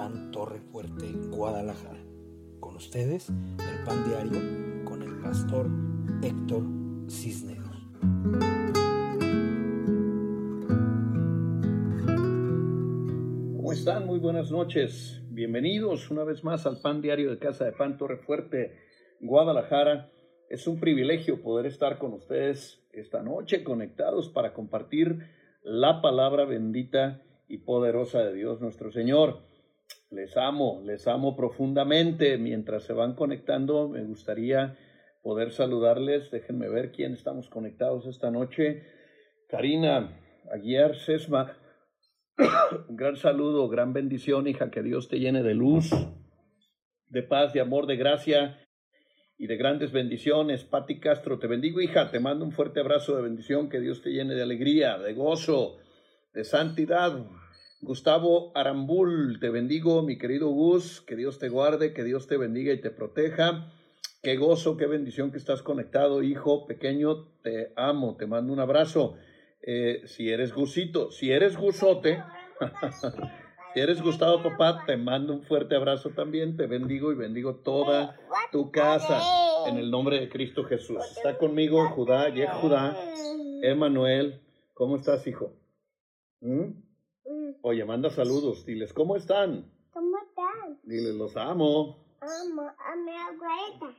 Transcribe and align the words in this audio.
PAN 0.00 0.30
Torre 0.30 0.60
Fuerte, 0.60 1.12
Guadalajara. 1.28 2.00
Con 2.58 2.74
ustedes, 2.76 3.28
el 3.28 3.84
Pan 3.84 4.02
Diario 4.08 4.82
con 4.86 5.02
el 5.02 5.20
pastor 5.20 5.66
Héctor 6.22 6.62
Cisneros. 7.10 7.86
¿Cómo 13.58 13.72
están? 13.74 14.06
Muy 14.06 14.18
buenas 14.18 14.50
noches. 14.50 15.20
Bienvenidos 15.28 16.10
una 16.10 16.24
vez 16.24 16.44
más 16.44 16.64
al 16.64 16.80
Pan 16.80 17.02
Diario 17.02 17.28
de 17.28 17.38
Casa 17.38 17.66
de 17.66 17.72
Pan 17.72 17.98
Torre 17.98 18.16
Fuerte, 18.16 18.78
Guadalajara. 19.20 20.10
Es 20.48 20.66
un 20.66 20.80
privilegio 20.80 21.42
poder 21.42 21.66
estar 21.66 21.98
con 21.98 22.14
ustedes 22.14 22.82
esta 22.92 23.22
noche 23.22 23.62
conectados 23.62 24.30
para 24.30 24.54
compartir 24.54 25.26
la 25.62 26.00
palabra 26.00 26.46
bendita 26.46 27.20
y 27.48 27.58
poderosa 27.58 28.20
de 28.20 28.32
Dios 28.32 28.62
nuestro 28.62 28.90
Señor. 28.92 29.49
Les 30.10 30.36
amo, 30.36 30.82
les 30.84 31.06
amo 31.06 31.36
profundamente. 31.36 32.36
Mientras 32.36 32.82
se 32.82 32.92
van 32.92 33.14
conectando, 33.14 33.88
me 33.88 34.02
gustaría 34.04 34.76
poder 35.22 35.52
saludarles. 35.52 36.30
Déjenme 36.30 36.68
ver 36.68 36.90
quién 36.90 37.12
estamos 37.12 37.48
conectados 37.48 38.06
esta 38.06 38.30
noche. 38.30 38.82
Karina 39.48 40.20
Aguiar 40.52 40.96
Sesma, 40.96 41.56
un 42.88 42.96
gran 42.96 43.16
saludo, 43.16 43.68
gran 43.68 43.92
bendición, 43.92 44.48
hija, 44.48 44.70
que 44.70 44.82
Dios 44.82 45.08
te 45.08 45.20
llene 45.20 45.42
de 45.42 45.54
luz, 45.54 45.90
de 47.06 47.22
paz, 47.22 47.52
de 47.52 47.60
amor, 47.60 47.86
de 47.86 47.96
gracia 47.96 48.58
y 49.38 49.46
de 49.46 49.56
grandes 49.56 49.92
bendiciones. 49.92 50.64
Pati 50.64 50.98
Castro, 50.98 51.38
te 51.38 51.46
bendigo, 51.46 51.80
hija, 51.80 52.10
te 52.10 52.18
mando 52.18 52.44
un 52.44 52.52
fuerte 52.52 52.80
abrazo 52.80 53.14
de 53.14 53.22
bendición, 53.22 53.68
que 53.68 53.80
Dios 53.80 54.02
te 54.02 54.10
llene 54.10 54.34
de 54.34 54.42
alegría, 54.42 54.98
de 54.98 55.14
gozo, 55.14 55.78
de 56.32 56.44
santidad. 56.44 57.12
Gustavo 57.82 58.52
Arambul, 58.54 59.40
te 59.40 59.48
bendigo, 59.48 60.02
mi 60.02 60.18
querido 60.18 60.48
Gus, 60.48 61.00
que 61.00 61.16
Dios 61.16 61.38
te 61.38 61.48
guarde, 61.48 61.94
que 61.94 62.04
Dios 62.04 62.26
te 62.26 62.36
bendiga 62.36 62.74
y 62.74 62.80
te 62.82 62.90
proteja. 62.90 63.72
Qué 64.22 64.36
gozo, 64.36 64.76
qué 64.76 64.84
bendición 64.84 65.30
que 65.30 65.38
estás 65.38 65.62
conectado, 65.62 66.22
hijo 66.22 66.66
pequeño, 66.66 67.28
te 67.42 67.72
amo, 67.76 68.16
te 68.18 68.26
mando 68.26 68.52
un 68.52 68.60
abrazo. 68.60 69.16
Eh, 69.62 70.02
si 70.04 70.28
eres 70.28 70.52
Gusito, 70.52 71.10
si 71.10 71.32
eres 71.32 71.56
Gusote, 71.56 72.22
si 73.72 73.80
eres 73.80 74.02
Gustavo 74.02 74.42
Papá, 74.42 74.84
te 74.84 74.98
mando 74.98 75.32
un 75.32 75.42
fuerte 75.42 75.74
abrazo 75.74 76.10
también, 76.10 76.58
te 76.58 76.66
bendigo 76.66 77.12
y 77.12 77.14
bendigo 77.14 77.56
toda 77.56 78.14
tu 78.52 78.70
casa 78.70 79.22
en 79.68 79.78
el 79.78 79.90
nombre 79.90 80.20
de 80.20 80.28
Cristo 80.28 80.64
Jesús. 80.64 81.02
Está 81.16 81.38
conmigo 81.38 81.88
Judá, 81.88 82.28
y 82.28 82.46
Judá, 82.46 82.94
Emanuel, 83.62 84.42
¿cómo 84.74 84.96
estás, 84.96 85.26
hijo? 85.26 85.54
¿Mm? 86.42 86.89
Oye, 87.62 87.84
manda 87.84 88.10
saludos, 88.10 88.64
diles, 88.64 88.92
¿cómo 88.92 89.16
están? 89.16 89.70
¿Cómo 89.92 90.16
están? 90.18 90.78
Diles, 90.84 91.14
los 91.14 91.36
amo. 91.36 92.04
Amo 92.20 92.62
a 92.62 92.96
mi 92.96 93.12
abuelita. 93.12 93.98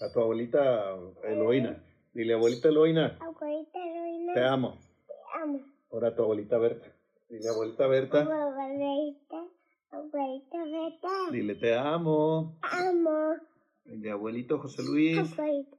A 0.00 0.12
tu 0.12 0.20
abuelita 0.20 0.94
Eloína. 1.24 1.82
Dile, 2.12 2.34
abuelita 2.34 2.68
Eloína, 2.68 3.18
Abuelita 3.20 3.78
Ruina. 3.78 4.34
te 4.34 4.44
amo. 4.44 4.78
Te 5.06 5.42
amo. 5.42 5.60
Ahora 5.92 6.08
a 6.08 6.14
tu 6.14 6.22
abuelita 6.22 6.58
Berta. 6.58 6.86
Dile, 7.28 7.48
abuelita 7.48 7.86
Berta, 7.86 8.20
Abuelita. 8.22 9.44
Abuelita 9.90 10.64
Beta. 10.64 11.30
dile, 11.32 11.54
te 11.56 11.74
amo. 11.76 12.58
Amo. 12.62 13.34
Dile, 13.84 14.10
abuelito 14.10 14.58
José 14.58 14.82
Luis, 14.82 15.18
Abuelita. 15.18 15.76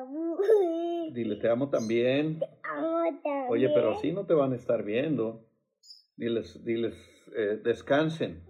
Abuelita. 0.00 1.14
dile, 1.14 1.36
te 1.36 1.48
amo 1.50 1.68
también. 1.68 2.40
Amo 2.62 3.02
también. 3.22 3.46
Oye, 3.50 3.68
pero 3.74 3.92
así 3.92 4.12
no 4.12 4.24
te 4.26 4.34
van 4.34 4.52
a 4.52 4.56
estar 4.56 4.82
viendo. 4.82 5.44
Diles, 6.20 6.62
diles, 6.62 6.94
eh, 7.34 7.58
descansen, 7.64 8.44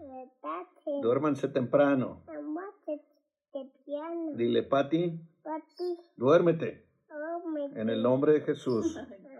duérmanse 1.03 1.47
temprano. 1.47 2.25
Dile, 4.35 4.65
Pati, 4.65 5.21
duérmete 6.17 6.85
en 7.77 7.89
el 7.89 8.03
nombre 8.03 8.33
de 8.33 8.41
Jesús. 8.41 8.99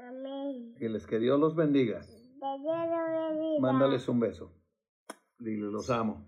Amén. 0.09 0.77
Diles 0.79 1.09
que 1.09 1.19
Dios 1.19 1.41
los 1.41 1.57
bendiga. 1.57 2.03
Mándales 3.59 4.09
un 4.09 4.21
beso. 4.21 4.53
Dile, 5.41 5.69
los 5.69 5.91
amo. 5.91 6.25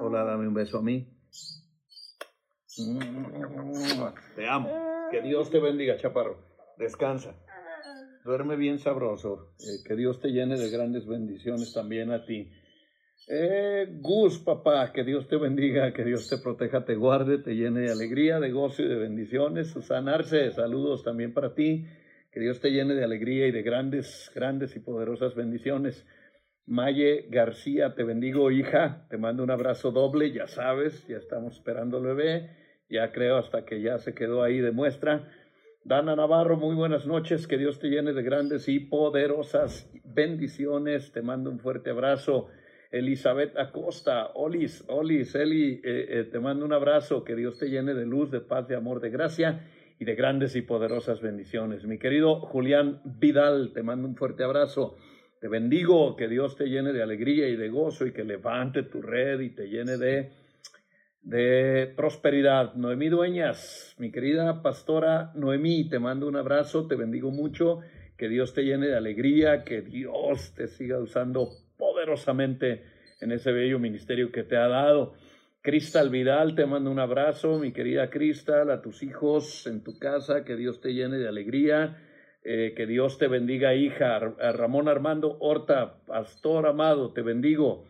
Hola, 0.00 0.24
dame 0.24 0.48
un 0.48 0.54
beso 0.54 0.78
a 0.78 0.82
mí. 0.82 1.06
Te 4.34 4.48
amo. 4.48 4.68
Que 5.12 5.22
Dios 5.22 5.50
te 5.50 5.60
bendiga, 5.60 5.96
chaparro. 5.98 6.38
Descansa. 6.78 7.36
Duerme 8.24 8.56
bien 8.56 8.78
sabroso. 8.78 9.54
Eh, 9.60 9.82
que 9.84 9.96
Dios 9.96 10.20
te 10.20 10.28
llene 10.28 10.56
de 10.56 10.70
grandes 10.70 11.06
bendiciones 11.06 11.72
también 11.72 12.12
a 12.12 12.24
ti. 12.24 12.50
Eh, 13.28 13.88
Gus, 14.00 14.38
papá, 14.38 14.92
que 14.92 15.02
Dios 15.02 15.26
te 15.28 15.36
bendiga, 15.36 15.92
que 15.92 16.04
Dios 16.04 16.28
te 16.28 16.38
proteja, 16.38 16.84
te 16.84 16.94
guarde, 16.94 17.38
te 17.38 17.54
llene 17.54 17.80
de 17.80 17.90
alegría, 17.90 18.38
de 18.38 18.52
gozo 18.52 18.82
y 18.82 18.88
de 18.88 18.96
bendiciones. 18.96 19.68
Susana 19.68 20.14
Arce, 20.14 20.52
saludos 20.52 21.02
también 21.02 21.34
para 21.34 21.54
ti. 21.54 21.86
Que 22.30 22.40
Dios 22.40 22.60
te 22.60 22.70
llene 22.70 22.94
de 22.94 23.04
alegría 23.04 23.46
y 23.48 23.50
de 23.50 23.62
grandes, 23.62 24.30
grandes 24.34 24.76
y 24.76 24.80
poderosas 24.80 25.34
bendiciones. 25.34 26.06
Maye 26.64 27.26
García, 27.28 27.94
te 27.94 28.04
bendigo, 28.04 28.50
hija. 28.50 29.06
Te 29.10 29.18
mando 29.18 29.42
un 29.42 29.50
abrazo 29.50 29.90
doble, 29.90 30.32
ya 30.32 30.46
sabes, 30.46 31.06
ya 31.08 31.16
estamos 31.16 31.56
esperando 31.56 31.98
el 31.98 32.04
bebé. 32.04 32.50
Ya 32.88 33.10
creo 33.10 33.38
hasta 33.38 33.64
que 33.64 33.80
ya 33.80 33.98
se 33.98 34.14
quedó 34.14 34.42
ahí 34.42 34.60
de 34.60 34.70
muestra. 34.70 35.28
Dana 35.84 36.14
Navarro, 36.14 36.56
muy 36.56 36.76
buenas 36.76 37.06
noches. 37.08 37.48
Que 37.48 37.58
Dios 37.58 37.80
te 37.80 37.88
llene 37.88 38.12
de 38.12 38.22
grandes 38.22 38.68
y 38.68 38.78
poderosas 38.78 39.90
bendiciones. 40.04 41.10
Te 41.10 41.22
mando 41.22 41.50
un 41.50 41.58
fuerte 41.58 41.90
abrazo. 41.90 42.48
Elizabeth 42.92 43.58
Acosta, 43.58 44.30
Olis, 44.34 44.84
Olis, 44.86 45.34
Eli, 45.34 45.80
eh, 45.82 46.06
eh, 46.08 46.28
te 46.30 46.38
mando 46.38 46.64
un 46.64 46.72
abrazo. 46.72 47.24
Que 47.24 47.34
Dios 47.34 47.58
te 47.58 47.68
llene 47.68 47.94
de 47.94 48.06
luz, 48.06 48.30
de 48.30 48.40
paz, 48.40 48.68
de 48.68 48.76
amor, 48.76 49.00
de 49.00 49.10
gracia 49.10 49.66
y 49.98 50.04
de 50.04 50.14
grandes 50.14 50.54
y 50.54 50.62
poderosas 50.62 51.20
bendiciones. 51.20 51.84
Mi 51.84 51.98
querido 51.98 52.36
Julián 52.36 53.00
Vidal, 53.04 53.72
te 53.74 53.82
mando 53.82 54.06
un 54.06 54.14
fuerte 54.14 54.44
abrazo. 54.44 54.96
Te 55.40 55.48
bendigo, 55.48 56.14
que 56.14 56.28
Dios 56.28 56.54
te 56.56 56.66
llene 56.66 56.92
de 56.92 57.02
alegría 57.02 57.48
y 57.48 57.56
de 57.56 57.68
gozo 57.70 58.06
y 58.06 58.12
que 58.12 58.22
levante 58.22 58.84
tu 58.84 59.02
red 59.02 59.40
y 59.40 59.50
te 59.50 59.66
llene 59.66 59.96
de, 59.96 60.30
de 61.22 61.92
prosperidad. 61.96 62.74
Noemí 62.74 63.08
Dueñas, 63.08 63.94
mi 63.98 64.10
querida 64.10 64.62
pastora 64.62 65.32
Noemí, 65.34 65.88
te 65.88 65.98
mando 65.98 66.26
un 66.26 66.36
abrazo, 66.36 66.86
te 66.86 66.96
bendigo 66.96 67.30
mucho, 67.30 67.80
que 68.16 68.28
Dios 68.28 68.54
te 68.54 68.62
llene 68.64 68.88
de 68.88 68.96
alegría, 68.96 69.64
que 69.64 69.82
Dios 69.82 70.54
te 70.54 70.68
siga 70.68 70.98
usando 70.98 71.48
poderosamente 71.76 72.84
en 73.20 73.32
ese 73.32 73.52
bello 73.52 73.78
ministerio 73.78 74.32
que 74.32 74.42
te 74.42 74.56
ha 74.56 74.68
dado. 74.68 75.14
Cristal 75.62 76.10
Vidal, 76.10 76.56
te 76.56 76.66
mando 76.66 76.90
un 76.90 76.98
abrazo, 76.98 77.58
mi 77.58 77.72
querida 77.72 78.10
Cristal, 78.10 78.70
a 78.70 78.82
tus 78.82 79.02
hijos 79.04 79.66
en 79.68 79.84
tu 79.84 79.98
casa, 79.98 80.44
que 80.44 80.56
Dios 80.56 80.80
te 80.80 80.92
llene 80.92 81.18
de 81.18 81.28
alegría. 81.28 82.08
Eh, 82.44 82.74
que 82.76 82.86
Dios 82.86 83.18
te 83.18 83.28
bendiga, 83.28 83.74
hija. 83.74 84.16
A 84.16 84.52
Ramón 84.52 84.88
Armando 84.88 85.36
Horta, 85.38 86.04
pastor 86.06 86.66
amado, 86.66 87.12
te 87.12 87.22
bendigo. 87.22 87.84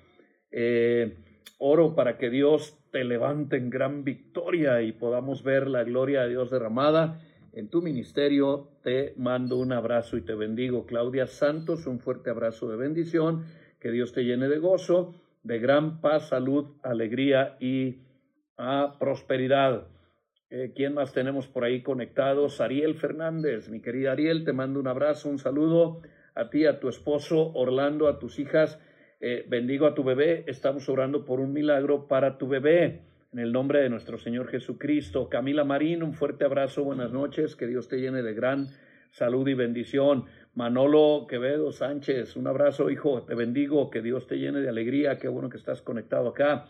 Eh, 0.50 1.16
oro 1.58 1.94
para 1.94 2.18
que 2.18 2.30
Dios 2.30 2.76
te 2.90 3.04
levante 3.04 3.56
en 3.56 3.70
gran 3.70 4.04
victoria 4.04 4.82
y 4.82 4.92
podamos 4.92 5.42
ver 5.42 5.68
la 5.68 5.84
gloria 5.84 6.22
de 6.22 6.30
Dios 6.30 6.50
derramada 6.50 7.20
en 7.52 7.68
tu 7.68 7.82
ministerio. 7.82 8.68
Te 8.82 9.14
mando 9.16 9.58
un 9.58 9.72
abrazo 9.72 10.16
y 10.16 10.22
te 10.22 10.34
bendigo. 10.34 10.86
Claudia 10.86 11.26
Santos, 11.26 11.86
un 11.86 12.00
fuerte 12.00 12.30
abrazo 12.30 12.68
de 12.68 12.76
bendición. 12.76 13.44
Que 13.80 13.90
Dios 13.90 14.12
te 14.12 14.24
llene 14.24 14.48
de 14.48 14.58
gozo, 14.58 15.14
de 15.42 15.58
gran 15.58 16.00
paz, 16.00 16.28
salud, 16.28 16.66
alegría 16.82 17.56
y 17.60 18.02
ah, 18.58 18.96
prosperidad. 18.98 19.86
Eh, 20.50 20.72
¿Quién 20.76 20.94
más 20.94 21.12
tenemos 21.12 21.48
por 21.48 21.64
ahí 21.64 21.82
conectados? 21.82 22.60
Ariel 22.60 22.94
Fernández, 22.94 23.70
mi 23.70 23.80
querida 23.80 24.12
Ariel, 24.12 24.44
te 24.44 24.52
mando 24.52 24.80
un 24.80 24.86
abrazo, 24.86 25.30
un 25.30 25.38
saludo 25.38 26.02
a 26.34 26.50
ti, 26.50 26.66
a 26.66 26.78
tu 26.78 26.88
esposo 26.88 27.52
Orlando, 27.54 28.06
a 28.06 28.18
tus 28.18 28.38
hijas. 28.38 28.78
Eh, 29.24 29.46
bendigo 29.48 29.86
a 29.86 29.94
tu 29.94 30.02
bebé. 30.02 30.42
Estamos 30.48 30.88
orando 30.88 31.24
por 31.24 31.38
un 31.38 31.52
milagro 31.52 32.08
para 32.08 32.38
tu 32.38 32.48
bebé. 32.48 33.02
En 33.32 33.38
el 33.38 33.52
nombre 33.52 33.80
de 33.80 33.88
nuestro 33.88 34.18
Señor 34.18 34.48
Jesucristo. 34.48 35.28
Camila 35.28 35.62
Marín, 35.62 36.02
un 36.02 36.12
fuerte 36.12 36.44
abrazo, 36.44 36.82
buenas 36.82 37.12
noches. 37.12 37.54
Que 37.54 37.68
Dios 37.68 37.86
te 37.86 38.00
llene 38.00 38.20
de 38.22 38.34
gran 38.34 38.70
salud 39.12 39.46
y 39.46 39.54
bendición. 39.54 40.24
Manolo 40.56 41.28
Quevedo 41.28 41.70
Sánchez, 41.70 42.34
un 42.34 42.48
abrazo, 42.48 42.90
hijo. 42.90 43.22
Te 43.22 43.36
bendigo. 43.36 43.90
Que 43.90 44.02
Dios 44.02 44.26
te 44.26 44.38
llene 44.38 44.58
de 44.58 44.68
alegría. 44.68 45.18
Qué 45.18 45.28
bueno 45.28 45.48
que 45.48 45.56
estás 45.56 45.82
conectado 45.82 46.30
acá. 46.30 46.66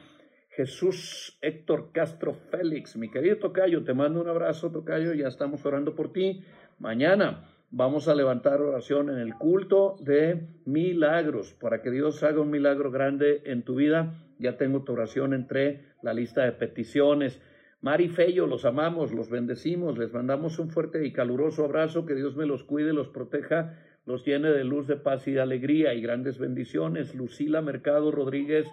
Jesús 0.50 1.38
Héctor 1.40 1.92
Castro 1.92 2.34
Félix, 2.34 2.98
mi 2.98 3.10
querido 3.10 3.38
Tocayo, 3.38 3.84
te 3.84 3.94
mando 3.94 4.20
un 4.20 4.28
abrazo, 4.28 4.70
Tocayo, 4.70 5.14
ya 5.14 5.28
estamos 5.28 5.64
orando 5.64 5.94
por 5.94 6.12
ti. 6.12 6.44
Mañana 6.78 7.48
vamos 7.72 8.06
a 8.06 8.14
levantar 8.14 8.60
oración 8.60 9.08
en 9.08 9.18
el 9.18 9.34
culto 9.34 9.96
de 9.98 10.46
milagros, 10.66 11.54
para 11.54 11.80
que 11.80 11.90
Dios 11.90 12.22
haga 12.22 12.42
un 12.42 12.50
milagro 12.50 12.90
grande 12.90 13.42
en 13.46 13.62
tu 13.62 13.74
vida. 13.74 14.14
Ya 14.38 14.58
tengo 14.58 14.84
tu 14.84 14.92
oración 14.92 15.32
entre 15.32 15.86
la 16.02 16.12
lista 16.12 16.44
de 16.44 16.52
peticiones. 16.52 17.40
Mari 17.80 18.08
Fello, 18.08 18.46
los 18.46 18.66
amamos, 18.66 19.12
los 19.12 19.30
bendecimos, 19.30 19.98
les 19.98 20.12
mandamos 20.12 20.58
un 20.58 20.70
fuerte 20.70 21.04
y 21.04 21.12
caluroso 21.12 21.64
abrazo, 21.64 22.04
que 22.04 22.14
Dios 22.14 22.36
me 22.36 22.46
los 22.46 22.62
cuide, 22.62 22.92
los 22.92 23.08
proteja, 23.08 23.78
los 24.04 24.24
llene 24.24 24.50
de 24.50 24.64
luz, 24.64 24.86
de 24.86 24.96
paz 24.96 25.26
y 25.26 25.32
de 25.32 25.40
alegría 25.40 25.94
y 25.94 26.02
grandes 26.02 26.38
bendiciones. 26.38 27.14
Lucila 27.14 27.62
Mercado 27.62 28.12
Rodríguez, 28.12 28.68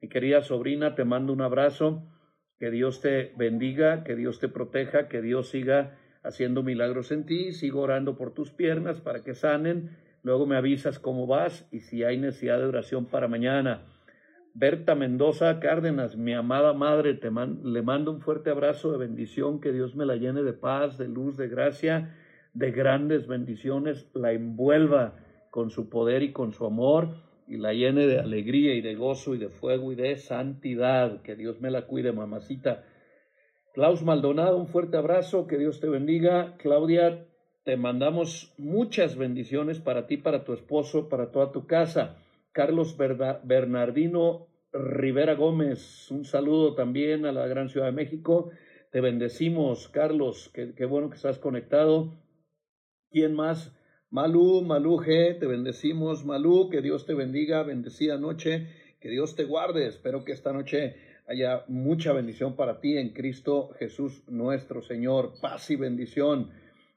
Mi 0.00 0.08
querida 0.08 0.42
sobrina, 0.42 0.94
te 0.94 1.04
mando 1.04 1.32
un 1.32 1.42
abrazo. 1.42 2.06
Que 2.58 2.70
Dios 2.70 3.00
te 3.00 3.32
bendiga, 3.36 4.04
que 4.04 4.14
Dios 4.14 4.38
te 4.38 4.48
proteja, 4.48 5.08
que 5.08 5.20
Dios 5.20 5.48
siga 5.48 5.98
haciendo 6.26 6.62
milagros 6.62 7.12
en 7.12 7.24
ti. 7.24 7.52
Sigo 7.52 7.80
orando 7.80 8.16
por 8.16 8.34
tus 8.34 8.50
piernas 8.50 9.00
para 9.00 9.22
que 9.22 9.34
sanen. 9.34 9.90
Luego 10.22 10.46
me 10.46 10.56
avisas 10.56 10.98
cómo 10.98 11.26
vas 11.26 11.68
y 11.70 11.80
si 11.80 12.02
hay 12.02 12.18
necesidad 12.18 12.58
de 12.58 12.66
oración 12.66 13.06
para 13.06 13.28
mañana. 13.28 13.82
Berta 14.54 14.94
Mendoza 14.94 15.60
Cárdenas, 15.60 16.16
mi 16.16 16.32
amada 16.32 16.72
madre, 16.72 17.12
te 17.14 17.30
le 17.30 17.82
mando 17.82 18.10
un 18.10 18.20
fuerte 18.20 18.48
abrazo 18.48 18.90
de 18.90 18.96
bendición, 18.96 19.60
que 19.60 19.70
Dios 19.70 19.94
me 19.94 20.06
la 20.06 20.16
llene 20.16 20.42
de 20.42 20.54
paz, 20.54 20.96
de 20.96 21.08
luz, 21.08 21.36
de 21.36 21.48
gracia, 21.48 22.14
de 22.54 22.70
grandes 22.70 23.26
bendiciones, 23.26 24.08
la 24.14 24.32
envuelva 24.32 25.14
con 25.50 25.68
su 25.68 25.90
poder 25.90 26.22
y 26.22 26.32
con 26.32 26.52
su 26.52 26.64
amor 26.64 27.10
y 27.46 27.58
la 27.58 27.72
llene 27.72 28.06
de 28.06 28.18
alegría 28.18 28.74
y 28.74 28.80
de 28.80 28.94
gozo 28.94 29.34
y 29.34 29.38
de 29.38 29.50
fuego 29.50 29.92
y 29.92 29.94
de 29.94 30.16
santidad. 30.16 31.20
Que 31.22 31.36
Dios 31.36 31.60
me 31.60 31.70
la 31.70 31.82
cuide, 31.82 32.12
mamacita. 32.12 32.82
Klaus 33.76 34.02
Maldonado, 34.02 34.56
un 34.56 34.68
fuerte 34.68 34.96
abrazo, 34.96 35.46
que 35.46 35.58
Dios 35.58 35.80
te 35.80 35.88
bendiga. 35.90 36.56
Claudia, 36.56 37.26
te 37.62 37.76
mandamos 37.76 38.54
muchas 38.56 39.18
bendiciones 39.18 39.80
para 39.80 40.06
ti, 40.06 40.16
para 40.16 40.44
tu 40.44 40.54
esposo, 40.54 41.10
para 41.10 41.30
toda 41.30 41.52
tu 41.52 41.66
casa. 41.66 42.16
Carlos 42.52 42.96
Bernardino 42.96 44.46
Rivera 44.72 45.34
Gómez, 45.34 46.10
un 46.10 46.24
saludo 46.24 46.74
también 46.74 47.26
a 47.26 47.32
la 47.32 47.46
gran 47.48 47.68
Ciudad 47.68 47.88
de 47.88 47.92
México. 47.92 48.50
Te 48.92 49.02
bendecimos, 49.02 49.88
Carlos, 49.88 50.50
qué, 50.54 50.86
bueno 50.86 51.10
que 51.10 51.16
estás 51.16 51.38
conectado. 51.38 52.14
¿Quién 53.10 53.34
más? 53.34 53.76
Malú, 54.08 54.62
Malú 54.62 54.96
G, 55.00 55.38
te 55.38 55.46
bendecimos, 55.46 56.24
Malú, 56.24 56.70
que 56.70 56.80
Dios 56.80 57.04
te 57.04 57.12
bendiga, 57.12 57.62
bendecida 57.62 58.16
noche, 58.16 58.68
que 59.00 59.10
Dios 59.10 59.36
te 59.36 59.44
guarde. 59.44 59.86
Espero 59.86 60.24
que 60.24 60.32
esta 60.32 60.54
noche 60.54 60.96
haya 61.26 61.64
mucha 61.68 62.12
bendición 62.12 62.54
para 62.56 62.80
ti 62.80 62.96
en 62.96 63.12
Cristo 63.12 63.70
Jesús 63.78 64.22
nuestro 64.28 64.82
Señor. 64.82 65.32
Paz 65.40 65.70
y 65.70 65.76
bendición. 65.76 66.50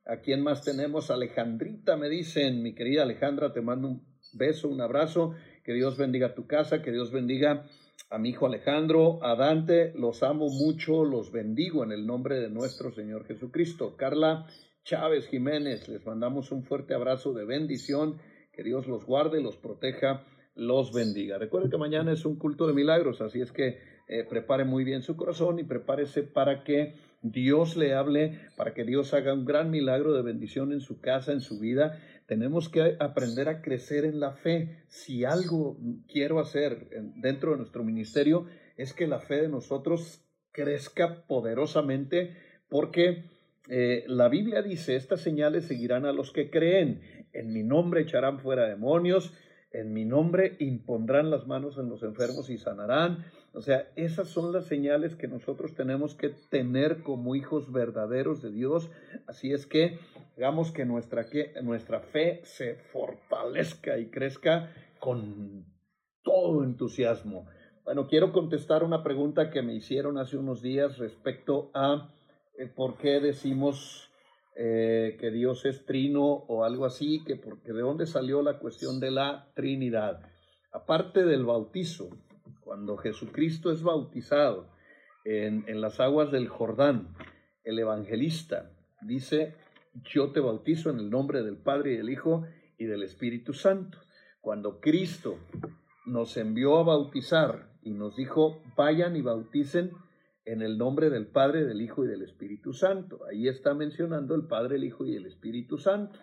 ¿A 0.05 0.17
quién 0.17 0.41
más 0.41 0.63
tenemos? 0.63 1.11
Alejandrita, 1.11 1.97
me 1.97 2.09
dicen, 2.09 2.63
mi 2.63 2.73
querida 2.73 3.03
Alejandra, 3.03 3.53
te 3.53 3.61
mando 3.61 3.87
un 3.87 4.05
beso, 4.33 4.67
un 4.67 4.81
abrazo 4.81 5.33
que 5.63 5.73
Dios 5.73 5.97
bendiga 5.97 6.35
tu 6.35 6.47
casa, 6.47 6.81
que 6.81 6.91
Dios 6.91 7.11
bendiga 7.11 7.65
a 8.09 8.17
mi 8.17 8.29
hijo 8.29 8.47
Alejandro, 8.47 9.23
a 9.23 9.35
Dante, 9.35 9.93
los 9.93 10.23
amo 10.23 10.49
mucho, 10.49 11.05
los 11.05 11.31
bendigo 11.31 11.83
en 11.83 11.91
el 11.91 12.07
nombre 12.07 12.39
de 12.39 12.49
nuestro 12.49 12.91
Señor 12.91 13.25
Jesucristo. 13.25 13.95
Carla 13.97 14.47
Chávez 14.83 15.27
Jiménez, 15.27 15.87
les 15.87 16.03
mandamos 16.05 16.51
un 16.51 16.63
fuerte 16.63 16.95
abrazo 16.95 17.33
de 17.33 17.45
bendición, 17.45 18.17
que 18.51 18.63
Dios 18.63 18.87
los 18.87 19.05
guarde, 19.05 19.41
los 19.41 19.57
proteja, 19.57 20.25
los 20.55 20.91
bendiga. 20.91 21.37
Recuerden 21.37 21.69
que 21.69 21.77
mañana 21.77 22.11
es 22.11 22.25
un 22.25 22.37
culto 22.37 22.65
de 22.65 22.73
milagros, 22.73 23.21
así 23.21 23.41
es 23.41 23.51
que 23.51 23.77
eh, 24.09 24.25
prepare 24.27 24.65
muy 24.65 24.83
bien 24.83 25.03
su 25.03 25.15
corazón 25.15 25.59
y 25.59 25.63
prepárese 25.63 26.23
para 26.23 26.63
que 26.63 26.95
Dios 27.21 27.77
le 27.77 27.93
hable, 27.93 28.39
para 28.57 28.73
que 28.73 28.83
Dios 28.83 29.13
haga 29.13 29.33
un 29.33 29.45
gran 29.45 29.69
milagro 29.69 30.13
de 30.13 30.23
bendición 30.23 30.73
en 30.73 30.81
su 30.81 30.99
casa, 30.99 31.31
en 31.31 31.41
su 31.41 31.59
vida. 31.59 32.01
Tenemos 32.25 32.69
que 32.69 32.97
aprender 32.99 33.47
a 33.49 33.61
crecer 33.61 34.05
en 34.05 34.19
la 34.19 34.31
fe. 34.33 34.83
Si 34.87 35.25
algo 35.25 35.77
quiero 36.11 36.39
hacer 36.39 36.89
dentro 37.17 37.51
de 37.51 37.57
nuestro 37.57 37.83
ministerio 37.83 38.47
es 38.77 38.93
que 38.93 39.05
la 39.05 39.19
fe 39.19 39.41
de 39.41 39.49
nosotros 39.49 40.25
crezca 40.51 41.27
poderosamente 41.27 42.35
porque 42.67 43.25
eh, 43.69 44.05
la 44.07 44.27
Biblia 44.27 44.63
dice, 44.63 44.95
estas 44.95 45.21
señales 45.21 45.65
seguirán 45.65 46.05
a 46.05 46.13
los 46.13 46.31
que 46.31 46.49
creen. 46.49 47.27
En 47.31 47.53
mi 47.53 47.61
nombre 47.61 48.01
echarán 48.01 48.39
fuera 48.39 48.67
demonios, 48.67 49.33
en 49.71 49.93
mi 49.93 50.05
nombre 50.05 50.55
impondrán 50.59 51.29
las 51.29 51.47
manos 51.47 51.77
en 51.77 51.89
los 51.89 52.03
enfermos 52.03 52.49
y 52.49 52.57
sanarán. 52.57 53.25
O 53.53 53.61
sea, 53.61 53.91
esas 53.95 54.27
son 54.27 54.51
las 54.51 54.65
señales 54.65 55.15
que 55.15 55.27
nosotros 55.27 55.75
tenemos 55.75 56.15
que 56.15 56.29
tener 56.29 57.03
como 57.03 57.35
hijos 57.35 57.71
verdaderos 57.71 58.41
de 58.41 58.51
Dios. 58.51 58.89
Así 59.27 59.53
es 59.53 59.65
que 59.65 59.99
hagamos 60.37 60.71
que 60.71 60.85
nuestra, 60.85 61.29
que 61.29 61.53
nuestra 61.61 61.99
fe 61.99 62.41
se 62.43 62.75
fortalezca 62.75 63.97
y 63.97 64.09
crezca 64.09 64.71
con 64.99 65.65
todo 66.23 66.63
entusiasmo. 66.63 67.45
Bueno, 67.83 68.07
quiero 68.07 68.31
contestar 68.31 68.83
una 68.83 69.03
pregunta 69.03 69.49
que 69.49 69.61
me 69.61 69.73
hicieron 69.73 70.17
hace 70.17 70.37
unos 70.37 70.61
días 70.61 70.97
respecto 70.97 71.71
a 71.73 72.13
eh, 72.57 72.67
por 72.67 72.97
qué 72.97 73.19
decimos 73.19 74.08
eh, 74.61 75.15
que 75.17 75.31
Dios 75.31 75.63
es 75.63 75.85
trino 75.85 76.21
o 76.21 76.65
algo 76.65 76.85
así, 76.85 77.23
que 77.23 77.37
porque 77.37 77.71
de 77.71 77.79
dónde 77.79 78.05
salió 78.05 78.41
la 78.41 78.59
cuestión 78.59 78.99
de 78.99 79.09
la 79.09 79.53
Trinidad. 79.55 80.19
Aparte 80.73 81.23
del 81.23 81.45
bautizo, 81.45 82.09
cuando 82.59 82.97
Jesucristo 82.97 83.71
es 83.71 83.81
bautizado 83.83 84.69
en, 85.23 85.63
en 85.69 85.79
las 85.79 86.01
aguas 86.01 86.29
del 86.33 86.49
Jordán, 86.49 87.15
el 87.63 87.79
evangelista 87.79 88.69
dice, 89.01 89.55
yo 90.03 90.33
te 90.33 90.41
bautizo 90.41 90.89
en 90.89 90.99
el 90.99 91.09
nombre 91.09 91.41
del 91.41 91.55
Padre 91.55 91.93
y 91.93 91.95
del 91.95 92.09
Hijo 92.09 92.45
y 92.77 92.83
del 92.83 93.03
Espíritu 93.03 93.53
Santo. 93.53 93.97
Cuando 94.41 94.81
Cristo 94.81 95.37
nos 96.05 96.35
envió 96.35 96.79
a 96.79 96.83
bautizar 96.83 97.69
y 97.81 97.91
nos 97.91 98.17
dijo, 98.17 98.61
vayan 98.75 99.15
y 99.15 99.21
bauticen 99.21 99.91
en 100.51 100.63
el 100.63 100.79
nombre 100.79 101.11
del 101.11 101.27
Padre, 101.27 101.63
del 101.63 101.79
Hijo 101.79 102.03
y 102.03 102.07
del 102.07 102.23
Espíritu 102.23 102.73
Santo. 102.73 103.19
Ahí 103.29 103.47
está 103.47 103.75
mencionando 103.75 104.33
el 104.33 104.47
Padre, 104.47 104.77
el 104.77 104.83
Hijo 104.83 105.05
y 105.05 105.15
el 105.15 105.27
Espíritu 105.27 105.77
Santo. 105.77 106.17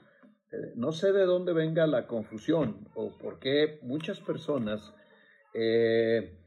Eh, 0.50 0.72
no 0.74 0.90
sé 0.90 1.12
de 1.12 1.24
dónde 1.24 1.52
venga 1.52 1.86
la 1.86 2.08
confusión 2.08 2.88
o 2.94 3.16
por 3.18 3.38
qué 3.38 3.78
muchas 3.82 4.20
personas 4.20 4.92
eh, 5.54 6.38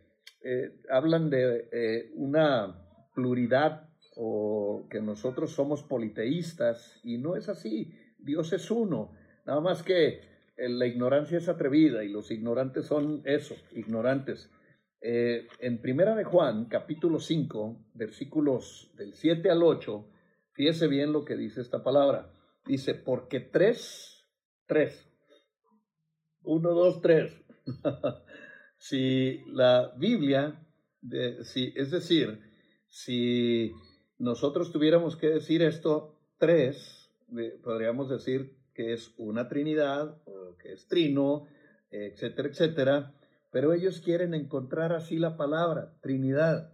eh, 0.44 0.82
hablan 0.90 1.30
de 1.30 2.12
una 2.16 2.86
pluralidad 3.16 3.90
o 4.18 4.86
que 4.90 5.00
nosotros 5.00 5.52
somos 5.52 5.82
politeístas 5.84 7.00
y 7.04 7.18
no 7.18 7.38
es 7.38 7.48
así. 7.48 7.94
Dios 8.18 8.52
es 8.52 8.70
uno. 8.72 9.14
Nada 9.46 9.62
más 9.62 9.84
que 9.84 10.20
la 10.58 10.86
ignorancia 10.86 11.38
es 11.38 11.48
atrevida 11.48 12.04
y 12.04 12.10
los 12.10 12.30
ignorantes 12.30 12.88
son 12.88 13.22
eso, 13.24 13.56
ignorantes. 13.72 14.52
Eh, 15.02 15.48
en 15.60 15.82
Primera 15.82 16.14
de 16.14 16.26
Juan, 16.26 16.66
capítulo 16.66 17.20
5, 17.20 17.86
versículos 17.94 18.92
del 18.96 19.14
7 19.14 19.50
al 19.50 19.64
8, 19.64 20.06
fíjese 20.52 20.88
bien 20.88 21.14
lo 21.14 21.24
que 21.24 21.38
dice 21.38 21.62
esta 21.62 21.84
palabra. 21.84 22.34
Dice, 22.66 22.96
porque 22.96 23.40
tres, 23.40 24.26
tres, 24.66 25.08
uno, 26.44 26.72
dos, 26.72 27.02
tres. 27.02 27.32
si 28.78 29.42
la 29.48 29.94
Biblia, 29.98 30.68
si, 31.44 31.74
es 31.78 31.92
decir, 31.92 32.42
si 32.88 33.72
nosotros 34.18 34.72
tuviéramos 34.74 35.16
que 35.16 35.30
decir 35.30 35.62
esto, 35.62 36.20
tres, 36.38 37.10
podríamos 37.64 38.10
decir 38.10 38.58
que 38.74 38.92
es 38.92 39.14
una 39.18 39.48
Trinidad, 39.48 40.22
o 40.26 40.58
que 40.58 40.74
es 40.74 40.88
trino, 40.88 41.48
etcétera, 41.90 42.50
etcétera 42.50 43.19
pero 43.52 43.74
ellos 43.74 44.02
quieren 44.02 44.34
encontrar 44.34 44.94
así 44.94 45.18
la 45.18 45.38
palabra, 45.38 45.98
Trinidad. 46.02 46.74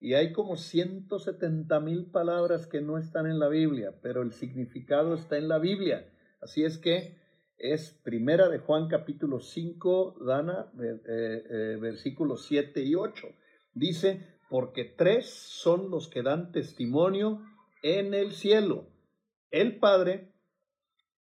Y 0.00 0.14
hay 0.14 0.32
como 0.32 0.56
170 0.56 1.80
mil 1.80 2.10
palabras 2.10 2.66
que 2.66 2.80
no 2.80 2.98
están 2.98 3.26
en 3.26 3.38
la 3.38 3.48
Biblia, 3.48 3.94
pero 4.02 4.22
el 4.22 4.32
significado 4.32 5.14
está 5.14 5.38
en 5.38 5.48
la 5.48 5.58
Biblia. 5.58 6.10
Así 6.40 6.64
es 6.64 6.78
que 6.78 7.16
es 7.56 7.98
primera 8.02 8.48
de 8.48 8.58
Juan 8.58 8.88
capítulo 8.88 9.40
5, 9.40 10.18
Dana, 10.26 10.70
eh, 10.82 11.42
eh, 11.48 11.78
versículos 11.80 12.46
7 12.46 12.82
y 12.82 12.94
8. 12.94 13.28
Dice, 13.72 14.38
porque 14.50 14.84
tres 14.84 15.30
son 15.30 15.90
los 15.90 16.08
que 16.08 16.22
dan 16.22 16.52
testimonio 16.52 17.40
en 17.82 18.14
el 18.14 18.32
cielo. 18.32 18.88
El 19.50 19.78
Padre, 19.78 20.32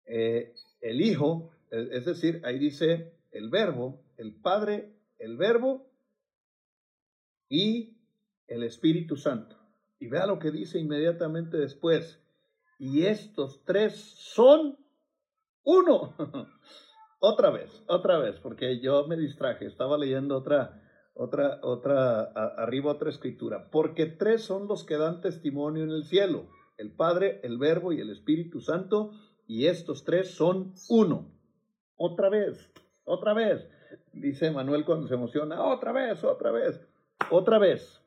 eh, 0.07 0.55
el 0.81 1.01
Hijo, 1.01 1.51
es 1.71 2.05
decir, 2.05 2.43
ahí 2.45 2.59
dice 2.59 3.15
el 3.31 3.49
Verbo, 3.49 4.02
el 4.23 4.35
Padre, 4.37 4.95
el 5.19 5.37
Verbo 5.37 5.91
y 7.49 7.99
el 8.47 8.63
Espíritu 8.63 9.17
Santo. 9.17 9.57
Y 9.99 10.09
vea 10.09 10.27
lo 10.27 10.39
que 10.39 10.53
dice 10.53 10.79
inmediatamente 10.79 11.57
después. 11.57 12.23
Y 12.79 13.07
estos 13.07 13.65
tres 13.65 13.97
son 13.97 14.79
uno. 15.65 16.15
otra 17.21 17.51
vez, 17.51 17.85
otra 17.89 18.19
vez, 18.19 18.39
porque 18.39 18.81
yo 18.81 19.07
me 19.09 19.17
distraje, 19.17 19.67
estaba 19.67 19.99
leyendo 19.99 20.37
otra, 20.37 20.81
otra, 21.15 21.59
otra, 21.63 22.23
arriba 22.23 22.93
otra 22.93 23.11
escritura. 23.11 23.71
Porque 23.71 24.07
tres 24.07 24.43
son 24.43 24.69
los 24.69 24.85
que 24.85 24.97
dan 24.97 25.21
testimonio 25.21 25.83
en 25.83 25.91
el 25.91 26.05
cielo, 26.05 26.49
el 26.79 26.95
Padre, 26.95 27.41
el 27.43 27.59
Verbo 27.59 27.93
y 27.93 28.01
el 28.01 28.11
Espíritu 28.11 28.61
Santo, 28.61 29.13
y 29.49 29.67
estos 29.67 30.05
tres 30.05 30.33
son 30.35 30.75
uno. 30.89 31.33
Otra 31.97 32.29
vez, 32.29 32.73
otra 33.05 33.35
vez 33.35 33.69
dice 34.13 34.51
Manuel 34.51 34.85
cuando 34.85 35.09
se 35.09 35.15
emociona, 35.15 35.65
otra 35.65 35.93
vez, 35.93 36.23
otra 36.25 36.51
vez, 36.51 36.81
otra 37.31 37.59
vez. 37.59 38.01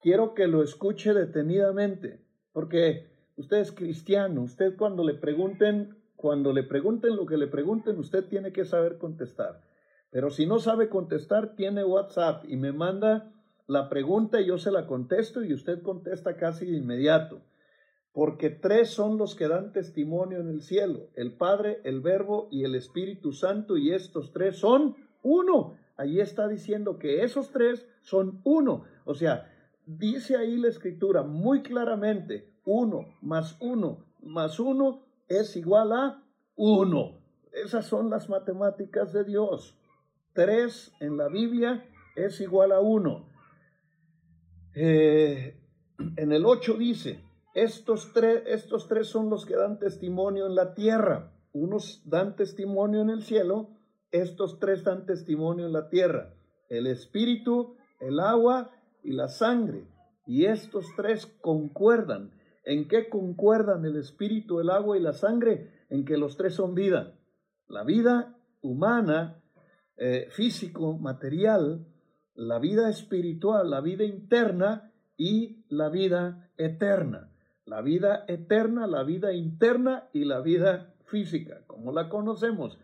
Quiero 0.00 0.34
que 0.34 0.46
lo 0.46 0.62
escuche 0.62 1.12
detenidamente, 1.12 2.20
porque 2.52 3.10
usted 3.36 3.58
es 3.58 3.72
cristiano, 3.72 4.42
usted 4.42 4.76
cuando 4.76 5.04
le 5.04 5.14
pregunten, 5.14 5.96
cuando 6.16 6.52
le 6.52 6.62
pregunten 6.62 7.16
lo 7.16 7.26
que 7.26 7.36
le 7.36 7.46
pregunten, 7.46 7.98
usted 7.98 8.24
tiene 8.24 8.52
que 8.52 8.64
saber 8.64 8.98
contestar. 8.98 9.60
Pero 10.10 10.30
si 10.30 10.46
no 10.46 10.58
sabe 10.58 10.88
contestar, 10.88 11.54
tiene 11.54 11.84
WhatsApp 11.84 12.44
y 12.48 12.56
me 12.56 12.72
manda 12.72 13.32
la 13.66 13.88
pregunta 13.88 14.40
y 14.40 14.46
yo 14.46 14.58
se 14.58 14.72
la 14.72 14.86
contesto 14.86 15.44
y 15.44 15.54
usted 15.54 15.82
contesta 15.82 16.36
casi 16.36 16.66
de 16.66 16.78
inmediato. 16.78 17.42
Porque 18.12 18.50
tres 18.50 18.90
son 18.90 19.18
los 19.18 19.36
que 19.36 19.46
dan 19.46 19.72
testimonio 19.72 20.40
en 20.40 20.48
el 20.48 20.62
cielo, 20.62 21.10
el 21.14 21.34
Padre, 21.34 21.80
el 21.84 22.00
Verbo 22.00 22.48
y 22.50 22.64
el 22.64 22.74
Espíritu 22.74 23.32
Santo, 23.32 23.76
y 23.76 23.92
estos 23.92 24.32
tres 24.32 24.56
son 24.56 24.96
uno. 25.22 25.76
Allí 25.96 26.20
está 26.20 26.48
diciendo 26.48 26.98
que 26.98 27.22
esos 27.24 27.50
tres 27.50 27.86
son 28.02 28.40
uno. 28.44 28.84
O 29.04 29.14
sea, 29.14 29.52
dice 29.86 30.36
ahí 30.36 30.56
la 30.56 30.68
escritura 30.68 31.22
muy 31.22 31.62
claramente, 31.62 32.52
uno 32.64 33.06
más 33.20 33.56
uno 33.60 34.10
más 34.22 34.60
uno 34.60 35.02
es 35.28 35.56
igual 35.56 35.92
a 35.92 36.22
uno. 36.56 37.18
Esas 37.52 37.86
son 37.86 38.10
las 38.10 38.28
matemáticas 38.28 39.12
de 39.12 39.24
Dios. 39.24 39.76
Tres 40.32 40.92
en 41.00 41.16
la 41.16 41.28
Biblia 41.28 41.84
es 42.16 42.40
igual 42.40 42.72
a 42.72 42.80
uno. 42.80 43.28
Eh, 44.74 45.56
en 46.16 46.32
el 46.32 46.46
8 46.46 46.74
dice, 46.74 47.24
estos 47.54 48.12
tres, 48.12 48.42
estos 48.46 48.86
tres 48.86 49.08
son 49.08 49.30
los 49.30 49.44
que 49.44 49.56
dan 49.56 49.78
testimonio 49.78 50.46
en 50.46 50.54
la 50.54 50.74
tierra. 50.74 51.32
Unos 51.52 52.02
dan 52.04 52.36
testimonio 52.36 53.00
en 53.00 53.10
el 53.10 53.22
cielo, 53.22 53.70
estos 54.12 54.58
tres 54.58 54.84
dan 54.84 55.06
testimonio 55.06 55.66
en 55.66 55.72
la 55.72 55.88
tierra. 55.88 56.34
El 56.68 56.86
espíritu, 56.86 57.76
el 58.00 58.20
agua 58.20 58.70
y 59.02 59.12
la 59.12 59.28
sangre. 59.28 59.86
Y 60.26 60.46
estos 60.46 60.86
tres 60.96 61.26
concuerdan. 61.40 62.32
¿En 62.64 62.88
qué 62.88 63.08
concuerdan 63.08 63.84
el 63.84 63.96
espíritu, 63.96 64.60
el 64.60 64.70
agua 64.70 64.96
y 64.96 65.00
la 65.00 65.12
sangre? 65.12 65.86
En 65.88 66.04
que 66.04 66.16
los 66.16 66.36
tres 66.36 66.54
son 66.54 66.74
vida. 66.74 67.14
La 67.68 67.84
vida 67.84 68.36
humana, 68.62 69.42
eh, 69.96 70.28
físico, 70.30 70.98
material, 70.98 71.86
la 72.34 72.58
vida 72.58 72.88
espiritual, 72.88 73.70
la 73.70 73.80
vida 73.80 74.04
interna 74.04 74.92
y 75.16 75.64
la 75.68 75.88
vida 75.88 76.50
eterna. 76.56 77.32
La 77.64 77.82
vida 77.82 78.24
eterna, 78.26 78.86
la 78.86 79.04
vida 79.04 79.32
interna 79.32 80.08
y 80.12 80.24
la 80.24 80.40
vida 80.40 80.94
física, 81.06 81.62
como 81.66 81.92
la 81.92 82.08
conocemos. 82.08 82.78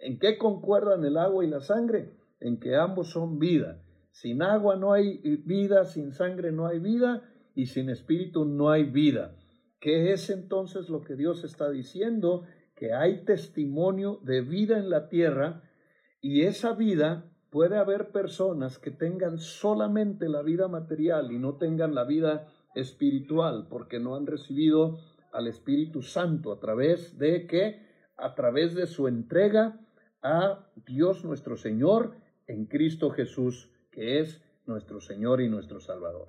¿En 0.00 0.18
qué 0.18 0.38
concuerdan 0.38 1.04
el 1.04 1.16
agua 1.16 1.44
y 1.44 1.48
la 1.48 1.60
sangre? 1.60 2.12
En 2.40 2.58
que 2.58 2.76
ambos 2.76 3.10
son 3.10 3.38
vida. 3.38 3.82
Sin 4.10 4.42
agua 4.42 4.76
no 4.76 4.92
hay 4.92 5.18
vida, 5.44 5.84
sin 5.84 6.12
sangre 6.12 6.52
no 6.52 6.66
hay 6.66 6.78
vida 6.78 7.22
y 7.54 7.66
sin 7.66 7.90
espíritu 7.90 8.44
no 8.44 8.70
hay 8.70 8.84
vida. 8.84 9.36
¿Qué 9.78 10.12
es 10.12 10.30
entonces 10.30 10.88
lo 10.88 11.02
que 11.02 11.16
Dios 11.16 11.44
está 11.44 11.70
diciendo? 11.70 12.44
Que 12.74 12.92
hay 12.92 13.24
testimonio 13.24 14.20
de 14.24 14.40
vida 14.40 14.78
en 14.78 14.90
la 14.90 15.08
tierra 15.08 15.62
y 16.20 16.42
esa 16.42 16.74
vida 16.74 17.30
puede 17.50 17.76
haber 17.76 18.10
personas 18.10 18.78
que 18.78 18.90
tengan 18.90 19.38
solamente 19.38 20.28
la 20.28 20.42
vida 20.42 20.68
material 20.68 21.32
y 21.32 21.38
no 21.38 21.56
tengan 21.56 21.94
la 21.94 22.04
vida 22.04 22.46
espiritual 22.74 23.66
porque 23.68 23.98
no 23.98 24.16
han 24.16 24.26
recibido 24.26 24.98
al 25.32 25.46
Espíritu 25.46 26.02
Santo 26.02 26.52
a 26.52 26.60
través 26.60 27.18
de 27.18 27.46
que 27.46 27.90
a 28.16 28.34
través 28.34 28.74
de 28.74 28.86
su 28.86 29.08
entrega 29.08 29.80
a 30.22 30.70
Dios 30.86 31.24
nuestro 31.24 31.56
Señor 31.56 32.16
en 32.46 32.66
Cristo 32.66 33.10
Jesús, 33.10 33.70
que 33.90 34.20
es 34.20 34.42
nuestro 34.66 35.00
Señor 35.00 35.40
y 35.40 35.48
nuestro 35.48 35.80
Salvador. 35.80 36.28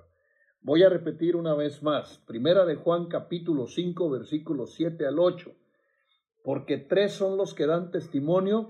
Voy 0.60 0.82
a 0.84 0.88
repetir 0.88 1.36
una 1.36 1.54
vez 1.54 1.82
más, 1.82 2.18
primera 2.26 2.64
de 2.64 2.76
Juan 2.76 3.06
capítulo 3.06 3.66
5 3.66 4.10
versículos 4.10 4.74
7 4.74 5.06
al 5.06 5.18
8, 5.18 5.52
porque 6.44 6.78
tres 6.78 7.12
son 7.12 7.36
los 7.36 7.54
que 7.54 7.66
dan 7.66 7.90
testimonio 7.90 8.68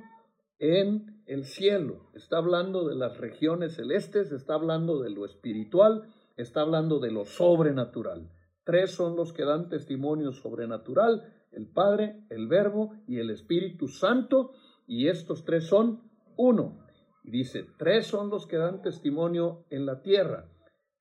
en 0.58 1.22
el 1.26 1.44
cielo. 1.44 2.10
Está 2.14 2.38
hablando 2.38 2.88
de 2.88 2.94
las 2.94 3.18
regiones 3.18 3.74
celestes, 3.74 4.32
está 4.32 4.54
hablando 4.54 5.00
de 5.00 5.10
lo 5.10 5.24
espiritual, 5.24 6.08
está 6.36 6.62
hablando 6.62 6.98
de 6.98 7.10
lo 7.10 7.24
sobrenatural. 7.24 8.30
Tres 8.64 8.92
son 8.92 9.16
los 9.16 9.32
que 9.32 9.44
dan 9.44 9.68
testimonio 9.68 10.32
sobrenatural, 10.32 11.30
el 11.50 11.66
Padre, 11.68 12.24
el 12.30 12.46
Verbo 12.46 12.94
y 13.06 13.18
el 13.18 13.30
Espíritu 13.30 13.88
Santo, 13.88 14.52
y 14.92 15.08
estos 15.08 15.46
tres 15.46 15.64
son 15.68 16.02
uno. 16.36 16.84
Y 17.24 17.30
dice, 17.30 17.64
tres 17.78 18.06
son 18.06 18.28
los 18.28 18.46
que 18.46 18.58
dan 18.58 18.82
testimonio 18.82 19.64
en 19.70 19.86
la 19.86 20.02
tierra, 20.02 20.50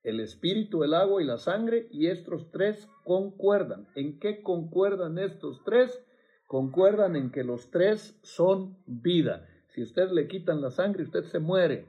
el 0.02 0.20
Espíritu, 0.20 0.82
el 0.82 0.94
agua 0.94 1.22
y 1.22 1.26
la 1.26 1.36
sangre, 1.36 1.88
y 1.90 2.06
estos 2.06 2.50
tres 2.50 2.88
concuerdan. 3.04 3.86
¿En 3.94 4.18
qué 4.18 4.40
concuerdan 4.42 5.18
estos 5.18 5.62
tres? 5.64 6.02
Concuerdan 6.46 7.16
en 7.16 7.30
que 7.30 7.44
los 7.44 7.70
tres 7.70 8.18
son 8.22 8.78
vida. 8.86 9.46
Si 9.74 9.82
usted 9.82 10.10
le 10.10 10.26
quitan 10.26 10.62
la 10.62 10.70
sangre, 10.70 11.02
usted 11.02 11.24
se 11.24 11.38
muere. 11.38 11.86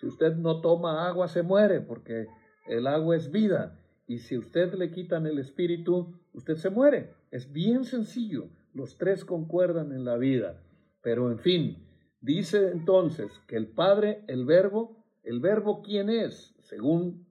Si 0.00 0.06
usted 0.06 0.36
no 0.36 0.62
toma 0.62 1.06
agua, 1.06 1.28
se 1.28 1.42
muere, 1.42 1.82
porque 1.82 2.28
el 2.66 2.86
agua 2.86 3.14
es 3.14 3.30
vida. 3.30 3.78
Y 4.06 4.20
si 4.20 4.38
usted 4.38 4.72
le 4.72 4.90
quitan 4.90 5.26
el 5.26 5.38
espíritu, 5.38 6.18
usted 6.32 6.56
se 6.56 6.70
muere. 6.70 7.10
Es 7.30 7.52
bien 7.52 7.84
sencillo. 7.84 8.48
Los 8.72 8.96
tres 8.96 9.26
concuerdan 9.26 9.92
en 9.92 10.06
la 10.06 10.16
vida. 10.16 10.58
Pero 11.02 11.30
en 11.30 11.38
fin, 11.38 11.86
dice 12.20 12.70
entonces 12.70 13.30
que 13.46 13.56
el 13.56 13.68
Padre, 13.68 14.24
el 14.28 14.44
Verbo, 14.44 15.04
el 15.24 15.40
Verbo 15.40 15.82
quién 15.82 16.08
es? 16.08 16.54
Según 16.60 17.26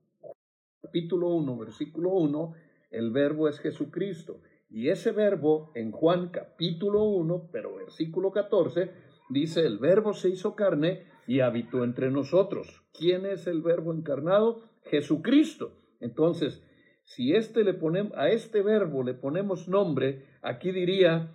capítulo 0.82 1.28
1, 1.28 1.56
versículo 1.56 2.10
1, 2.10 2.54
el 2.90 3.10
Verbo 3.10 3.48
es 3.48 3.58
Jesucristo. 3.58 4.40
Y 4.72 4.88
ese 4.88 5.12
verbo 5.12 5.70
en 5.74 5.90
Juan 5.90 6.28
capítulo 6.28 7.04
1, 7.04 7.50
pero 7.52 7.76
versículo 7.76 8.30
14, 8.30 8.90
dice, 9.28 9.66
el 9.66 9.78
verbo 9.78 10.14
se 10.14 10.30
hizo 10.30 10.56
carne 10.56 11.04
y 11.26 11.40
habitó 11.40 11.84
entre 11.84 12.10
nosotros. 12.10 12.82
¿Quién 12.98 13.26
es 13.26 13.46
el 13.46 13.60
verbo 13.60 13.92
encarnado? 13.92 14.62
Jesucristo. 14.84 15.72
Entonces, 16.00 16.62
si 17.04 17.34
este 17.34 17.64
le 17.64 17.74
ponemos, 17.74 18.16
a 18.16 18.30
este 18.30 18.62
verbo 18.62 19.02
le 19.02 19.12
ponemos 19.12 19.68
nombre, 19.68 20.24
aquí 20.40 20.72
diría, 20.72 21.34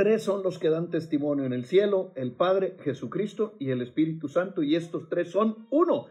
tres 0.00 0.22
son 0.22 0.42
los 0.42 0.58
que 0.58 0.70
dan 0.70 0.88
testimonio 0.88 1.44
en 1.44 1.52
el 1.52 1.66
cielo, 1.66 2.10
el 2.14 2.32
Padre, 2.32 2.78
Jesucristo 2.82 3.54
y 3.58 3.68
el 3.68 3.82
Espíritu 3.82 4.28
Santo, 4.28 4.62
y 4.62 4.74
estos 4.74 5.10
tres 5.10 5.30
son 5.30 5.66
uno. 5.70 6.06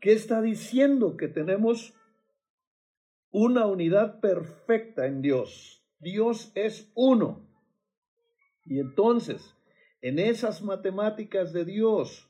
¿Qué 0.00 0.14
está 0.14 0.42
diciendo? 0.42 1.16
Que 1.16 1.28
tenemos 1.28 1.94
una 3.30 3.66
unidad 3.66 4.18
perfecta 4.18 5.06
en 5.06 5.22
Dios. 5.22 5.86
Dios 6.00 6.50
es 6.56 6.90
uno. 6.96 7.48
Y 8.64 8.80
entonces, 8.80 9.54
en 10.02 10.18
esas 10.18 10.62
matemáticas 10.62 11.52
de 11.52 11.64
Dios, 11.64 12.28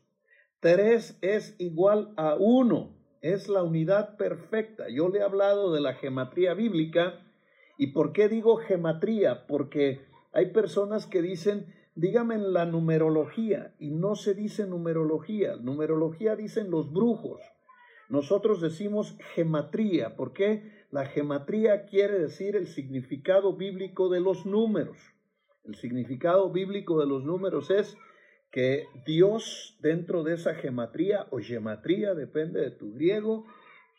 tres 0.60 1.16
es 1.22 1.56
igual 1.58 2.12
a 2.18 2.34
uno 2.34 2.94
es 3.22 3.48
la 3.48 3.62
unidad 3.62 4.18
perfecta. 4.18 4.90
Yo 4.90 5.08
le 5.08 5.20
he 5.20 5.22
hablado 5.22 5.72
de 5.72 5.80
la 5.80 5.94
gematría 5.94 6.52
bíblica. 6.52 7.26
¿Y 7.78 7.86
por 7.92 8.12
qué 8.12 8.28
digo 8.28 8.58
gematría? 8.58 9.46
Porque 9.46 10.12
hay 10.34 10.46
personas 10.46 11.06
que 11.06 11.22
dicen, 11.22 11.72
dígame 11.94 12.38
la 12.38 12.66
numerología, 12.66 13.72
y 13.78 13.90
no 13.90 14.16
se 14.16 14.34
dice 14.34 14.66
numerología. 14.66 15.56
Numerología 15.56 16.34
dicen 16.34 16.70
los 16.70 16.92
brujos. 16.92 17.40
Nosotros 18.08 18.60
decimos 18.60 19.16
gematría. 19.34 20.16
¿Por 20.16 20.32
qué? 20.32 20.84
La 20.90 21.06
gematría 21.06 21.86
quiere 21.86 22.18
decir 22.18 22.56
el 22.56 22.66
significado 22.66 23.56
bíblico 23.56 24.08
de 24.08 24.20
los 24.20 24.44
números. 24.44 24.98
El 25.64 25.76
significado 25.76 26.50
bíblico 26.50 27.00
de 27.00 27.06
los 27.06 27.24
números 27.24 27.70
es 27.70 27.96
que 28.50 28.86
Dios 29.06 29.78
dentro 29.80 30.22
de 30.24 30.34
esa 30.34 30.54
gematría 30.54 31.26
o 31.30 31.38
gematría, 31.38 32.14
depende 32.14 32.60
de 32.60 32.70
tu 32.70 32.92
griego, 32.92 33.46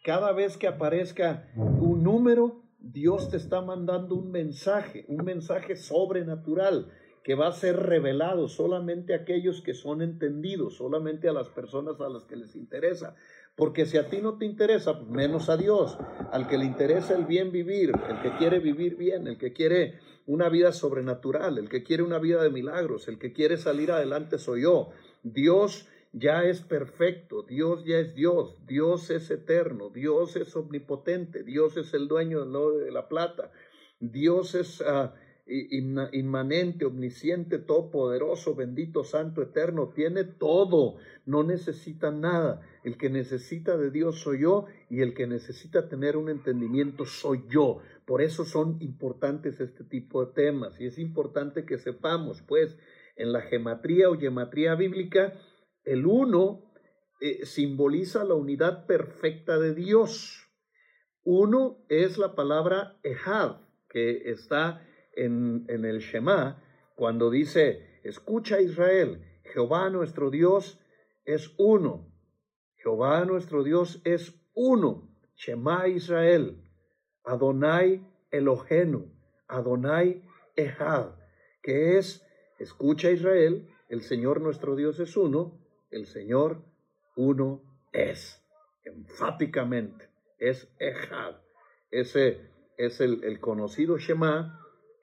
cada 0.04 0.32
vez 0.34 0.58
que 0.58 0.68
aparezca 0.68 1.50
un 1.56 2.04
número, 2.04 2.65
Dios 2.92 3.30
te 3.32 3.38
está 3.38 3.62
mandando 3.62 4.14
un 4.14 4.30
mensaje, 4.30 5.06
un 5.08 5.26
mensaje 5.26 5.76
sobrenatural 5.76 6.92
que 7.24 7.34
va 7.34 7.48
a 7.48 7.52
ser 7.52 7.78
revelado 7.78 8.48
solamente 8.48 9.14
a 9.14 9.22
aquellos 9.22 9.64
que 9.64 9.74
son 9.74 10.04
entendidos, 10.04 10.76
solamente 10.76 11.28
a 11.28 11.34
las 11.34 11.50
personas 11.50 12.00
a 12.00 12.10
las 12.10 12.26
que 12.26 12.36
les 12.36 12.56
interesa. 12.56 13.16
Porque 13.56 13.88
si 13.88 13.98
a 13.98 14.08
ti 14.08 14.20
no 14.22 14.38
te 14.38 14.46
interesa, 14.46 15.00
pues 15.00 15.10
menos 15.10 15.50
a 15.50 15.58
Dios. 15.58 15.98
Al 16.32 16.48
que 16.48 16.60
le 16.60 16.66
interesa 16.66 17.16
el 17.16 17.26
bien 17.26 17.52
vivir, 17.52 17.92
el 18.08 18.22
que 18.22 18.38
quiere 18.38 18.60
vivir 18.60 18.98
bien, 18.98 19.28
el 19.28 19.40
que 19.40 19.52
quiere 19.52 20.00
una 20.28 20.50
vida 20.50 20.72
sobrenatural, 20.72 21.58
el 21.58 21.70
que 21.70 21.82
quiere 21.82 22.04
una 22.04 22.20
vida 22.20 22.44
de 22.44 22.52
milagros, 22.52 23.08
el 23.08 23.18
que 23.18 23.34
quiere 23.34 23.58
salir 23.58 23.92
adelante 23.92 24.38
soy 24.38 24.62
yo. 24.62 24.90
Dios 25.24 25.88
ya 26.18 26.46
es 26.46 26.62
perfecto, 26.62 27.44
Dios 27.44 27.84
ya 27.86 28.00
es 28.00 28.16
Dios, 28.16 28.66
Dios 28.66 29.10
es 29.10 29.30
eterno, 29.30 29.90
Dios 29.90 30.38
es 30.38 30.56
omnipotente, 30.56 31.44
Dios 31.44 31.76
es 31.76 31.94
el 31.94 32.08
dueño 32.08 32.46
de 32.46 32.92
la 32.92 33.08
plata, 33.08 33.52
Dios 34.00 34.56
es... 34.56 34.82
Ah, 34.82 35.14
inmanente, 35.48 36.86
omnisciente, 36.86 37.60
todopoderoso, 37.60 38.56
bendito, 38.56 39.04
santo, 39.04 39.44
eterno, 39.44 39.90
tiene 39.90 40.24
todo, 40.24 40.96
no 41.26 41.44
necesita 41.44 42.10
nada. 42.10 42.62
El 42.84 42.98
que 42.98 43.10
necesita 43.10 43.78
de 43.78 43.92
Dios 43.92 44.22
soy 44.22 44.42
yo 44.42 44.66
y 44.90 45.02
el 45.02 45.14
que 45.14 45.28
necesita 45.28 45.88
tener 45.88 46.18
un 46.18 46.30
entendimiento 46.30 47.06
soy 47.06 47.44
yo. 47.48 47.80
Por 48.06 48.24
eso 48.24 48.44
son 48.44 48.78
importantes 48.82 49.60
este 49.60 49.84
tipo 49.84 50.26
de 50.26 50.34
temas 50.34 50.82
y 50.82 50.88
es 50.88 50.98
importante 50.98 51.66
que 51.66 51.78
sepamos, 51.78 52.42
pues, 52.42 52.78
En 53.18 53.32
la 53.32 53.40
gematría 53.40 54.10
o 54.10 54.18
gematría 54.18 54.76
bíblica, 54.76 55.40
el 55.86 56.06
uno 56.06 56.72
eh, 57.22 57.46
simboliza 57.46 58.24
la 58.24 58.34
unidad 58.34 58.86
perfecta 58.86 59.58
de 59.60 59.74
Dios. 59.74 60.50
Uno 61.24 61.86
es 61.90 62.18
la 62.18 62.36
palabra 62.36 63.00
Ehad, 63.04 63.62
que 63.90 64.30
está 64.32 64.86
en, 65.16 65.66
en 65.70 65.86
el 65.86 66.00
Shema, 66.00 66.62
cuando 66.96 67.30
dice, 67.30 68.00
escucha 68.04 68.62
Israel, 68.62 69.24
Jehová 69.44 69.90
nuestro 69.90 70.30
Dios 70.30 70.80
es 71.26 71.54
uno. 71.58 72.12
Jehová 72.78 73.26
nuestro 73.26 73.64
Dios 73.64 74.02
es 74.04 74.34
uno. 74.54 75.10
Shema 75.36 75.88
Israel. 75.88 76.62
Adonai 77.24 78.06
Elohenu. 78.32 79.12
Adonai 79.48 80.24
Ehad. 80.56 81.16
Que 81.62 81.98
es, 81.98 82.26
escucha 82.60 83.12
Israel, 83.12 83.68
el 83.90 84.02
Señor 84.02 84.42
nuestro 84.42 84.76
Dios 84.76 85.00
es 85.00 85.18
uno. 85.18 85.65
El 85.96 86.08
Señor 86.08 86.62
uno 87.16 87.62
es. 87.94 88.46
Enfáticamente. 88.84 90.10
Es 90.38 90.68
Ehad. 90.78 91.36
Ese 91.90 92.42
es 92.78 93.00
el, 93.00 93.40
conocido 93.40 93.98
Shema 93.98 94.60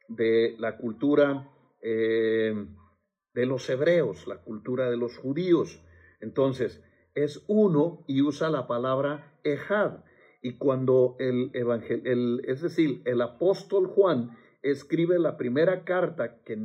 de 0.08 0.54
la 0.58 0.76
cultura 0.76 1.49
eh, 1.80 2.66
de 3.32 3.46
los 3.46 3.70
hebreos, 3.70 4.26
la 4.26 4.42
cultura 4.42 4.90
de 4.90 4.99
los 4.99 5.16
judíos. 5.16 5.82
Entonces, 6.20 6.84
es 7.14 7.42
uno 7.49 8.04
y 8.06 8.20
usa 8.20 8.50
la 8.50 8.66
palabra 8.66 9.38
Ejad. 9.44 10.04
Y 10.42 10.58
cuando 10.58 11.16
el 11.18 11.52
evangel 11.54 12.42
es 12.46 12.61
decir, 12.61 13.00
el 13.06 13.22
apóstol 13.22 13.87
Juan 13.87 14.37
escribe 14.61 15.18
la 15.18 15.38
primera 15.38 15.84
carta 15.84 16.42
que 16.44 16.58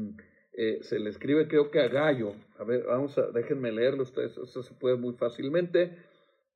eh, 0.52 0.80
se 0.82 1.00
le 1.00 1.12
escribe 1.12 1.48
creo 1.48 1.72
que 1.72 1.80
a 1.80 1.88
Gallo, 1.88 2.34
a 2.60 2.64
ver, 2.64 2.84
vamos 2.86 3.18
a, 3.18 3.28
déjenme 3.28 3.72
leerlo, 3.72 4.04
ustedes, 4.04 4.38
eso 4.38 4.64
se 4.64 4.74
puede 4.74 4.96
muy 4.96 5.14
fácilmente. 5.14 5.98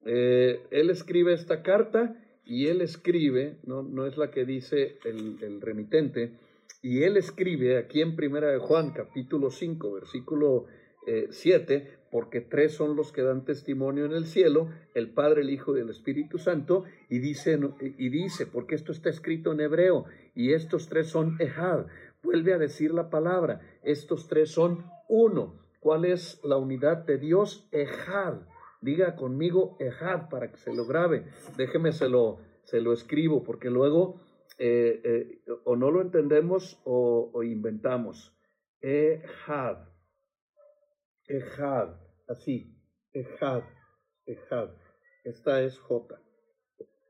Eh, 0.06 0.64
él 0.72 0.90
escribe 0.90 1.34
esta 1.34 1.62
carta 1.62 2.16
y 2.44 2.68
él 2.68 2.82
escribe, 2.82 3.58
no, 3.64 3.84
no 3.84 4.08
es 4.08 4.18
la 4.18 4.32
que 4.32 4.46
dice 4.46 4.98
el, 5.06 5.62
remitente, 5.62 6.40
y 6.82 7.04
él 7.04 7.18
escribe 7.18 7.78
aquí 7.78 8.02
en 8.02 8.16
Primera 8.16 8.50
de 8.52 8.58
Juan, 8.58 8.92
capítulo 8.92 9.52
5, 9.52 9.92
versículo 9.92 10.66
7, 11.30 11.76
eh, 11.76 11.98
porque 12.10 12.42
tres 12.42 12.74
son 12.74 12.96
los 12.96 13.12
que 13.12 13.22
dan 13.22 13.46
testimonio 13.46 14.06
en 14.06 14.14
el 14.14 14.26
cielo, 14.26 14.70
el 14.96 15.12
Padre, 15.12 15.42
el 15.42 15.52
Hijo 15.52 15.78
y 15.78 15.82
el 15.82 15.90
Espíritu 15.90 16.40
Santo, 16.40 16.84
y 17.10 17.20
dice, 17.20 17.60
y 17.80 18.10
dice, 18.10 18.48
porque 18.48 18.76
esto 18.76 18.92
está 18.92 19.10
escrito 19.10 19.52
en 19.52 19.62
hebreo, 19.62 20.06
y 20.34 20.54
estos 20.54 20.90
tres 20.90 21.08
son 21.08 21.38
Ejad. 21.40 21.86
Vuelve 22.24 22.54
a 22.54 22.58
decir 22.58 22.92
la 22.92 23.10
palabra, 23.10 23.62
estos 23.84 24.28
tres 24.28 24.50
son 24.50 24.86
uno. 25.08 25.61
¿Cuál 25.82 26.06
es 26.06 26.40
la 26.44 26.58
unidad 26.58 27.06
de 27.06 27.18
Dios? 27.18 27.68
Ejad. 27.72 28.42
Diga 28.82 29.16
conmigo 29.16 29.78
Ejad 29.80 30.30
para 30.30 30.52
que 30.52 30.58
se 30.58 30.74
lo 30.74 30.86
grabe. 30.86 31.26
Déjeme 31.58 31.92
se 31.92 32.08
lo, 32.08 32.38
se 32.66 32.82
lo 32.82 32.94
escribo, 32.94 33.44
porque 33.44 33.72
luego 33.72 34.22
eh, 34.60 35.02
eh, 35.04 35.42
o 35.64 35.76
no 35.76 35.90
lo 35.90 36.02
entendemos 36.02 36.80
o, 36.86 37.42
inventamos. 37.42 38.32
Ejad. 38.80 39.90
Ejad, 41.26 41.96
así, 42.28 42.78
Ejad, 43.12 43.64
Ejad. 44.28 44.70
Esta 45.24 45.64
es 45.64 45.80
J. 45.80 46.22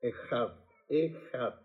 Ejad, 0.02 0.54
Ejad, 0.88 1.56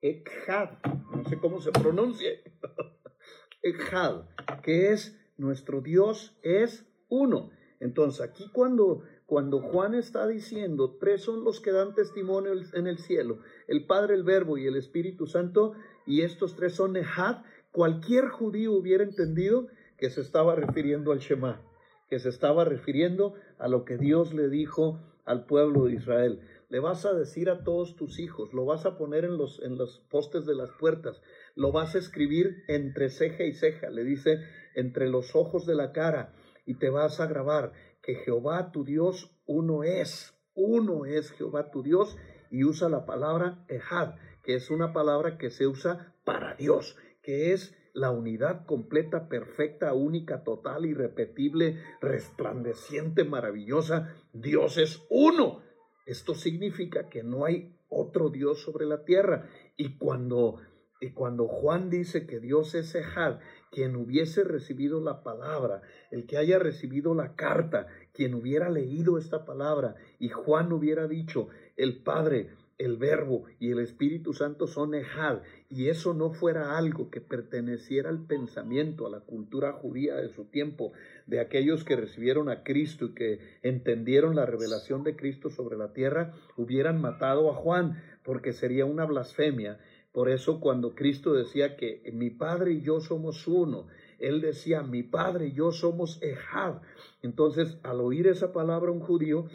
Ejad. 0.00 0.70
No 1.12 1.24
sé 1.24 1.38
cómo 1.38 1.60
se 1.60 1.72
pronuncia. 1.72 2.30
Ejad, 3.62 4.26
que 4.62 4.92
es 4.92 5.19
nuestro 5.40 5.80
Dios 5.80 6.38
es 6.42 6.86
uno. 7.08 7.50
Entonces, 7.80 8.20
aquí 8.20 8.48
cuando, 8.52 9.02
cuando 9.26 9.60
Juan 9.60 9.94
está 9.94 10.26
diciendo, 10.26 10.96
tres 11.00 11.22
son 11.22 11.44
los 11.44 11.60
que 11.60 11.72
dan 11.72 11.94
testimonio 11.94 12.52
en 12.74 12.86
el 12.86 12.98
cielo, 12.98 13.38
el 13.66 13.86
Padre, 13.86 14.14
el 14.14 14.22
Verbo 14.22 14.58
y 14.58 14.66
el 14.66 14.76
Espíritu 14.76 15.26
Santo, 15.26 15.72
y 16.06 16.22
estos 16.22 16.56
tres 16.56 16.74
son 16.74 16.96
Ejad, 16.96 17.38
cualquier 17.72 18.28
judío 18.28 18.72
hubiera 18.72 19.02
entendido 19.02 19.68
que 19.96 20.10
se 20.10 20.20
estaba 20.20 20.54
refiriendo 20.54 21.12
al 21.12 21.18
Shema 21.18 21.62
que 22.10 22.18
se 22.18 22.28
estaba 22.28 22.64
refiriendo 22.64 23.34
a 23.58 23.68
lo 23.68 23.84
que 23.84 23.96
Dios 23.96 24.34
le 24.34 24.48
dijo 24.48 25.00
al 25.24 25.46
pueblo 25.46 25.84
de 25.84 25.94
Israel. 25.94 26.40
Le 26.68 26.80
vas 26.80 27.06
a 27.06 27.14
decir 27.14 27.48
a 27.48 27.62
todos 27.62 27.94
tus 27.94 28.18
hijos, 28.18 28.52
lo 28.52 28.64
vas 28.64 28.84
a 28.84 28.98
poner 28.98 29.24
en 29.24 29.38
los, 29.38 29.62
en 29.62 29.78
los 29.78 30.00
postes 30.10 30.44
de 30.44 30.56
las 30.56 30.70
puertas, 30.72 31.22
lo 31.54 31.72
vas 31.72 31.94
a 31.94 31.98
escribir 31.98 32.64
entre 32.68 33.10
ceja 33.10 33.44
y 33.44 33.52
ceja, 33.52 33.90
le 33.90 34.04
dice, 34.04 34.40
entre 34.74 35.08
los 35.08 35.34
ojos 35.34 35.66
de 35.66 35.74
la 35.74 35.92
cara, 35.92 36.32
y 36.66 36.74
te 36.74 36.90
vas 36.90 37.20
a 37.20 37.26
grabar 37.26 37.72
que 38.02 38.14
Jehová 38.14 38.70
tu 38.72 38.84
Dios 38.84 39.36
uno 39.46 39.82
es, 39.84 40.34
uno 40.54 41.06
es 41.06 41.30
Jehová 41.32 41.70
tu 41.70 41.82
Dios, 41.82 42.16
y 42.50 42.64
usa 42.64 42.88
la 42.88 43.06
palabra 43.06 43.64
Ehad, 43.68 44.14
que 44.42 44.54
es 44.54 44.70
una 44.70 44.92
palabra 44.92 45.38
que 45.38 45.50
se 45.50 45.66
usa 45.66 46.14
para 46.24 46.54
Dios, 46.54 46.96
que 47.22 47.52
es 47.52 47.76
la 47.92 48.10
unidad 48.10 48.66
completa, 48.66 49.28
perfecta, 49.28 49.94
única, 49.94 50.42
total, 50.44 50.86
irrepetible, 50.86 51.80
resplandeciente, 52.00 53.24
maravillosa. 53.24 54.14
Dios 54.32 54.78
es 54.78 55.02
uno. 55.10 55.62
Esto 56.06 56.34
significa 56.34 57.08
que 57.08 57.22
no 57.22 57.44
hay 57.44 57.76
otro 57.88 58.30
Dios 58.30 58.62
sobre 58.62 58.86
la 58.86 59.04
tierra. 59.04 59.48
Y 59.76 59.98
cuando, 59.98 60.60
y 61.00 61.10
cuando 61.10 61.48
Juan 61.48 61.88
dice 61.88 62.26
que 62.26 62.40
Dios 62.40 62.74
es 62.74 62.94
Ejad, 62.94 63.38
quien 63.70 63.96
hubiese 63.96 64.44
recibido 64.44 65.00
la 65.00 65.22
palabra, 65.22 65.82
el 66.10 66.26
que 66.26 66.36
haya 66.36 66.58
recibido 66.58 67.14
la 67.14 67.34
carta, 67.36 67.86
quien 68.12 68.34
hubiera 68.34 68.68
leído 68.68 69.16
esta 69.16 69.44
palabra, 69.44 69.96
y 70.18 70.28
Juan 70.28 70.72
hubiera 70.72 71.08
dicho, 71.08 71.48
el 71.76 72.02
Padre, 72.02 72.50
el 72.76 72.96
Verbo 72.96 73.44
y 73.58 73.70
el 73.70 73.78
Espíritu 73.78 74.32
Santo 74.32 74.66
son 74.66 74.94
Ejad, 74.94 75.40
y 75.68 75.88
eso 75.88 76.14
no 76.14 76.32
fuera 76.32 76.76
algo 76.76 77.10
que 77.10 77.20
perteneciera 77.20 78.08
al 78.08 78.26
pensamiento, 78.26 79.06
a 79.06 79.10
la 79.10 79.20
cultura 79.20 79.72
judía 79.72 80.16
de 80.16 80.30
su 80.30 80.46
tiempo, 80.46 80.92
de 81.26 81.40
aquellos 81.40 81.84
que 81.84 81.96
recibieron 81.96 82.48
a 82.48 82.62
Cristo 82.62 83.06
y 83.06 83.14
que 83.14 83.38
entendieron 83.62 84.34
la 84.34 84.46
revelación 84.46 85.04
de 85.04 85.14
Cristo 85.14 85.50
sobre 85.50 85.76
la 85.76 85.92
tierra, 85.92 86.34
hubieran 86.56 87.00
matado 87.00 87.50
a 87.50 87.54
Juan, 87.54 88.02
porque 88.24 88.52
sería 88.52 88.84
una 88.84 89.04
blasfemia. 89.04 89.78
Por 90.12 90.28
eso 90.28 90.60
cuando 90.60 90.94
Cristo 90.94 91.32
decía 91.32 91.76
que 91.76 92.02
mi 92.12 92.30
Padre 92.30 92.72
y 92.72 92.80
yo 92.82 93.00
somos 93.00 93.46
uno, 93.46 93.86
él 94.20 94.42
decía, 94.42 94.82
mi 94.82 95.02
padre 95.02 95.46
y 95.46 95.52
yo 95.52 95.72
somos 95.72 96.22
Ejad. 96.22 96.82
Entonces, 97.22 97.78
al 97.82 98.00
oír 98.00 98.26
esa 98.26 98.52
palabra 98.52 98.92
un 98.92 99.00
judío, 99.00 99.46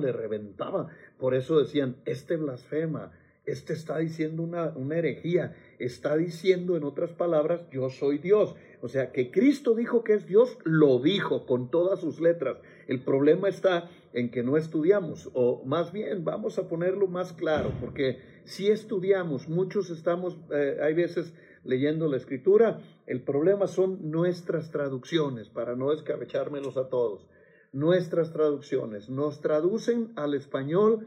le 0.00 0.12
reventaba. 0.12 0.88
Por 1.18 1.34
eso 1.34 1.58
decían, 1.58 1.96
este 2.06 2.36
blasfema, 2.36 3.12
este 3.44 3.74
está 3.74 3.98
diciendo 3.98 4.42
una, 4.42 4.72
una 4.76 4.96
herejía, 4.96 5.54
está 5.78 6.16
diciendo 6.16 6.76
en 6.76 6.84
otras 6.84 7.12
palabras, 7.12 7.62
yo 7.70 7.90
soy 7.90 8.18
Dios. 8.18 8.54
O 8.80 8.88
sea, 8.88 9.10
que 9.12 9.30
Cristo 9.30 9.74
dijo 9.74 10.04
que 10.04 10.14
es 10.14 10.26
Dios, 10.26 10.56
lo 10.64 11.00
dijo 11.00 11.46
con 11.46 11.70
todas 11.70 12.00
sus 12.00 12.20
letras. 12.20 12.58
El 12.86 13.02
problema 13.02 13.48
está 13.48 13.90
en 14.12 14.30
que 14.30 14.42
no 14.42 14.56
estudiamos, 14.56 15.30
o 15.34 15.62
más 15.64 15.92
bien 15.92 16.24
vamos 16.24 16.58
a 16.58 16.68
ponerlo 16.68 17.06
más 17.06 17.32
claro, 17.32 17.72
porque 17.80 18.18
si 18.44 18.68
estudiamos, 18.68 19.48
muchos 19.48 19.90
estamos, 19.90 20.38
eh, 20.50 20.78
hay 20.82 20.94
veces 20.94 21.34
leyendo 21.64 22.08
la 22.08 22.16
escritura, 22.16 22.80
el 23.06 23.22
problema 23.22 23.66
son 23.66 24.10
nuestras 24.10 24.70
traducciones, 24.70 25.48
para 25.50 25.76
no 25.76 25.92
escabechármelos 25.92 26.76
a 26.76 26.88
todos. 26.88 27.26
Nuestras 27.72 28.32
traducciones 28.32 29.10
nos 29.10 29.42
traducen 29.42 30.12
al 30.16 30.34
español 30.34 31.06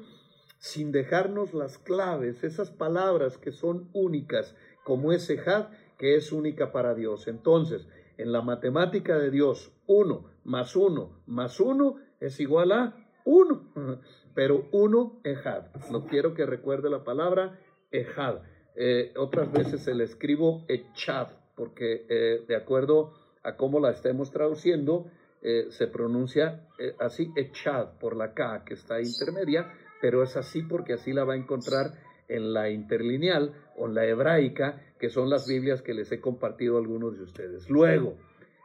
sin 0.62 0.92
dejarnos 0.92 1.56
las 1.56 1.80
claves, 1.80 2.44
esas 2.44 2.70
palabras 2.70 3.40
que 3.40 3.52
son 3.52 3.90
únicas, 3.94 4.56
como 4.84 5.12
ese 5.12 5.40
had 5.44 5.70
que 5.98 6.16
es 6.16 6.32
única 6.32 6.72
para 6.72 6.94
Dios. 6.94 7.28
Entonces, 7.28 7.88
en 8.18 8.32
la 8.32 8.44
matemática 8.44 9.18
de 9.18 9.32
Dios, 9.32 9.74
uno 9.88 10.30
más 10.44 10.76
uno 10.76 11.20
más 11.26 11.60
uno 11.60 11.96
es 12.20 12.40
igual 12.40 12.72
a 12.74 12.96
uno, 13.26 13.74
pero 14.36 14.68
uno 14.72 15.20
ejad. 15.24 15.66
No 15.90 16.06
quiero 16.06 16.36
que 16.36 16.46
recuerde 16.46 16.92
la 16.92 17.04
palabra 17.04 17.60
ejad. 17.90 18.44
Eh, 18.76 19.14
otras 19.18 19.52
veces 19.52 19.82
se 19.82 19.96
le 19.96 20.04
escribo 20.04 20.64
echad, 20.68 21.30
porque 21.56 22.06
eh, 22.08 22.46
de 22.48 22.56
acuerdo 22.56 23.14
a 23.42 23.58
cómo 23.58 23.80
la 23.80 23.90
estemos 23.90 24.30
traduciendo, 24.30 25.10
eh, 25.42 25.66
se 25.72 25.88
pronuncia 25.88 26.68
así 27.00 27.32
echad 27.36 27.98
por 28.00 28.16
la 28.16 28.36
K 28.36 28.64
que 28.64 28.76
está 28.76 29.02
intermedia, 29.02 29.74
pero 30.02 30.24
es 30.24 30.36
así 30.36 30.64
porque 30.64 30.94
así 30.94 31.14
la 31.14 31.24
va 31.24 31.34
a 31.34 31.38
encontrar 31.38 31.94
en 32.28 32.54
la 32.54 32.70
interlineal 32.70 33.54
o 33.78 33.88
en 33.88 33.96
la 33.96 34.06
hebraica, 34.06 34.82
que 35.00 35.10
son 35.10 35.30
las 35.30 35.48
Biblias 35.48 35.82
que 35.82 35.94
les 35.94 36.12
he 36.12 36.22
compartido 36.22 36.78
a 36.78 36.80
algunos 36.80 37.18
de 37.18 37.24
ustedes. 37.24 37.70
Luego, 37.70 38.18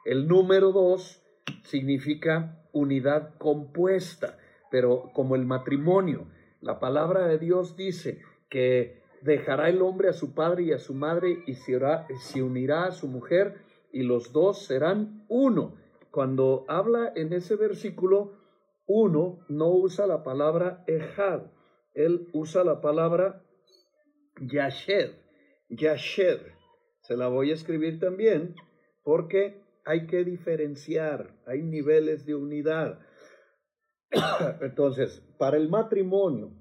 el 0.05 0.29
número 0.29 0.73
dos 0.73 1.23
significa 1.65 2.63
unidad 2.73 3.35
compuesta, 3.39 4.39
pero 4.71 5.11
como 5.13 5.35
el 5.35 5.45
matrimonio, 5.45 6.27
la 6.61 6.79
palabra 6.79 7.27
de 7.27 7.39
Dios 7.39 7.77
dice 7.77 8.21
que 8.49 9.03
dejará 9.23 9.69
el 9.69 9.83
hombre 9.83 10.09
a 10.09 10.13
su 10.13 10.35
padre 10.35 10.65
y 10.65 10.73
a 10.73 10.79
su 10.79 10.95
madre 10.95 11.43
y 11.47 11.55
se, 11.55 12.43
unirá 12.43 12.85
a 12.85 12.93
su 12.93 13.09
mujer 13.09 13.57
y 13.93 14.03
los 14.03 14.33
dos 14.33 14.67
serán 14.67 15.25
uno. 15.29 15.75
Cuando 16.11 16.65
habla 16.69 17.13
en 17.15 17.33
ese 17.33 17.57
versículo, 17.57 18.33
uno 18.87 19.45
no 19.49 19.71
usa 19.71 20.07
la 20.07 20.23
palabra 20.23 20.85
ejad, 20.87 21.43
él 21.95 22.29
usa 22.33 22.63
la 22.65 22.81
palabra 22.81 23.43
yashed, 24.41 25.15
yashed. 25.69 26.41
Se 27.01 27.17
la 27.17 27.29
voy 27.29 27.51
a 27.51 27.55
escribir 27.55 27.99
también 27.99 28.55
porque 29.03 29.63
hay 29.85 30.07
que 30.07 30.25
diferenciar, 30.25 31.35
hay 31.47 31.63
niveles 31.63 32.27
de 32.27 32.35
unidad. 32.35 32.99
Entonces, 34.61 35.23
para 35.39 35.57
el 35.57 35.69
matrimonio 35.69 36.53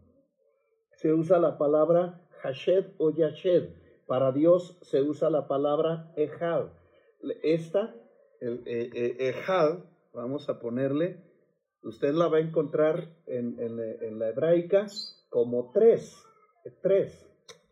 se 0.93 1.11
usa 1.11 1.39
la 1.39 1.57
palabra 1.57 2.21
hashed 2.41 2.85
o 2.97 3.11
yashed. 3.11 3.69
Para 4.07 4.31
Dios 4.31 4.77
se 4.83 5.01
usa 5.01 5.29
la 5.29 5.47
palabra 5.47 6.13
ejad. 6.15 6.67
Esta, 7.41 7.95
el 8.39 8.61
eh, 8.67 8.91
eh, 8.93 9.15
ejad, 9.19 9.79
vamos 10.13 10.47
a 10.47 10.59
ponerle, 10.59 11.24
usted 11.85 12.13
la 12.13 12.27
va 12.27 12.37
a 12.37 12.41
encontrar 12.41 13.07
en, 13.27 13.57
en 13.59 14.19
la 14.19 14.29
hebraica 14.29 14.87
como 15.29 15.71
tres, 15.71 16.15
tres. 16.81 17.25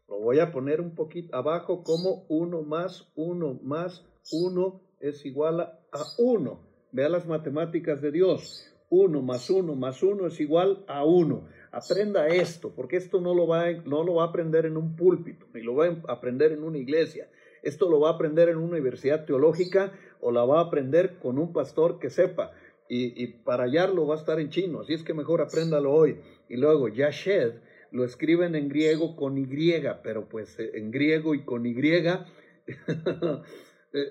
Lo 0.07 0.19
voy 0.19 0.39
a 0.39 0.51
poner 0.51 0.81
un 0.81 0.95
poquito 0.95 1.35
abajo 1.35 1.83
como 1.83 2.25
uno 2.27 2.61
más 2.61 3.11
uno 3.15 3.59
más 3.63 4.05
uno 4.31 4.81
es 4.99 5.25
igual 5.25 5.59
a, 5.59 5.79
uno. 6.17 6.59
Vea 6.91 7.09
las 7.09 7.27
matemáticas 7.27 8.01
de 8.01 8.11
Dios. 8.11 8.69
Uno 8.89 9.21
más 9.21 9.49
uno 9.49 9.75
más 9.75 10.03
uno 10.03 10.27
es 10.27 10.39
igual 10.39 10.83
a 10.87 11.03
uno. 11.03 11.47
Aprenda 11.71 12.27
esto, 12.27 12.71
porque 12.75 12.97
esto 12.97 13.19
no 13.19 13.33
lo, 13.33 13.47
va, 13.47 13.71
no 13.71 14.03
lo 14.03 14.15
va 14.15 14.25
a 14.25 14.27
aprender 14.27 14.67
en 14.67 14.77
un 14.77 14.95
púlpito, 14.95 15.47
ni 15.53 15.61
lo 15.61 15.73
va 15.73 15.87
a 15.87 16.13
aprender 16.13 16.51
en 16.51 16.63
una 16.63 16.77
iglesia. 16.77 17.27
Esto 17.63 17.89
lo 17.89 17.99
va 17.99 18.09
a 18.09 18.13
aprender 18.13 18.49
en 18.49 18.57
una 18.57 18.73
universidad 18.73 19.25
teológica 19.25 19.93
o 20.21 20.31
la 20.31 20.45
va 20.45 20.59
a 20.59 20.65
aprender 20.65 21.17
con 21.17 21.39
un 21.39 21.51
pastor 21.51 21.97
que 21.97 22.09
sepa. 22.09 22.51
Y, 22.95 23.23
y 23.23 23.25
para 23.25 23.63
hallarlo 23.63 24.05
va 24.05 24.13
a 24.13 24.19
estar 24.19 24.39
en 24.39 24.51
chino, 24.51 24.81
así 24.81 24.93
es 24.93 25.01
que 25.01 25.15
mejor 25.15 25.41
apréndalo 25.41 25.91
hoy. 25.91 26.21
Y 26.47 26.57
luego, 26.57 26.89
Yashed, 26.89 27.53
lo 27.89 28.05
escriben 28.05 28.53
en 28.53 28.69
griego 28.69 29.15
con 29.15 29.35
Y, 29.35 29.47
pero 30.03 30.29
pues 30.29 30.59
eh, 30.59 30.69
en 30.75 30.91
griego 30.91 31.33
y 31.33 31.43
con 31.43 31.65
Y 31.65 31.73
eh, 31.79 32.23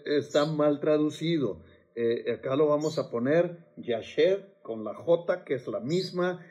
está 0.04 0.46
mal 0.46 0.80
traducido. 0.80 1.62
Eh, 1.94 2.32
acá 2.32 2.56
lo 2.56 2.66
vamos 2.66 2.98
a 2.98 3.08
poner 3.08 3.56
Yashed 3.76 4.40
con 4.62 4.82
la 4.82 4.94
J, 4.94 5.44
que 5.44 5.54
es 5.54 5.68
la 5.68 5.78
misma 5.78 6.44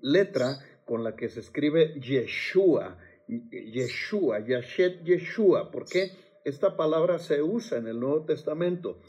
letra 0.00 0.58
con 0.84 1.04
la 1.04 1.14
que 1.14 1.28
se 1.28 1.38
escribe 1.40 1.94
Yeshua. 2.00 2.98
Yeshua, 3.28 4.40
Yashed 4.44 5.04
Yeshua. 5.04 5.70
¿Por 5.70 5.84
qué? 5.84 6.10
Esta 6.44 6.76
palabra 6.76 7.20
se 7.20 7.40
usa 7.40 7.78
en 7.78 7.86
el 7.86 8.00
Nuevo 8.00 8.24
Testamento. 8.24 9.00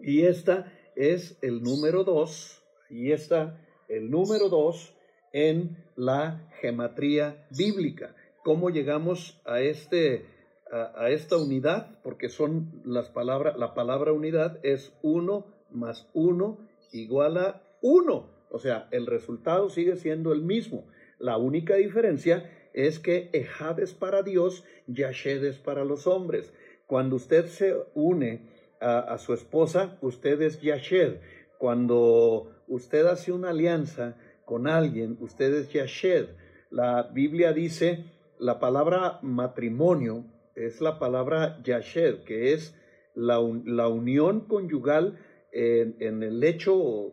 Y 0.00 0.22
esta 0.22 0.72
es 0.98 1.38
el 1.42 1.62
número 1.62 2.04
2. 2.04 2.62
Y 2.90 3.12
esta, 3.12 3.60
el 3.88 4.10
número 4.10 4.48
2 4.48 4.94
en 5.32 5.76
la 5.96 6.50
gematría 6.60 7.46
bíblica. 7.56 8.14
¿Cómo 8.42 8.70
llegamos 8.70 9.40
a, 9.44 9.60
este, 9.60 10.26
a, 10.70 11.10
esta 11.10 11.36
unidad? 11.36 12.00
Porque 12.02 12.28
son 12.28 12.82
las 12.84 13.08
palabras, 13.10 13.56
la 13.56 13.74
palabra 13.74 14.12
unidad 14.12 14.58
es 14.62 14.92
uno 15.02 15.46
más 15.70 16.08
uno 16.14 16.58
igual 16.92 17.38
a 17.38 17.62
uno. 17.80 18.30
O 18.50 18.58
sea, 18.58 18.88
el 18.90 19.06
resultado 19.06 19.68
sigue 19.68 19.96
siendo 19.96 20.32
el 20.32 20.42
mismo. 20.42 20.86
La 21.18 21.36
única 21.36 21.76
diferencia 21.76 22.50
es 22.72 22.98
que 22.98 23.28
Ejad 23.32 23.80
es 23.80 23.92
para 23.92 24.22
Dios, 24.22 24.64
Yashed 24.86 25.44
es 25.44 25.58
para 25.58 25.84
los 25.84 26.06
hombres. 26.06 26.52
Cuando 26.86 27.16
usted 27.16 27.46
se 27.46 27.76
une 27.94 28.48
a, 28.80 28.98
a 29.00 29.18
su 29.18 29.34
esposa, 29.34 29.98
usted 30.00 30.40
es 30.42 30.60
Yashed. 30.60 31.20
Cuando 31.58 32.52
usted 32.68 33.06
hace 33.06 33.32
una 33.32 33.50
alianza, 33.50 34.16
con 34.48 34.66
alguien, 34.66 35.18
ustedes 35.20 35.70
yashed. 35.70 36.30
La 36.70 37.02
Biblia 37.02 37.52
dice, 37.52 38.06
la 38.38 38.58
palabra 38.58 39.18
matrimonio 39.20 40.24
es 40.54 40.80
la 40.80 40.98
palabra 40.98 41.60
yashed, 41.62 42.24
que 42.24 42.54
es 42.54 42.74
la, 43.14 43.38
la 43.66 43.88
unión 43.88 44.46
conyugal 44.48 45.18
en, 45.52 46.22
el 46.22 46.42
hecho, 46.42 47.12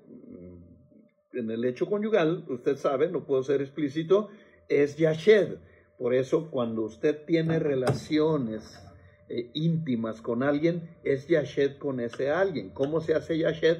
en 1.34 1.52
el 1.52 1.66
hecho 1.66 1.88
conyugal, 1.88 2.46
usted 2.48 2.78
sabe, 2.78 3.10
no 3.10 3.26
puedo 3.26 3.44
ser 3.44 3.62
explícito, 3.62 4.30
es 4.70 4.96
yashed. 4.96 5.58
Por 5.98 6.14
eso 6.14 6.50
cuando 6.50 6.84
usted 6.84 7.26
tiene 7.26 7.60
relaciones 7.60 8.82
eh, 9.30 9.50
íntimas 9.54 10.22
con 10.22 10.44
alguien, 10.44 10.90
es 11.04 11.28
yashed 11.28 11.78
con 11.78 12.00
ese 12.00 12.30
alguien. 12.30 12.70
¿Cómo 12.70 13.02
se 13.02 13.16
hace 13.16 13.38
yashed? 13.38 13.78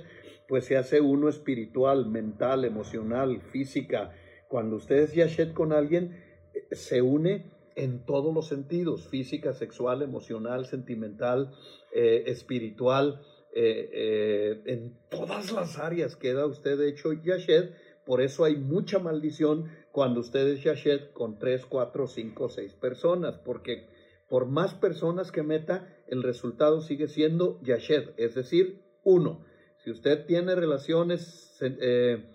pues 0.48 0.66
se 0.66 0.78
hace 0.78 1.02
uno 1.02 1.28
espiritual, 1.28 2.06
mental, 2.08 2.66
emocional, 2.66 3.42
física. 3.42 4.14
Cuando 4.48 4.76
usted 4.76 4.98
es 4.98 5.16
yashet 5.16 5.54
con 5.54 5.74
alguien, 5.74 6.24
eh, 6.54 6.76
se 6.76 7.02
une 7.02 7.52
en 7.76 8.06
todos 8.06 8.32
los 8.34 8.48
sentidos, 8.48 9.08
física, 9.08 9.54
sexual, 9.54 10.04
emocional, 10.04 10.68
sentimental, 10.68 11.52
eh, 11.94 12.26
espiritual, 12.28 13.22
en 13.58 14.98
todas 15.10 15.54
las 15.54 15.80
áreas 15.80 16.18
queda 16.18 16.46
usted 16.46 16.80
hecho 16.82 17.14
yashet. 17.14 17.74
Por 18.06 18.22
eso 18.22 18.44
hay 18.44 18.58
mucha 18.58 19.00
maldición 19.00 19.72
cuando 19.94 20.20
usted 20.20 20.46
es 20.50 20.64
yashet 20.64 21.14
con 21.14 21.40
tres, 21.40 21.66
cuatro, 21.66 22.06
cinco, 22.08 22.50
seis 22.50 22.74
personas, 22.74 23.38
porque 23.38 23.88
por 24.28 24.48
más 24.48 24.74
personas 24.74 25.32
que 25.32 25.44
meta, 25.44 25.88
el 26.08 26.24
resultado 26.24 26.82
sigue 26.82 27.08
siendo 27.08 27.60
yashet, 27.62 28.14
es 28.18 28.36
decir, 28.36 28.82
uno. 29.04 29.46
Si 29.84 29.92
usted 29.92 30.26
tiene 30.26 30.56
relaciones 30.56 31.58
eh, 31.62 32.26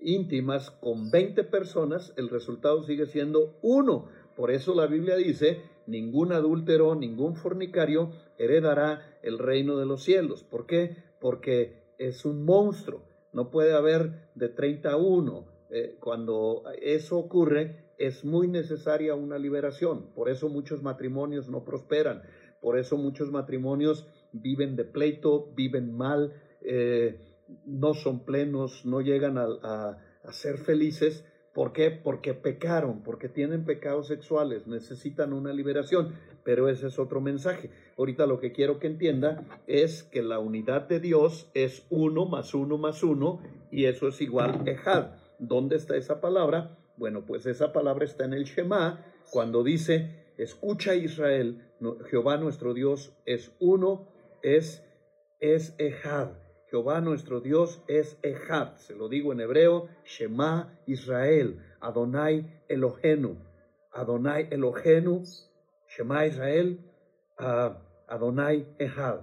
íntimas 0.00 0.70
con 0.70 1.10
20 1.10 1.44
personas, 1.44 2.12
el 2.16 2.28
resultado 2.28 2.82
sigue 2.82 3.06
siendo 3.06 3.58
uno. 3.62 4.08
Por 4.36 4.50
eso 4.50 4.74
la 4.74 4.86
Biblia 4.86 5.16
dice, 5.16 5.62
ningún 5.86 6.32
adúltero, 6.32 6.94
ningún 6.94 7.36
fornicario 7.36 8.10
heredará 8.36 9.18
el 9.22 9.38
reino 9.38 9.78
de 9.78 9.86
los 9.86 10.02
cielos. 10.02 10.42
¿Por 10.44 10.66
qué? 10.66 10.96
Porque 11.20 11.94
es 11.98 12.24
un 12.24 12.44
monstruo. 12.44 13.02
No 13.32 13.50
puede 13.50 13.74
haber 13.74 14.30
de 14.34 14.48
31. 14.48 15.46
Eh, 15.70 15.96
cuando 16.00 16.62
eso 16.80 17.18
ocurre, 17.18 17.87
es 17.98 18.24
muy 18.24 18.48
necesaria 18.48 19.14
una 19.14 19.38
liberación. 19.38 20.10
Por 20.14 20.30
eso 20.30 20.48
muchos 20.48 20.82
matrimonios 20.82 21.48
no 21.48 21.64
prosperan. 21.64 22.22
Por 22.60 22.78
eso 22.78 22.96
muchos 22.96 23.30
matrimonios 23.30 24.06
viven 24.32 24.76
de 24.76 24.84
pleito, 24.84 25.52
viven 25.54 25.96
mal, 25.96 26.32
eh, 26.62 27.20
no 27.64 27.94
son 27.94 28.24
plenos, 28.24 28.84
no 28.84 29.00
llegan 29.00 29.38
a, 29.38 29.98
ser 30.30 30.58
felices. 30.58 31.24
¿Por 31.54 31.72
qué? 31.72 31.90
Porque 31.90 32.34
pecaron, 32.34 33.02
porque 33.02 33.28
tienen 33.28 33.64
pecados 33.64 34.08
sexuales, 34.08 34.66
necesitan 34.66 35.32
una 35.32 35.52
liberación. 35.52 36.14
Pero 36.44 36.68
ese 36.68 36.88
es 36.88 36.98
otro 36.98 37.20
mensaje. 37.20 37.70
Ahorita 37.96 38.26
lo 38.26 38.38
que 38.38 38.52
quiero 38.52 38.78
que 38.78 38.86
entienda 38.86 39.44
es 39.66 40.02
que 40.02 40.22
la 40.22 40.38
unidad 40.38 40.88
de 40.88 41.00
Dios 41.00 41.50
es 41.54 41.86
uno 41.90 42.26
más 42.26 42.54
uno 42.54 42.78
más 42.78 43.02
uno 43.02 43.40
y 43.70 43.86
eso 43.86 44.08
es 44.08 44.20
igual 44.20 44.68
Ejad. 44.68 45.16
¿Dónde 45.38 45.76
está 45.76 45.96
esa 45.96 46.20
palabra? 46.20 46.77
Bueno, 46.98 47.24
pues 47.24 47.46
esa 47.46 47.72
palabra 47.72 48.04
está 48.04 48.24
en 48.24 48.32
el 48.32 48.44
Shema 48.44 49.04
cuando 49.30 49.62
dice, 49.62 50.32
escucha 50.36 50.96
Israel, 50.96 51.64
Jehová 52.10 52.38
nuestro 52.38 52.74
Dios 52.74 53.16
es 53.24 53.52
uno, 53.60 54.08
es, 54.42 54.84
es 55.38 55.74
Ejad. 55.78 56.30
Jehová 56.70 57.00
nuestro 57.00 57.40
Dios 57.40 57.82
es 57.86 58.18
Ejad, 58.22 58.76
se 58.76 58.96
lo 58.96 59.08
digo 59.08 59.32
en 59.32 59.40
hebreo, 59.40 59.88
Shema 60.04 60.76
Israel, 60.86 61.64
Adonai 61.80 62.62
Elohenu, 62.68 63.38
Adonai 63.92 64.48
Elohenu, 64.50 65.22
Shema 65.86 66.26
Israel, 66.26 66.80
Adonai 68.08 68.66
Ejad. 68.78 69.20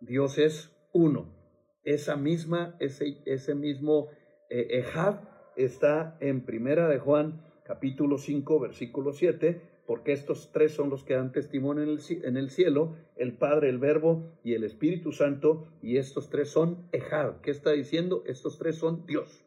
Dios 0.00 0.38
es 0.38 0.70
uno. 0.92 1.34
Esa 1.82 2.16
misma, 2.16 2.76
ese, 2.78 3.20
ese 3.26 3.54
mismo 3.54 4.10
eh, 4.48 4.78
Ejad 4.78 5.18
está 5.56 6.16
en 6.20 6.42
Primera 6.42 6.88
de 6.88 6.98
Juan, 6.98 7.42
capítulo 7.64 8.18
5, 8.18 8.60
versículo 8.60 9.12
7, 9.12 9.60
porque 9.86 10.12
estos 10.12 10.50
tres 10.52 10.72
son 10.72 10.90
los 10.90 11.04
que 11.04 11.14
dan 11.14 11.32
testimonio 11.32 11.84
en 11.84 12.36
el, 12.36 12.50
cielo, 12.50 12.96
el 13.16 13.32
Padre, 13.34 13.68
el 13.68 13.78
Verbo 13.78 14.32
y 14.42 14.54
el 14.54 14.64
Espíritu 14.64 15.12
Santo, 15.12 15.68
y 15.82 15.96
estos 15.96 16.28
tres 16.28 16.50
son 16.50 16.88
Ejad. 16.92 17.40
¿Qué 17.40 17.50
está 17.50 17.70
diciendo? 17.70 18.22
Estos 18.26 18.58
tres 18.58 18.76
son 18.76 19.06
Dios. 19.06 19.44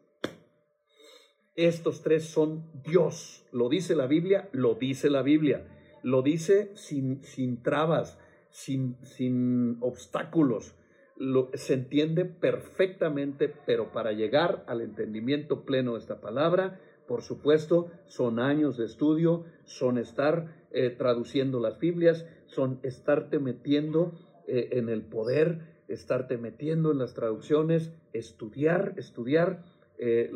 Estos 1.55 2.01
tres 2.01 2.23
son 2.23 2.71
Dios. 2.85 3.45
¿Lo 3.51 3.67
dice 3.67 3.95
la 3.95 4.07
Biblia? 4.07 4.49
Lo 4.53 4.75
dice 4.75 5.09
la 5.09 5.21
Biblia. 5.21 5.67
Lo 6.03 6.21
dice 6.21 6.71
sin, 6.75 7.21
sin 7.23 7.61
trabas, 7.61 8.17
sin, 8.49 8.95
sin 9.03 9.77
obstáculos. 9.81 10.73
Se 11.53 11.73
entiende 11.73 12.25
perfectamente, 12.25 13.53
pero 13.65 13.91
para 13.91 14.13
llegar 14.13 14.63
al 14.67 14.81
entendimiento 14.81 15.65
pleno 15.65 15.93
de 15.93 15.99
esta 15.99 16.21
palabra, 16.21 16.79
por 17.07 17.21
supuesto, 17.21 17.91
son 18.05 18.39
años 18.39 18.77
de 18.77 18.85
estudio, 18.85 19.45
son 19.65 19.97
estar 19.97 20.55
eh, 20.71 20.89
traduciendo 20.91 21.59
las 21.59 21.79
Biblias, 21.79 22.25
son 22.45 22.79
estarte 22.83 23.39
metiendo 23.39 24.13
eh, 24.47 24.69
en 24.73 24.89
el 24.89 25.01
poder 25.01 25.79
estarte 25.89 26.37
metiendo 26.37 26.91
en 26.91 26.99
las 26.99 27.13
traducciones, 27.13 27.91
estudiar, 28.13 28.93
estudiar 28.97 29.63
eh, 29.97 30.31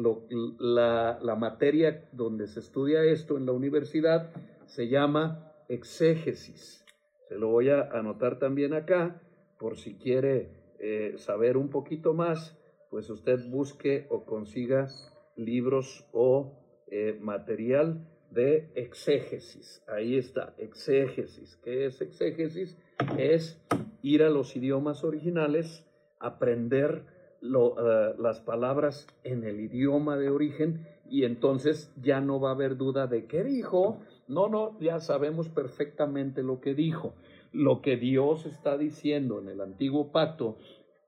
la, 0.60 1.20
la 1.22 1.36
materia 1.36 2.10
donde 2.12 2.48
se 2.48 2.60
estudia 2.60 3.04
esto 3.04 3.38
en 3.38 3.46
la 3.46 3.54
universidad 3.54 4.32
se 4.66 4.90
llama 4.90 5.54
exégesis. 5.70 6.84
Se 7.30 7.38
lo 7.38 7.50
voy 7.50 7.70
a 7.70 7.84
anotar 7.92 8.40
también 8.40 8.74
acá 8.74 9.22
por 9.58 9.78
si 9.78 9.96
quiere 9.96 10.63
eh, 10.86 11.14
saber 11.18 11.56
un 11.56 11.70
poquito 11.70 12.14
más, 12.14 12.60
pues 12.90 13.10
usted 13.10 13.40
busque 13.50 14.06
o 14.10 14.26
consiga 14.26 14.90
libros 15.38 16.06
o 16.12 16.60
eh, 16.88 17.18
material 17.22 18.06
de 18.32 18.70
exégesis. 18.76 19.82
Ahí 19.88 20.18
está, 20.18 20.54
exégesis. 20.58 21.56
¿Qué 21.64 21.86
es 21.86 22.02
exégesis? 22.02 22.78
Es 23.18 23.66
ir 24.02 24.24
a 24.24 24.30
los 24.30 24.58
idiomas 24.58 25.06
originales, 25.06 25.88
aprender 26.20 27.06
eh, 27.42 28.16
las 28.20 28.42
palabras 28.42 29.08
en 29.24 29.46
el 29.46 29.62
idioma 29.62 30.18
de 30.18 30.32
origen 30.32 30.86
y 31.10 31.24
entonces 31.24 31.94
ya 32.02 32.20
no 32.20 32.42
va 32.42 32.50
a 32.50 32.56
haber 32.56 32.76
duda 32.76 33.08
de 33.08 33.26
qué 33.26 33.46
dijo. 33.46 34.02
No, 34.28 34.50
no, 34.50 34.78
ya 34.82 35.00
sabemos 35.00 35.48
perfectamente 35.48 36.44
lo 36.44 36.60
que 36.60 36.74
dijo. 36.74 37.14
Lo 37.54 37.82
que 37.82 37.98
Dios 37.98 38.46
está 38.46 38.78
diciendo 38.78 39.40
en 39.40 39.48
el 39.48 39.62
antiguo 39.62 40.12
pacto, 40.12 40.58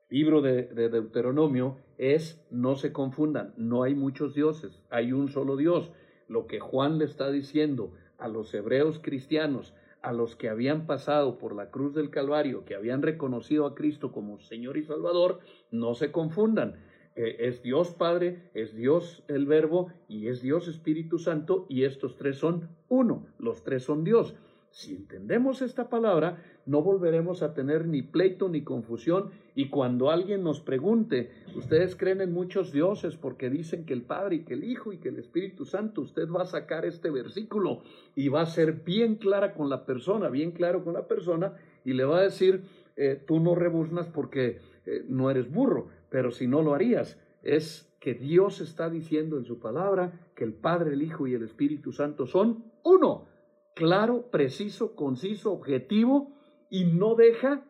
libro 0.09 0.41
de, 0.41 0.63
de 0.63 0.89
Deuteronomio, 0.89 1.77
es 1.97 2.45
no 2.51 2.75
se 2.75 2.93
confundan, 2.93 3.53
no 3.57 3.83
hay 3.83 3.95
muchos 3.95 4.33
dioses, 4.33 4.83
hay 4.89 5.11
un 5.11 5.27
solo 5.29 5.57
Dios. 5.57 5.91
Lo 6.27 6.47
que 6.47 6.59
Juan 6.59 6.99
le 6.99 7.05
está 7.05 7.31
diciendo 7.31 7.93
a 8.17 8.27
los 8.27 8.53
hebreos 8.53 8.99
cristianos, 9.01 9.73
a 10.01 10.13
los 10.13 10.35
que 10.35 10.49
habían 10.49 10.85
pasado 10.85 11.39
por 11.39 11.55
la 11.55 11.71
cruz 11.71 11.95
del 11.95 12.11
Calvario, 12.11 12.63
que 12.63 12.75
habían 12.75 13.01
reconocido 13.01 13.65
a 13.65 13.73
Cristo 13.73 14.11
como 14.11 14.39
Señor 14.39 14.77
y 14.77 14.83
Salvador, 14.83 15.39
no 15.71 15.95
se 15.95 16.11
confundan. 16.11 16.75
Eh, 17.15 17.47
es 17.47 17.63
Dios 17.63 17.89
Padre, 17.91 18.51
es 18.53 18.75
Dios 18.75 19.23
el 19.27 19.47
Verbo 19.47 19.91
y 20.07 20.27
es 20.27 20.41
Dios 20.41 20.67
Espíritu 20.67 21.17
Santo 21.17 21.65
y 21.69 21.85
estos 21.85 22.17
tres 22.17 22.37
son 22.37 22.69
uno, 22.87 23.25
los 23.39 23.63
tres 23.63 23.83
son 23.83 24.03
Dios. 24.03 24.35
Si 24.75 24.93
entendemos 24.93 25.61
esta 25.61 25.87
palabra, 25.87 26.43
no 26.65 26.81
volveremos 26.81 27.41
a 27.43 27.53
tener 27.53 27.87
ni 27.87 28.01
pleito 28.01 28.49
ni 28.49 28.65
confusión 28.65 29.31
y 29.55 29.69
cuando 29.69 30.11
alguien 30.11 30.43
nos 30.43 30.59
pregunte, 30.59 31.31
ustedes 31.55 31.95
creen 31.95 32.19
en 32.19 32.33
muchos 32.33 32.73
dioses 32.73 33.15
porque 33.15 33.49
dicen 33.49 33.85
que 33.85 33.93
el 33.93 34.01
Padre 34.01 34.35
y 34.35 34.43
que 34.43 34.55
el 34.55 34.65
Hijo 34.65 34.91
y 34.91 34.97
que 34.97 35.07
el 35.07 35.17
Espíritu 35.17 35.63
Santo, 35.63 36.01
usted 36.01 36.27
va 36.29 36.41
a 36.41 36.45
sacar 36.45 36.85
este 36.85 37.09
versículo 37.09 37.83
y 38.15 38.27
va 38.27 38.41
a 38.41 38.47
ser 38.47 38.83
bien 38.83 39.15
clara 39.15 39.53
con 39.53 39.69
la 39.69 39.85
persona, 39.85 40.27
bien 40.27 40.51
claro 40.51 40.83
con 40.83 40.93
la 40.93 41.07
persona 41.07 41.53
y 41.85 41.93
le 41.93 42.03
va 42.03 42.17
a 42.17 42.23
decir, 42.23 42.65
eh, 42.97 43.17
tú 43.25 43.39
no 43.39 43.55
rebuznas 43.55 44.07
porque 44.07 44.59
eh, 44.85 45.05
no 45.07 45.31
eres 45.31 45.49
burro, 45.49 45.87
pero 46.09 46.31
si 46.31 46.47
no 46.47 46.61
lo 46.61 46.73
harías, 46.73 47.17
es 47.43 47.89
que 48.01 48.13
Dios 48.13 48.59
está 48.59 48.89
diciendo 48.89 49.37
en 49.37 49.45
su 49.45 49.57
palabra 49.57 50.19
que 50.35 50.43
el 50.43 50.51
Padre, 50.51 50.95
el 50.95 51.01
Hijo 51.01 51.27
y 51.27 51.33
el 51.33 51.43
Espíritu 51.43 51.93
Santo 51.93 52.27
son 52.27 52.65
uno 52.83 53.33
claro, 53.75 54.31
preciso, 54.31 54.95
conciso, 54.95 55.51
objetivo 55.51 56.33
y 56.71 56.85
no 56.85 57.13
deja 57.13 57.63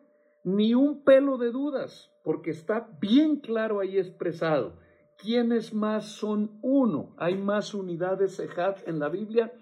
ni 0.44 0.74
un 0.74 1.02
pelo 1.04 1.36
de 1.36 1.50
dudas, 1.50 2.12
porque 2.22 2.50
está 2.50 2.88
bien 3.00 3.40
claro 3.40 3.80
ahí 3.80 3.98
expresado. 3.98 4.78
¿Quiénes 5.18 5.74
más 5.74 6.06
son 6.06 6.58
uno? 6.62 7.14
¿Hay 7.18 7.36
más 7.36 7.74
unidades 7.74 8.40
en 8.86 8.98
la 8.98 9.08
Biblia? 9.08 9.52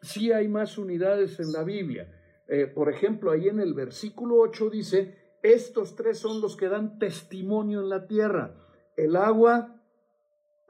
Sí 0.00 0.30
hay 0.32 0.46
más 0.46 0.78
unidades 0.78 1.40
en 1.40 1.52
la 1.52 1.64
Biblia. 1.64 2.10
Eh, 2.46 2.66
por 2.66 2.90
ejemplo, 2.90 3.32
ahí 3.32 3.48
en 3.48 3.60
el 3.60 3.74
versículo 3.74 4.36
8 4.36 4.70
dice, 4.70 5.36
estos 5.42 5.96
tres 5.96 6.18
son 6.18 6.40
los 6.40 6.56
que 6.56 6.68
dan 6.68 6.98
testimonio 6.98 7.80
en 7.80 7.88
la 7.88 8.06
tierra, 8.06 8.54
el 8.96 9.16
agua, 9.16 9.80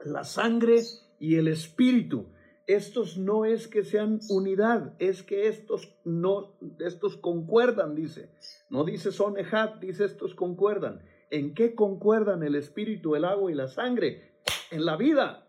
la 0.03 0.23
sangre 0.23 0.81
y 1.19 1.35
el 1.35 1.47
espíritu 1.47 2.31
estos 2.73 3.17
no 3.17 3.45
es 3.45 3.67
que 3.67 3.83
sean 3.83 4.19
unidad, 4.29 4.93
es 4.99 5.23
que 5.23 5.47
estos 5.47 5.97
no, 6.03 6.57
estos 6.79 7.17
concuerdan, 7.17 7.95
dice. 7.95 8.29
No 8.69 8.83
dice 8.83 9.11
son 9.11 9.37
ejat, 9.37 9.79
dice 9.79 10.05
estos 10.05 10.35
concuerdan. 10.35 11.01
¿En 11.29 11.53
qué 11.53 11.75
concuerdan 11.75 12.43
el 12.43 12.55
espíritu, 12.55 13.15
el 13.15 13.25
agua 13.25 13.51
y 13.51 13.55
la 13.55 13.67
sangre? 13.67 14.33
En 14.69 14.85
la 14.85 14.97
vida. 14.97 15.47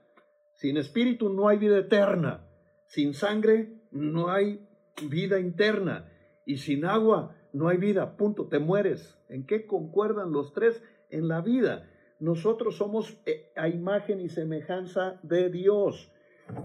Sin 0.54 0.76
espíritu 0.76 1.28
no 1.28 1.48
hay 1.48 1.58
vida 1.58 1.78
eterna. 1.78 2.46
Sin 2.87 3.14
sangre 3.14 3.80
no 3.90 4.30
hay 4.30 4.64
vida 5.08 5.40
interna. 5.40 6.08
Y 6.46 6.58
sin 6.58 6.85
agua 6.85 7.35
no 7.52 7.68
hay 7.68 7.78
vida. 7.78 8.16
Punto. 8.16 8.46
Te 8.46 8.61
mueres. 8.61 9.18
¿En 9.28 9.44
qué 9.44 9.66
concuerdan 9.66 10.30
los 10.30 10.52
tres? 10.52 10.82
En 11.11 11.26
la 11.26 11.40
vida. 11.40 11.90
Nosotros 12.20 12.76
somos 12.76 13.18
eh, 13.26 13.50
a 13.56 13.68
imagen 13.68 14.20
y 14.20 14.28
semejanza 14.28 15.18
de 15.24 15.50
Dios. 15.50 16.12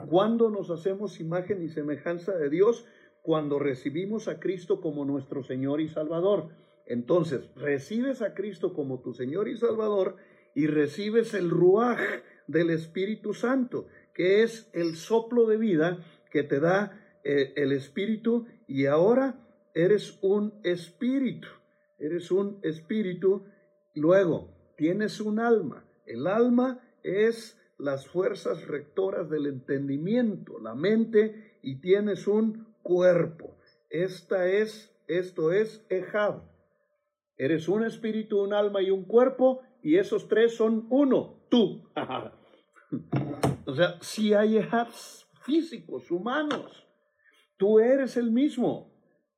¿Cuándo 0.09 0.49
nos 0.49 0.69
hacemos 0.69 1.19
imagen 1.19 1.61
y 1.61 1.69
semejanza 1.69 2.35
de 2.35 2.49
Dios? 2.49 2.85
Cuando 3.21 3.59
recibimos 3.59 4.27
a 4.27 4.39
Cristo 4.39 4.81
como 4.81 5.05
nuestro 5.05 5.43
Señor 5.43 5.81
y 5.81 5.89
Salvador. 5.89 6.49
Entonces, 6.85 7.49
recibes 7.55 8.21
a 8.21 8.33
Cristo 8.33 8.73
como 8.73 8.99
tu 9.01 9.13
Señor 9.13 9.47
y 9.47 9.57
Salvador 9.57 10.15
y 10.55 10.67
recibes 10.67 11.33
el 11.33 11.49
ruaj 11.49 11.99
del 12.47 12.69
Espíritu 12.69 13.33
Santo, 13.33 13.87
que 14.13 14.43
es 14.43 14.69
el 14.73 14.95
soplo 14.95 15.45
de 15.45 15.57
vida 15.57 15.99
que 16.31 16.43
te 16.43 16.59
da 16.59 17.19
eh, 17.23 17.53
el 17.57 17.73
Espíritu 17.73 18.47
y 18.67 18.85
ahora 18.85 19.35
eres 19.73 20.17
un 20.21 20.53
espíritu, 20.63 21.47
eres 21.99 22.31
un 22.31 22.59
espíritu, 22.63 23.43
luego 23.93 24.49
tienes 24.75 25.21
un 25.21 25.39
alma. 25.39 25.85
El 26.05 26.25
alma 26.25 26.79
es 27.03 27.56
las 27.77 28.07
fuerzas 28.07 28.67
rectoras 28.67 29.29
del 29.29 29.45
entendimiento, 29.45 30.59
la 30.59 30.75
mente, 30.75 31.59
y 31.61 31.79
tienes 31.79 32.27
un 32.27 32.67
cuerpo. 32.81 33.57
Esta 33.89 34.47
es, 34.47 34.95
esto 35.07 35.51
es 35.51 35.85
Ejab. 35.89 36.41
Eres 37.37 37.67
un 37.67 37.83
espíritu, 37.83 38.41
un 38.41 38.53
alma 38.53 38.81
y 38.81 38.89
un 38.89 39.05
cuerpo, 39.05 39.61
y 39.83 39.97
esos 39.97 40.27
tres 40.27 40.55
son 40.55 40.87
uno, 40.89 41.45
tú. 41.49 41.87
o 43.65 43.75
sea, 43.75 43.97
si 44.01 44.33
hay 44.33 44.57
Ejabs 44.57 45.27
físicos, 45.41 46.09
humanos, 46.09 46.87
tú 47.57 47.79
eres 47.79 48.17
el 48.17 48.31
mismo. 48.31 48.93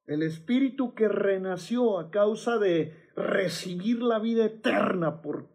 El 0.07 0.23
espíritu 0.23 0.95
que 0.95 1.07
renació 1.07 1.99
a 1.99 2.09
causa 2.09 2.57
de 2.57 3.09
recibir 3.15 4.01
la 4.01 4.17
vida 4.17 4.45
eterna 4.45 5.21
por 5.21 5.49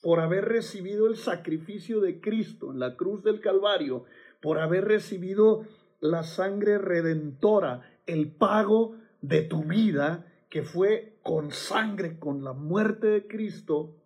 por 0.00 0.20
haber 0.20 0.46
recibido 0.46 1.06
el 1.06 1.16
sacrificio 1.16 2.00
de 2.00 2.20
Cristo 2.20 2.72
en 2.72 2.78
la 2.78 2.96
cruz 2.96 3.22
del 3.22 3.40
Calvario, 3.40 4.04
por 4.40 4.58
haber 4.58 4.86
recibido 4.86 5.64
la 6.00 6.22
sangre 6.22 6.78
redentora, 6.78 7.82
el 8.06 8.32
pago 8.32 8.96
de 9.20 9.42
tu 9.42 9.64
vida, 9.64 10.26
que 10.48 10.62
fue 10.62 11.18
con 11.22 11.52
sangre, 11.52 12.18
con 12.18 12.42
la 12.42 12.52
muerte 12.52 13.06
de 13.08 13.26
Cristo, 13.26 13.96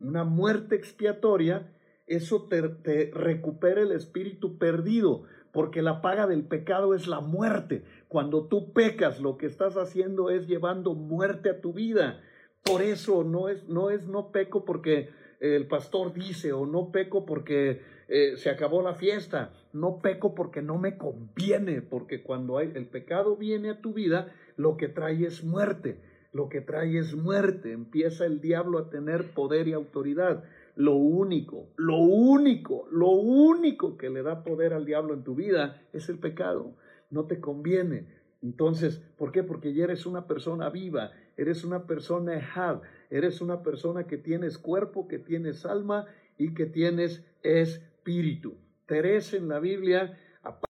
una 0.00 0.24
muerte 0.24 0.74
expiatoria, 0.74 1.72
eso 2.06 2.46
te, 2.48 2.68
te, 2.68 3.10
recupera 3.12 3.82
el 3.82 3.92
espíritu 3.92 4.58
perdido, 4.58 5.24
porque 5.52 5.82
la 5.82 6.02
paga 6.02 6.26
del 6.26 6.44
pecado 6.44 6.94
es 6.94 7.06
la 7.06 7.20
muerte. 7.20 7.84
Cuando 8.08 8.46
tú 8.46 8.72
pecas, 8.72 9.20
lo 9.20 9.36
que 9.36 9.46
estás 9.46 9.76
haciendo 9.76 10.30
es 10.30 10.46
llevando 10.46 10.94
muerte 10.94 11.50
a 11.50 11.60
tu 11.60 11.72
vida. 11.72 12.20
Por 12.62 12.82
eso 12.82 13.24
no 13.24 13.48
es 13.48 13.66
no 13.68 13.90
es 13.90 14.06
no 14.06 14.30
peco 14.30 14.64
porque 14.64 15.10
el 15.40 15.66
pastor 15.66 16.12
dice 16.12 16.52
o 16.52 16.66
no 16.66 16.90
peco 16.90 17.24
porque 17.24 17.80
eh, 18.08 18.36
se 18.36 18.50
acabó 18.50 18.82
la 18.82 18.94
fiesta, 18.94 19.52
no 19.72 19.98
peco 20.00 20.34
porque 20.34 20.62
no 20.62 20.78
me 20.78 20.96
conviene, 20.96 21.82
porque 21.82 22.22
cuando 22.22 22.58
hay, 22.58 22.72
el 22.74 22.86
pecado 22.86 23.36
viene 23.36 23.70
a 23.70 23.80
tu 23.80 23.92
vida, 23.92 24.32
lo 24.56 24.76
que 24.76 24.88
trae 24.88 25.24
es 25.24 25.44
muerte, 25.44 26.00
lo 26.32 26.48
que 26.48 26.60
trae 26.60 26.98
es 26.98 27.14
muerte, 27.14 27.72
empieza 27.72 28.26
el 28.26 28.40
diablo 28.40 28.78
a 28.78 28.90
tener 28.90 29.32
poder 29.32 29.68
y 29.68 29.72
autoridad. 29.72 30.44
Lo 30.74 30.94
único, 30.94 31.68
lo 31.76 31.98
único, 31.98 32.86
lo 32.90 33.10
único 33.10 33.96
que 33.96 34.10
le 34.10 34.22
da 34.22 34.44
poder 34.44 34.72
al 34.72 34.84
diablo 34.84 35.14
en 35.14 35.24
tu 35.24 35.34
vida 35.34 35.82
es 35.92 36.08
el 36.08 36.18
pecado. 36.18 36.76
No 37.10 37.24
te 37.24 37.40
conviene. 37.40 38.06
Entonces, 38.42 39.02
¿por 39.16 39.32
qué? 39.32 39.42
Porque 39.42 39.74
ya 39.74 39.84
eres 39.84 40.06
una 40.06 40.26
persona 40.26 40.70
viva, 40.70 41.10
eres 41.36 41.64
una 41.64 41.86
persona 41.86 42.36
ehad, 42.36 42.80
eres 43.10 43.40
una 43.40 43.62
persona 43.62 44.06
que 44.06 44.18
tienes 44.18 44.58
cuerpo, 44.58 45.08
que 45.08 45.18
tienes 45.18 45.64
alma 45.66 46.06
y 46.36 46.54
que 46.54 46.66
tienes 46.66 47.24
espíritu. 47.42 48.56
Teresa 48.86 49.36
en 49.36 49.48
la 49.48 49.60
Biblia, 49.60 50.18
aparte 50.42 50.72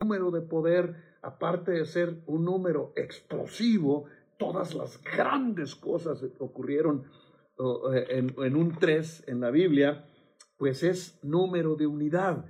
número 0.00 0.30
de 0.30 0.42
poder, 0.42 1.16
aparte 1.22 1.72
de 1.72 1.84
ser 1.86 2.22
un 2.26 2.44
número 2.44 2.92
explosivo, 2.96 4.06
todas 4.38 4.74
las 4.74 5.02
grandes 5.02 5.74
cosas 5.74 6.24
ocurrieron 6.38 7.04
eh, 7.92 8.06
en, 8.10 8.34
en 8.38 8.56
un 8.56 8.78
tres 8.78 9.24
en 9.26 9.40
la 9.40 9.50
Biblia, 9.50 10.06
pues 10.56 10.82
es 10.82 11.18
número 11.22 11.74
de 11.74 11.86
unidad. 11.86 12.44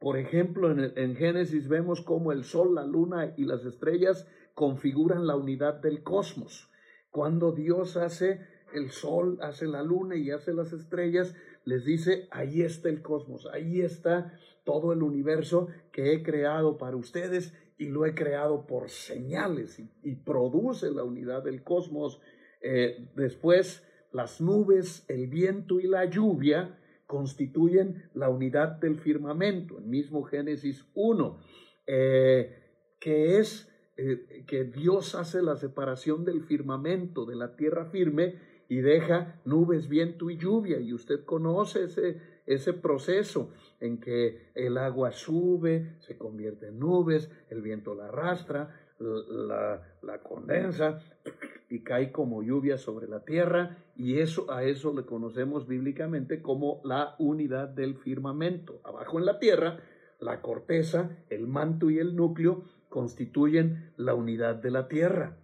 Por 0.00 0.18
ejemplo, 0.18 0.70
en, 0.70 0.92
en 0.98 1.16
Génesis 1.16 1.66
vemos 1.66 2.02
cómo 2.02 2.30
el 2.30 2.44
sol, 2.44 2.74
la 2.74 2.84
luna 2.84 3.32
y 3.38 3.44
las 3.44 3.64
estrellas 3.64 4.26
configuran 4.54 5.26
la 5.26 5.36
unidad 5.36 5.74
del 5.80 6.02
cosmos. 6.02 6.70
Cuando 7.10 7.52
Dios 7.52 7.96
hace 7.96 8.40
el 8.72 8.90
sol, 8.90 9.38
hace 9.40 9.66
la 9.66 9.82
luna 9.82 10.16
y 10.16 10.30
hace 10.30 10.52
las 10.52 10.72
estrellas, 10.72 11.34
les 11.64 11.84
dice, 11.84 12.28
ahí 12.30 12.62
está 12.62 12.88
el 12.88 13.02
cosmos, 13.02 13.48
ahí 13.52 13.80
está 13.80 14.38
todo 14.64 14.92
el 14.92 15.02
universo 15.02 15.68
que 15.92 16.12
he 16.12 16.22
creado 16.22 16.78
para 16.78 16.96
ustedes 16.96 17.54
y 17.78 17.88
lo 17.88 18.06
he 18.06 18.14
creado 18.14 18.66
por 18.66 18.88
señales 18.88 19.80
y, 20.02 20.14
produce 20.16 20.90
la 20.90 21.04
unidad 21.04 21.42
del 21.42 21.62
cosmos. 21.62 22.20
Eh, 22.60 23.10
después, 23.16 23.86
las 24.12 24.40
nubes, 24.40 25.04
el 25.08 25.26
viento 25.26 25.80
y 25.80 25.86
la 25.86 26.04
lluvia 26.04 26.78
constituyen 27.06 28.10
la 28.14 28.28
unidad 28.28 28.80
del 28.80 28.98
firmamento, 28.98 29.78
el 29.78 29.84
mismo 29.84 30.22
Génesis 30.22 30.86
1, 30.94 31.40
eh, 31.86 32.58
que 33.00 33.38
es 33.38 33.73
eh, 33.96 34.44
que 34.46 34.64
Dios 34.64 35.14
hace 35.14 35.42
la 35.42 35.56
separación 35.56 36.24
del 36.24 36.42
firmamento, 36.42 37.26
de 37.26 37.36
la 37.36 37.56
tierra 37.56 37.86
firme, 37.86 38.34
y 38.68 38.80
deja 38.80 39.40
nubes, 39.44 39.88
viento 39.88 40.30
y 40.30 40.38
lluvia. 40.38 40.80
Y 40.80 40.92
usted 40.92 41.24
conoce 41.24 41.84
ese, 41.84 42.20
ese 42.46 42.72
proceso 42.72 43.50
en 43.80 44.00
que 44.00 44.50
el 44.54 44.78
agua 44.78 45.12
sube, 45.12 45.96
se 46.00 46.16
convierte 46.16 46.68
en 46.68 46.78
nubes, 46.78 47.30
el 47.50 47.62
viento 47.62 47.94
la 47.94 48.06
arrastra, 48.06 48.80
la, 48.98 49.82
la, 50.02 50.18
condensa 50.22 51.00
y 51.68 51.82
cae 51.82 52.12
como 52.12 52.42
lluvia 52.42 52.78
sobre 52.78 53.08
la 53.08 53.24
tierra 53.24 53.76
y 53.96 54.18
eso 54.20 54.50
a 54.52 54.62
eso 54.62 54.94
le 54.94 55.04
conocemos 55.04 55.66
bíblicamente 55.66 56.40
como 56.40 56.80
la 56.84 57.16
unidad 57.18 57.68
del 57.68 57.96
firmamento. 57.96 58.80
Abajo 58.84 59.18
en 59.18 59.26
la 59.26 59.38
tierra, 59.40 59.80
la 60.20 60.40
corteza, 60.40 61.10
el 61.28 61.48
manto 61.48 61.90
y 61.90 61.98
el 61.98 62.14
núcleo 62.14 62.64
constituyen 62.94 63.92
la 63.96 64.14
unidad 64.14 64.54
de 64.54 64.70
la 64.70 64.86
tierra, 64.86 65.36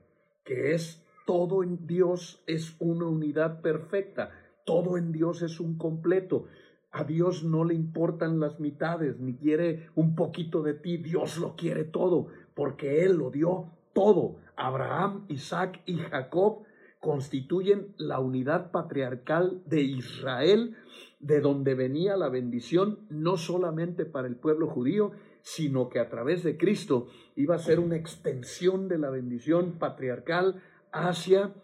que 0.44 0.72
es 0.72 1.04
todo 1.26 1.64
en 1.64 1.84
Dios 1.84 2.44
es 2.46 2.76
una 2.78 3.06
unidad 3.06 3.60
perfecta, 3.60 4.30
todo 4.64 4.96
en 4.96 5.10
Dios 5.10 5.42
es 5.42 5.58
un 5.58 5.76
completo. 5.76 6.46
A 6.92 7.02
Dios 7.02 7.42
no 7.42 7.64
le 7.64 7.74
importan 7.74 8.38
las 8.38 8.60
mitades, 8.60 9.18
ni 9.18 9.34
quiere 9.34 9.88
un 9.96 10.14
poquito 10.14 10.62
de 10.62 10.74
ti, 10.74 10.98
Dios 10.98 11.38
lo 11.38 11.56
quiere 11.56 11.82
todo, 11.82 12.28
porque 12.54 13.02
Él 13.04 13.16
lo 13.16 13.32
dio 13.32 13.72
todo. 13.94 14.36
Abraham, 14.54 15.24
Isaac 15.26 15.82
y 15.86 15.96
Jacob 15.96 16.62
constituyen 17.00 17.96
la 17.96 18.20
unidad 18.20 18.70
patriarcal 18.70 19.60
de 19.66 19.82
Israel, 19.82 20.76
de 21.18 21.40
donde 21.40 21.74
venía 21.74 22.16
la 22.16 22.28
bendición 22.28 23.00
no 23.10 23.36
solamente 23.36 24.04
para 24.04 24.28
el 24.28 24.36
pueblo 24.36 24.68
judío, 24.68 25.10
sino 25.42 25.88
que 25.88 25.98
a 25.98 26.08
través 26.08 26.42
de 26.42 26.56
Cristo 26.56 27.08
iba 27.36 27.54
a 27.54 27.58
ser 27.58 27.80
una 27.80 27.96
extensión 27.96 28.88
de 28.88 28.98
la 28.98 29.10
bendición 29.10 29.78
patriarcal 29.78 30.62
hacia 30.92 31.54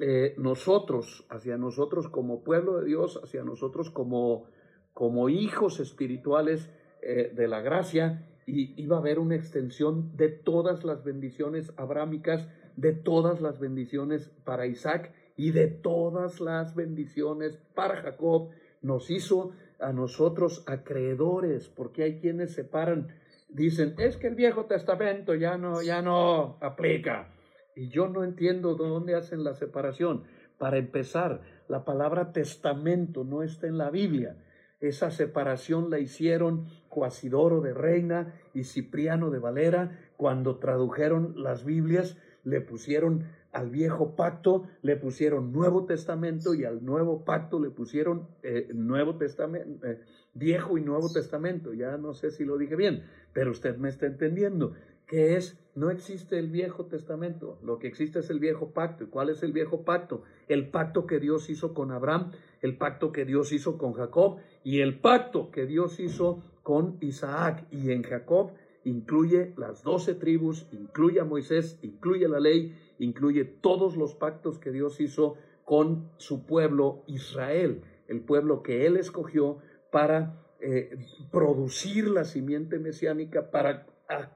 eh, 0.00 0.34
nosotros, 0.38 1.26
hacia 1.28 1.56
nosotros 1.56 2.08
como 2.08 2.44
pueblo 2.44 2.78
de 2.78 2.86
Dios, 2.86 3.20
hacia 3.22 3.42
nosotros 3.42 3.90
como, 3.90 4.46
como 4.92 5.28
hijos 5.28 5.80
espirituales 5.80 6.70
eh, 7.02 7.32
de 7.34 7.48
la 7.48 7.60
gracia, 7.60 8.24
y 8.46 8.80
iba 8.80 8.96
a 8.96 9.00
haber 9.00 9.18
una 9.18 9.34
extensión 9.34 10.16
de 10.16 10.28
todas 10.30 10.84
las 10.84 11.04
bendiciones 11.04 11.72
abrámicas, 11.76 12.48
de 12.76 12.92
todas 12.92 13.40
las 13.40 13.58
bendiciones 13.58 14.30
para 14.44 14.66
Isaac 14.66 15.12
y 15.36 15.50
de 15.50 15.66
todas 15.66 16.40
las 16.40 16.74
bendiciones 16.74 17.58
para 17.74 17.96
Jacob. 17.96 18.50
Nos 18.80 19.10
hizo 19.10 19.52
a 19.80 19.92
nosotros 19.92 20.64
acreedores, 20.66 21.68
porque 21.68 22.02
hay 22.02 22.18
quienes 22.18 22.52
separan, 22.52 23.08
dicen, 23.48 23.94
es 23.98 24.16
que 24.16 24.28
el 24.28 24.34
Viejo 24.34 24.66
Testamento 24.66 25.34
ya 25.34 25.56
no, 25.56 25.82
ya 25.82 26.02
no 26.02 26.58
aplica. 26.60 27.28
Y 27.76 27.88
yo 27.88 28.08
no 28.08 28.24
entiendo 28.24 28.74
dónde 28.74 29.14
hacen 29.14 29.44
la 29.44 29.54
separación. 29.54 30.24
Para 30.58 30.78
empezar, 30.78 31.42
la 31.68 31.84
palabra 31.84 32.32
testamento 32.32 33.22
no 33.22 33.42
está 33.42 33.68
en 33.68 33.78
la 33.78 33.90
Biblia. 33.90 34.36
Esa 34.80 35.10
separación 35.10 35.90
la 35.90 35.98
hicieron 35.98 36.66
Cuasidoro 36.88 37.60
de 37.60 37.74
Reina 37.74 38.34
y 38.54 38.64
Cipriano 38.64 39.30
de 39.30 39.38
Valera 39.38 39.98
cuando 40.16 40.58
tradujeron 40.58 41.34
las 41.42 41.64
Biblias, 41.64 42.16
le 42.44 42.60
pusieron 42.60 43.24
al 43.52 43.70
viejo 43.70 44.14
pacto, 44.14 44.64
le 44.82 44.96
pusieron 44.96 45.52
Nuevo 45.52 45.86
Testamento 45.86 46.54
y 46.54 46.64
al 46.64 46.84
Nuevo 46.84 47.24
Pacto 47.24 47.58
le 47.60 47.70
pusieron 47.70 48.28
eh, 48.42 48.68
Nuevo 48.74 49.16
Testamento, 49.16 49.86
eh, 49.86 50.00
Viejo 50.34 50.76
y 50.78 50.82
Nuevo 50.82 51.10
Testamento. 51.10 51.72
Ya 51.72 51.96
no 51.96 52.12
sé 52.12 52.30
si 52.30 52.44
lo 52.44 52.58
dije 52.58 52.76
bien, 52.76 53.04
pero 53.32 53.50
usted 53.50 53.76
me 53.76 53.88
está 53.88 54.06
entendiendo 54.06 54.74
que 55.06 55.36
es, 55.36 55.58
no 55.74 55.90
existe 55.90 56.38
el 56.38 56.50
Viejo 56.50 56.84
Testamento, 56.84 57.58
lo 57.62 57.78
que 57.78 57.88
existe 57.88 58.18
es 58.18 58.28
el 58.28 58.38
Viejo 58.38 58.72
Pacto. 58.72 59.04
¿Y 59.04 59.06
cuál 59.06 59.30
es 59.30 59.42
el 59.42 59.52
Viejo 59.52 59.82
Pacto? 59.82 60.22
El 60.48 60.68
pacto 60.68 61.06
que 61.06 61.18
Dios 61.18 61.48
hizo 61.48 61.72
con 61.72 61.90
Abraham, 61.92 62.30
el 62.60 62.76
pacto 62.76 63.10
que 63.10 63.24
Dios 63.24 63.52
hizo 63.52 63.78
con 63.78 63.94
Jacob 63.94 64.36
y 64.62 64.80
el 64.80 65.00
pacto 65.00 65.50
que 65.50 65.64
Dios 65.64 65.98
hizo 65.98 66.42
con 66.62 66.98
Isaac. 67.00 67.66
Y 67.70 67.90
en 67.90 68.02
Jacob 68.02 68.52
incluye 68.88 69.52
las 69.56 69.82
doce 69.82 70.14
tribus, 70.14 70.66
incluye 70.72 71.20
a 71.20 71.24
Moisés, 71.24 71.78
incluye 71.82 72.28
la 72.28 72.40
ley, 72.40 72.76
incluye 72.98 73.44
todos 73.44 73.96
los 73.96 74.14
pactos 74.14 74.58
que 74.58 74.70
Dios 74.70 75.00
hizo 75.00 75.36
con 75.64 76.10
su 76.16 76.46
pueblo 76.46 77.04
Israel, 77.06 77.82
el 78.08 78.20
pueblo 78.22 78.62
que 78.62 78.86
él 78.86 78.96
escogió 78.96 79.58
para 79.92 80.42
eh, 80.60 80.96
producir 81.30 82.08
la 82.08 82.24
simiente 82.24 82.78
mesiánica, 82.78 83.50
para 83.50 83.86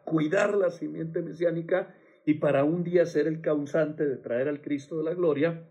cuidar 0.04 0.54
la 0.54 0.70
simiente 0.70 1.22
mesiánica 1.22 1.94
y 2.26 2.34
para 2.34 2.64
un 2.64 2.84
día 2.84 3.06
ser 3.06 3.26
el 3.26 3.40
causante 3.40 4.06
de 4.06 4.16
traer 4.16 4.48
al 4.48 4.60
Cristo 4.60 4.98
de 4.98 5.04
la 5.04 5.14
gloria 5.14 5.66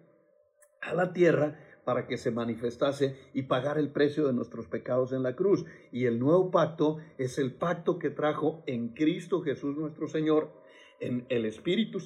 a 0.82 0.94
la 0.96 1.13
tierra 1.13 1.60
para 1.84 2.08
que 2.08 2.17
se 2.17 2.32
manifestase 2.32 3.17
y 3.34 3.44
pagar 3.44 3.78
el 3.78 3.89
precio 3.89 4.28
de 4.28 4.34
nuestros 4.34 4.67
pecados 4.67 5.13
en 5.13 5.24
la 5.24 5.36
cruz. 5.36 5.65
Y 5.91 6.06
el 6.06 6.20
nuevo 6.20 6.52
pacto 6.52 6.98
es 7.17 7.38
el 7.39 7.54
pacto 7.54 8.00
que 8.00 8.10
trajo 8.10 8.63
en 8.67 8.89
Cristo 8.89 9.41
Jesús 9.41 9.78
nuestro 9.78 10.08
Señor, 10.08 10.52
en 11.00 11.26
el 11.30 11.46
Espíritu, 11.46 12.00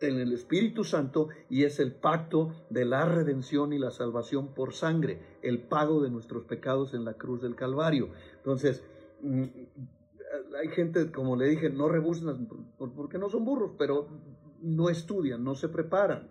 en 0.00 0.18
el 0.18 0.32
Espíritu 0.32 0.84
Santo, 0.84 1.28
y 1.48 1.64
es 1.64 1.80
el 1.80 1.92
pacto 1.92 2.52
de 2.70 2.84
la 2.84 3.06
redención 3.06 3.72
y 3.72 3.78
la 3.78 3.90
salvación 3.90 4.54
por 4.54 4.74
sangre, 4.74 5.20
el 5.42 5.60
pago 5.60 6.02
de 6.02 6.10
nuestros 6.10 6.44
pecados 6.44 6.92
en 6.94 7.04
la 7.04 7.14
cruz 7.14 7.40
del 7.40 7.54
Calvario. 7.54 8.10
Entonces, 8.36 8.84
mm, 9.22 9.44
hay 10.60 10.68
gente, 10.68 11.10
como 11.10 11.36
le 11.36 11.46
dije, 11.46 11.70
no 11.70 11.88
rebuznan 11.88 12.48
porque 12.76 13.18
no 13.18 13.28
son 13.28 13.44
burros, 13.44 13.72
pero 13.78 14.08
no 14.60 14.88
estudian, 14.88 15.42
no 15.42 15.54
se 15.54 15.68
preparan, 15.68 16.30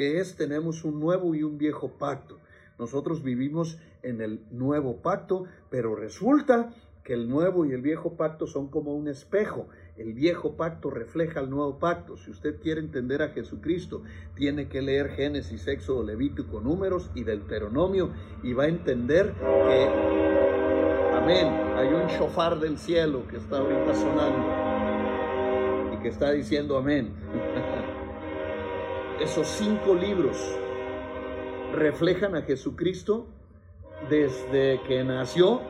es 0.00 0.36
tenemos 0.36 0.84
un 0.84 1.00
nuevo 1.00 1.34
y 1.34 1.42
un 1.42 1.58
viejo 1.58 1.88
pacto. 1.98 2.38
Nosotros 2.78 3.22
vivimos 3.22 3.78
en 4.02 4.20
el 4.20 4.40
nuevo 4.50 4.96
pacto, 5.02 5.44
pero 5.70 5.94
resulta 5.94 6.72
que 7.04 7.14
el 7.14 7.28
nuevo 7.28 7.64
y 7.66 7.72
el 7.72 7.82
viejo 7.82 8.16
pacto 8.16 8.46
son 8.46 8.68
como 8.68 8.94
un 8.94 9.08
espejo. 9.08 9.68
El 9.96 10.14
viejo 10.14 10.56
pacto 10.56 10.90
refleja 10.90 11.40
el 11.40 11.50
nuevo 11.50 11.78
pacto. 11.78 12.16
Si 12.16 12.30
usted 12.30 12.60
quiere 12.60 12.80
entender 12.80 13.22
a 13.22 13.30
Jesucristo, 13.30 14.02
tiene 14.34 14.68
que 14.68 14.80
leer 14.80 15.10
Génesis, 15.10 15.66
Éxodo, 15.66 16.02
Levítico, 16.02 16.60
Números 16.60 17.10
y 17.14 17.24
Deuteronomio 17.24 18.10
y 18.42 18.52
va 18.52 18.64
a 18.64 18.68
entender 18.68 19.34
que 19.34 20.30
Amén. 21.20 21.48
Hay 21.76 21.88
un 21.88 22.06
shofar 22.06 22.58
del 22.58 22.78
cielo 22.78 23.28
que 23.28 23.36
está 23.36 23.58
ahorita 23.58 23.94
sonando 23.94 24.42
y 25.94 25.98
que 26.02 26.08
está 26.08 26.32
diciendo 26.32 26.78
amén. 26.78 27.12
Esos 29.20 29.46
cinco 29.48 29.94
libros 29.94 30.38
reflejan 31.74 32.34
a 32.36 32.40
Jesucristo 32.40 33.26
desde 34.08 34.80
que 34.88 35.04
nació 35.04 35.60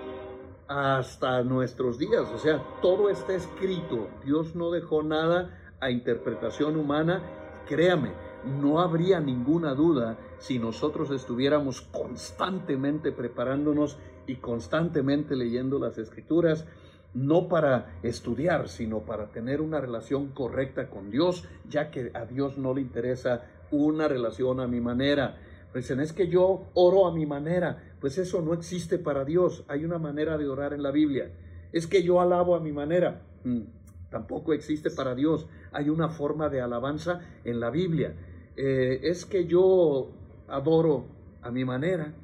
hasta 0.68 1.42
nuestros 1.42 1.98
días. 1.98 2.28
O 2.32 2.38
sea, 2.38 2.62
todo 2.80 3.10
está 3.10 3.34
escrito. 3.34 4.08
Dios 4.24 4.54
no 4.54 4.70
dejó 4.70 5.02
nada 5.02 5.74
a 5.80 5.90
interpretación 5.90 6.76
humana. 6.76 7.22
Créame, 7.66 8.12
no 8.44 8.78
habría 8.78 9.18
ninguna 9.18 9.74
duda 9.74 10.16
si 10.38 10.60
nosotros 10.60 11.10
estuviéramos 11.10 11.80
constantemente 11.80 13.10
preparándonos 13.10 13.98
y 14.28 14.36
constantemente 14.36 15.34
leyendo 15.34 15.80
las 15.80 15.98
escrituras, 15.98 16.66
no 17.14 17.48
para 17.48 17.98
estudiar, 18.02 18.68
sino 18.68 19.00
para 19.00 19.30
tener 19.30 19.60
una 19.60 19.80
relación 19.80 20.28
correcta 20.28 20.88
con 20.88 21.10
Dios, 21.10 21.44
ya 21.68 21.90
que 21.90 22.10
a 22.14 22.24
Dios 22.24 22.56
no 22.56 22.74
le 22.74 22.80
interesa 22.80 23.42
una 23.70 24.08
relación 24.08 24.60
a 24.60 24.66
mi 24.66 24.80
manera. 24.80 25.38
Dicen, 25.74 26.00
es 26.00 26.12
que 26.12 26.28
yo 26.28 26.66
oro 26.74 27.06
a 27.06 27.14
mi 27.14 27.26
manera. 27.26 27.94
Pues 28.00 28.18
eso 28.18 28.42
no 28.42 28.54
existe 28.54 28.98
para 28.98 29.24
Dios. 29.24 29.64
Hay 29.68 29.84
una 29.84 29.98
manera 29.98 30.36
de 30.36 30.48
orar 30.48 30.72
en 30.72 30.82
la 30.82 30.90
Biblia. 30.90 31.30
Es 31.72 31.86
que 31.86 32.02
yo 32.02 32.20
alabo 32.20 32.56
a 32.56 32.60
mi 32.60 32.72
manera. 32.72 33.22
Mm, 33.44 33.62
tampoco 34.10 34.52
existe 34.52 34.90
para 34.90 35.14
Dios. 35.14 35.46
Hay 35.72 35.88
una 35.88 36.08
forma 36.08 36.48
de 36.48 36.60
alabanza 36.60 37.20
en 37.44 37.60
la 37.60 37.70
Biblia. 37.70 38.14
Eh, 38.56 39.00
es 39.04 39.24
que 39.24 39.46
yo 39.46 40.10
adoro 40.48 41.06
a 41.42 41.50
mi 41.50 41.64
manera 41.64 42.14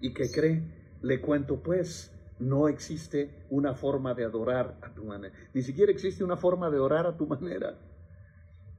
y 0.00 0.12
que 0.12 0.30
cree, 0.30 0.62
le 1.02 1.20
cuento 1.20 1.62
pues, 1.62 2.15
no 2.38 2.68
existe 2.68 3.30
una 3.50 3.74
forma 3.74 4.14
de 4.14 4.24
adorar 4.24 4.78
a 4.82 4.92
tu 4.92 5.04
manera. 5.04 5.34
Ni 5.54 5.62
siquiera 5.62 5.90
existe 5.90 6.24
una 6.24 6.36
forma 6.36 6.70
de 6.70 6.78
orar 6.78 7.06
a 7.06 7.16
tu 7.16 7.26
manera. 7.26 7.78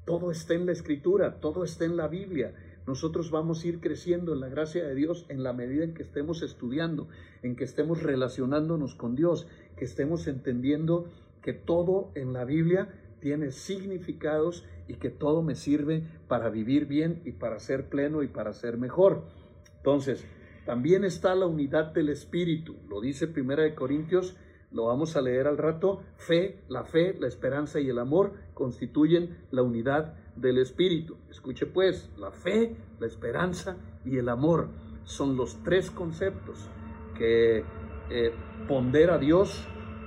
Todo 0.05 0.31
está 0.31 0.53
en 0.53 0.65
la 0.65 0.71
escritura, 0.71 1.39
todo 1.39 1.63
está 1.63 1.85
en 1.85 1.97
la 1.97 2.07
Biblia. 2.07 2.53
Nosotros 2.85 3.31
vamos 3.31 3.63
a 3.63 3.67
ir 3.67 3.81
creciendo 3.81 4.33
en 4.33 4.39
la 4.39 4.47
gracia 4.47 4.85
de 4.85 4.95
Dios 4.95 5.25
en 5.27 5.43
la 5.43 5.51
medida 5.51 5.83
en 5.83 5.93
que 5.93 6.03
estemos 6.03 6.41
estudiando, 6.41 7.09
en 7.43 7.55
que 7.55 7.65
estemos 7.65 8.01
relacionándonos 8.01 8.95
con 8.95 9.15
Dios, 9.15 9.47
que 9.75 9.85
estemos 9.85 10.27
entendiendo 10.27 11.09
que 11.41 11.53
todo 11.53 12.11
en 12.15 12.31
la 12.31 12.45
Biblia 12.45 12.89
tiene 13.19 13.51
significados 13.51 14.65
y 14.87 14.95
que 14.95 15.09
todo 15.09 15.41
me 15.41 15.55
sirve 15.55 16.03
para 16.27 16.49
vivir 16.49 16.85
bien 16.85 17.21
y 17.25 17.31
para 17.31 17.59
ser 17.59 17.89
pleno 17.89 18.23
y 18.23 18.27
para 18.27 18.53
ser 18.53 18.77
mejor. 18.77 19.23
Entonces, 19.77 20.25
también 20.67 21.05
está 21.05 21.33
la 21.33 21.45
unidad 21.45 21.93
del 21.93 22.09
Espíritu, 22.09 22.75
lo 22.89 22.99
dice 22.99 23.25
Primera 23.25 23.63
de 23.63 23.73
Corintios, 23.73 24.35
lo 24.69 24.87
vamos 24.87 25.15
a 25.15 25.21
leer 25.21 25.47
al 25.47 25.57
rato, 25.57 26.03
fe, 26.17 26.59
la 26.67 26.83
fe, 26.83 27.15
la 27.17 27.27
esperanza 27.27 27.79
y 27.79 27.87
el 27.87 27.97
amor 27.97 28.33
constituyen 28.53 29.45
la 29.51 29.61
unidad 29.61 30.15
del 30.35 30.57
Espíritu. 30.57 31.15
Escuche 31.31 31.67
pues, 31.67 32.11
la 32.17 32.31
fe, 32.31 32.75
la 32.99 33.07
esperanza 33.07 33.77
y 34.03 34.17
el 34.17 34.27
amor 34.27 34.67
son 35.05 35.37
los 35.37 35.55
tres 35.63 35.89
conceptos 35.89 36.69
que 37.17 37.63
eh, 38.09 38.33
pondera 38.67 39.17
Dios 39.17 39.65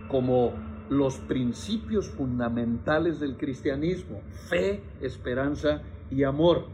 como 0.08 0.52
los 0.90 1.16
principios 1.20 2.10
fundamentales 2.10 3.18
del 3.18 3.38
cristianismo, 3.38 4.20
fe, 4.50 4.82
esperanza 5.00 5.80
y 6.10 6.24
amor. 6.24 6.66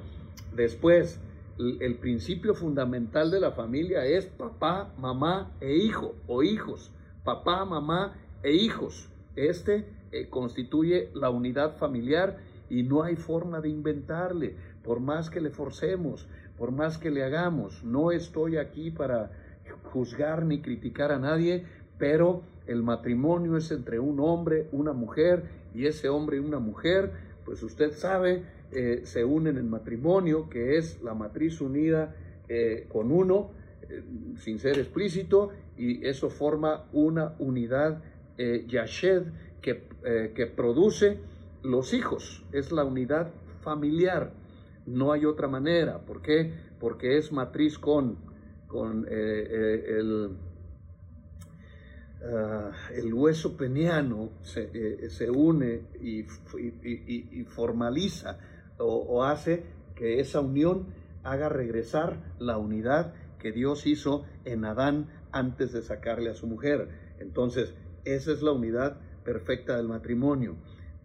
Después, 0.56 1.20
el 1.58 1.96
principio 1.96 2.54
fundamental 2.54 3.30
de 3.30 3.40
la 3.40 3.52
familia 3.52 4.04
es 4.04 4.26
papá, 4.26 4.92
mamá 4.98 5.52
e 5.60 5.74
hijo 5.74 6.14
o 6.26 6.42
hijos. 6.42 6.92
Papá, 7.24 7.64
mamá 7.64 8.14
e 8.42 8.52
hijos. 8.52 9.08
Este 9.36 9.86
eh, 10.12 10.28
constituye 10.28 11.10
la 11.14 11.30
unidad 11.30 11.76
familiar 11.76 12.38
y 12.68 12.82
no 12.82 13.02
hay 13.02 13.16
forma 13.16 13.60
de 13.60 13.68
inventarle, 13.68 14.56
por 14.82 15.00
más 15.00 15.30
que 15.30 15.40
le 15.40 15.50
forcemos, 15.50 16.28
por 16.56 16.72
más 16.72 16.98
que 16.98 17.10
le 17.10 17.24
hagamos. 17.24 17.84
No 17.84 18.12
estoy 18.12 18.56
aquí 18.56 18.90
para 18.90 19.30
juzgar 19.92 20.44
ni 20.44 20.60
criticar 20.60 21.12
a 21.12 21.18
nadie, 21.18 21.64
pero 21.98 22.42
el 22.66 22.82
matrimonio 22.82 23.56
es 23.56 23.70
entre 23.70 23.98
un 23.98 24.20
hombre, 24.20 24.68
una 24.72 24.92
mujer, 24.92 25.44
y 25.74 25.86
ese 25.86 26.08
hombre 26.08 26.38
y 26.38 26.40
una 26.40 26.58
mujer, 26.58 27.12
pues 27.44 27.62
usted 27.62 27.92
sabe, 27.92 28.44
eh, 28.72 29.02
se 29.04 29.24
unen 29.24 29.58
en 29.58 29.68
matrimonio, 29.70 30.48
que 30.48 30.76
es 30.76 31.00
la 31.02 31.14
matriz 31.14 31.60
unida 31.60 32.14
eh, 32.48 32.86
con 32.88 33.12
uno, 33.12 33.50
eh, 33.88 34.02
sin 34.38 34.58
ser 34.58 34.78
explícito, 34.78 35.50
y 35.76 36.06
eso 36.06 36.30
forma 36.30 36.86
una 36.92 37.34
unidad 37.38 38.02
yashed 38.38 39.22
que, 39.62 39.84
que, 40.34 40.46
produce 40.46 41.18
los 41.62 41.94
hijos, 41.94 42.44
es 42.52 42.70
la 42.70 42.84
unidad 42.84 43.30
familiar, 43.62 44.32
no 44.84 45.12
hay 45.12 45.24
otra 45.24 45.48
manera, 45.48 46.00
¿por 46.04 46.20
qué? 46.20 46.52
Porque 46.78 47.16
es 47.16 47.32
matriz 47.32 47.78
con, 47.78 48.18
con 48.68 49.06
el 49.08 50.36
Ah, 52.28 52.72
el 52.94 53.12
hueso 53.14 53.56
peniano 53.56 54.30
se, 54.42 54.70
eh, 54.72 55.30
une 55.30 55.82
y, 56.00 56.24
formaliza 57.44 58.38
o, 58.78 59.24
hace 59.24 59.64
que 59.94 60.20
esa 60.20 60.40
unión 60.40 60.86
haga 61.22 61.48
regresar 61.48 62.34
la 62.38 62.58
unidad 62.58 63.14
que 63.38 63.52
Dios 63.52 63.86
hizo 63.86 64.24
en 64.44 64.64
Adán 64.64 65.08
antes 65.32 65.72
de 65.72 65.82
sacarle 65.82 66.30
a 66.30 66.34
su 66.34 66.46
mujer. 66.46 66.88
Entonces, 67.18 67.74
esa 68.04 68.32
es 68.32 68.42
la 68.42 68.52
unidad 68.52 69.00
perfecta 69.24 69.76
del 69.76 69.88
matrimonio. 69.88 70.56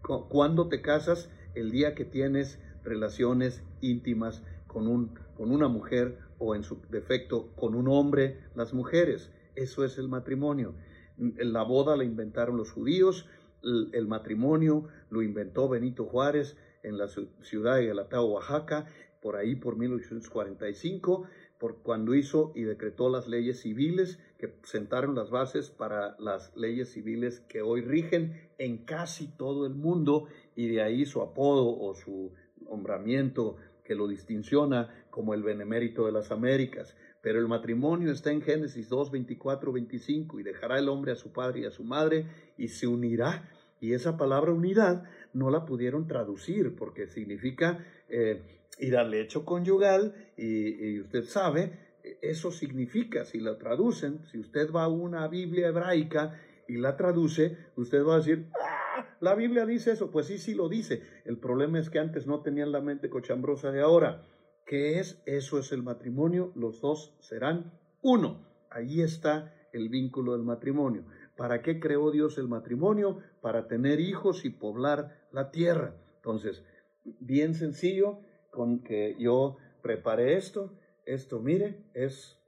Cuando 0.02 0.68
te 0.68 0.82
casas, 0.82 1.30
el 1.54 1.70
día 1.70 1.94
que 1.94 2.04
tienes 2.04 2.58
relaciones 2.84 3.62
íntimas 3.80 4.42
con, 4.66 4.88
un, 4.88 5.18
con 5.36 5.50
una 5.50 5.68
mujer 5.68 6.18
o 6.38 6.54
en 6.54 6.64
su 6.64 6.80
defecto 6.90 7.52
con 7.54 7.74
un 7.74 7.88
hombre, 7.88 8.40
las 8.54 8.74
mujeres. 8.74 9.30
Eso 9.54 9.84
es 9.84 9.98
el 9.98 10.08
matrimonio. 10.08 10.74
La 11.16 11.62
boda 11.62 11.96
la 11.96 12.04
inventaron 12.04 12.56
los 12.56 12.72
judíos, 12.72 13.28
el 13.62 14.08
matrimonio 14.08 14.88
lo 15.10 15.22
inventó 15.22 15.68
Benito 15.68 16.04
Juárez 16.04 16.56
en 16.82 16.98
la 16.98 17.08
ciudad 17.08 17.76
de 17.76 17.86
Galatao, 17.86 18.26
Oaxaca, 18.26 18.86
por 19.20 19.36
ahí 19.36 19.54
por 19.54 19.76
1845, 19.76 21.28
por 21.58 21.82
cuando 21.82 22.14
hizo 22.14 22.52
y 22.56 22.62
decretó 22.62 23.08
las 23.08 23.28
leyes 23.28 23.60
civiles 23.60 24.18
que 24.36 24.52
sentaron 24.64 25.14
las 25.14 25.30
bases 25.30 25.70
para 25.70 26.16
las 26.18 26.56
leyes 26.56 26.90
civiles 26.90 27.40
que 27.48 27.62
hoy 27.62 27.82
rigen 27.82 28.50
en 28.58 28.84
casi 28.84 29.28
todo 29.36 29.64
el 29.66 29.74
mundo 29.74 30.26
y 30.56 30.66
de 30.66 30.82
ahí 30.82 31.06
su 31.06 31.22
apodo 31.22 31.78
o 31.78 31.94
su 31.94 32.32
nombramiento 32.68 33.58
que 33.84 33.94
lo 33.94 34.08
distinciona 34.08 35.06
como 35.10 35.34
el 35.34 35.42
benemérito 35.42 36.06
de 36.06 36.12
las 36.12 36.30
Américas. 36.30 36.96
Pero 37.20 37.38
el 37.38 37.46
matrimonio 37.46 38.10
está 38.10 38.32
en 38.32 38.42
Génesis 38.42 38.88
2, 38.88 39.12
24, 39.12 39.72
25, 39.72 40.40
y 40.40 40.42
dejará 40.42 40.78
el 40.78 40.88
hombre 40.88 41.12
a 41.12 41.16
su 41.16 41.32
padre 41.32 41.60
y 41.60 41.64
a 41.66 41.70
su 41.70 41.84
madre 41.84 42.26
y 42.58 42.68
se 42.68 42.88
unirá. 42.88 43.48
Y 43.80 43.94
esa 43.94 44.16
palabra 44.16 44.52
unidad 44.52 45.04
no 45.32 45.50
la 45.50 45.64
pudieron 45.64 46.06
traducir 46.06 46.74
porque 46.76 47.06
significa 47.06 47.84
eh, 48.08 48.42
ir 48.78 48.96
al 48.96 49.10
lecho 49.10 49.44
conyugal 49.44 50.14
y, 50.36 51.00
usted 51.00 51.24
sabe, 51.24 51.78
eso 52.20 52.50
significa, 52.50 53.24
si 53.24 53.40
la 53.40 53.58
traducen, 53.58 54.24
si 54.30 54.38
usted 54.38 54.70
va 54.70 54.84
a 54.84 54.88
una 54.88 55.28
Biblia 55.28 55.68
hebraica 55.68 56.40
y 56.68 56.76
la 56.76 56.96
traduce, 56.96 57.56
usted 57.76 58.04
va 58.04 58.14
a 58.14 58.18
decir, 58.18 58.48
ah, 58.60 59.16
la 59.20 59.34
Biblia 59.34 59.66
dice 59.66 59.92
eso, 59.92 60.10
pues 60.10 60.26
sí, 60.26 60.38
sí 60.38 60.54
lo 60.54 60.68
dice. 60.68 61.02
El 61.24 61.38
problema 61.38 61.78
es 61.78 61.90
que 61.90 61.98
antes 61.98 62.26
no 62.26 62.40
tenían 62.40 62.72
la 62.72 62.80
mente 62.80 63.08
cochambrosa 63.08 63.70
de 63.70 63.80
ahora. 63.80 64.22
¿Qué 64.66 64.98
es? 64.98 65.22
Eso 65.26 65.58
es 65.58 65.72
el 65.72 65.82
matrimonio. 65.82 66.52
Los 66.54 66.80
dos 66.80 67.14
serán 67.20 67.72
uno. 68.00 68.46
Ahí 68.70 69.00
está 69.00 69.54
el 69.72 69.88
vínculo 69.88 70.32
del 70.32 70.42
matrimonio. 70.42 71.04
¿Para 71.36 71.62
qué 71.62 71.80
creó 71.80 72.10
Dios 72.10 72.38
el 72.38 72.48
matrimonio? 72.48 73.18
Para 73.40 73.66
tener 73.68 74.00
hijos 74.00 74.44
y 74.44 74.50
poblar 74.50 75.21
la 75.32 75.50
tierra. 75.50 75.94
Entonces, 76.16 76.64
bien 77.04 77.54
sencillo, 77.54 78.20
con 78.50 78.82
que 78.82 79.16
yo 79.18 79.56
preparé 79.82 80.36
esto, 80.36 80.72
esto, 81.04 81.40
mire, 81.40 81.84
es 81.94 82.38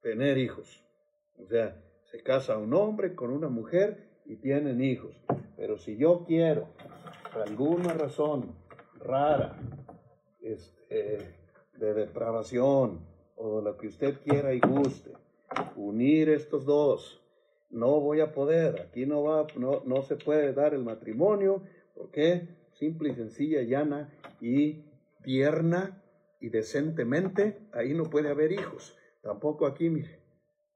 tener 0.00 0.38
hijos. 0.38 0.84
O 1.38 1.46
sea, 1.46 1.80
se 2.04 2.22
casa 2.22 2.58
un 2.58 2.74
hombre 2.74 3.14
con 3.14 3.30
una 3.30 3.48
mujer 3.48 4.08
y 4.24 4.36
tienen 4.36 4.82
hijos. 4.82 5.16
Pero 5.56 5.78
si 5.78 5.96
yo 5.96 6.24
quiero, 6.26 6.68
por 7.32 7.42
alguna 7.42 7.92
razón 7.92 8.54
rara, 8.98 9.56
este, 10.40 11.18
de 11.74 11.94
depravación 11.94 13.00
o 13.36 13.60
lo 13.60 13.76
que 13.76 13.88
usted 13.88 14.20
quiera 14.22 14.54
y 14.54 14.60
guste, 14.60 15.12
unir 15.76 16.28
estos 16.28 16.64
dos. 16.64 17.20
No 17.70 18.00
voy 18.00 18.20
a 18.20 18.32
poder, 18.32 18.80
aquí 18.82 19.04
no 19.04 19.24
va, 19.24 19.46
no, 19.56 19.82
no 19.84 20.02
se 20.02 20.16
puede 20.16 20.52
dar 20.52 20.74
el 20.74 20.84
matrimonio, 20.84 21.62
porque 21.94 22.48
simple 22.72 23.10
y 23.10 23.14
sencilla, 23.14 23.62
llana 23.62 24.12
y 24.40 24.84
tierna 25.22 26.02
y 26.40 26.50
decentemente, 26.50 27.58
ahí 27.72 27.94
no 27.94 28.04
puede 28.04 28.28
haber 28.28 28.52
hijos. 28.52 28.96
Tampoco 29.22 29.66
aquí, 29.66 29.88
mire, 29.88 30.20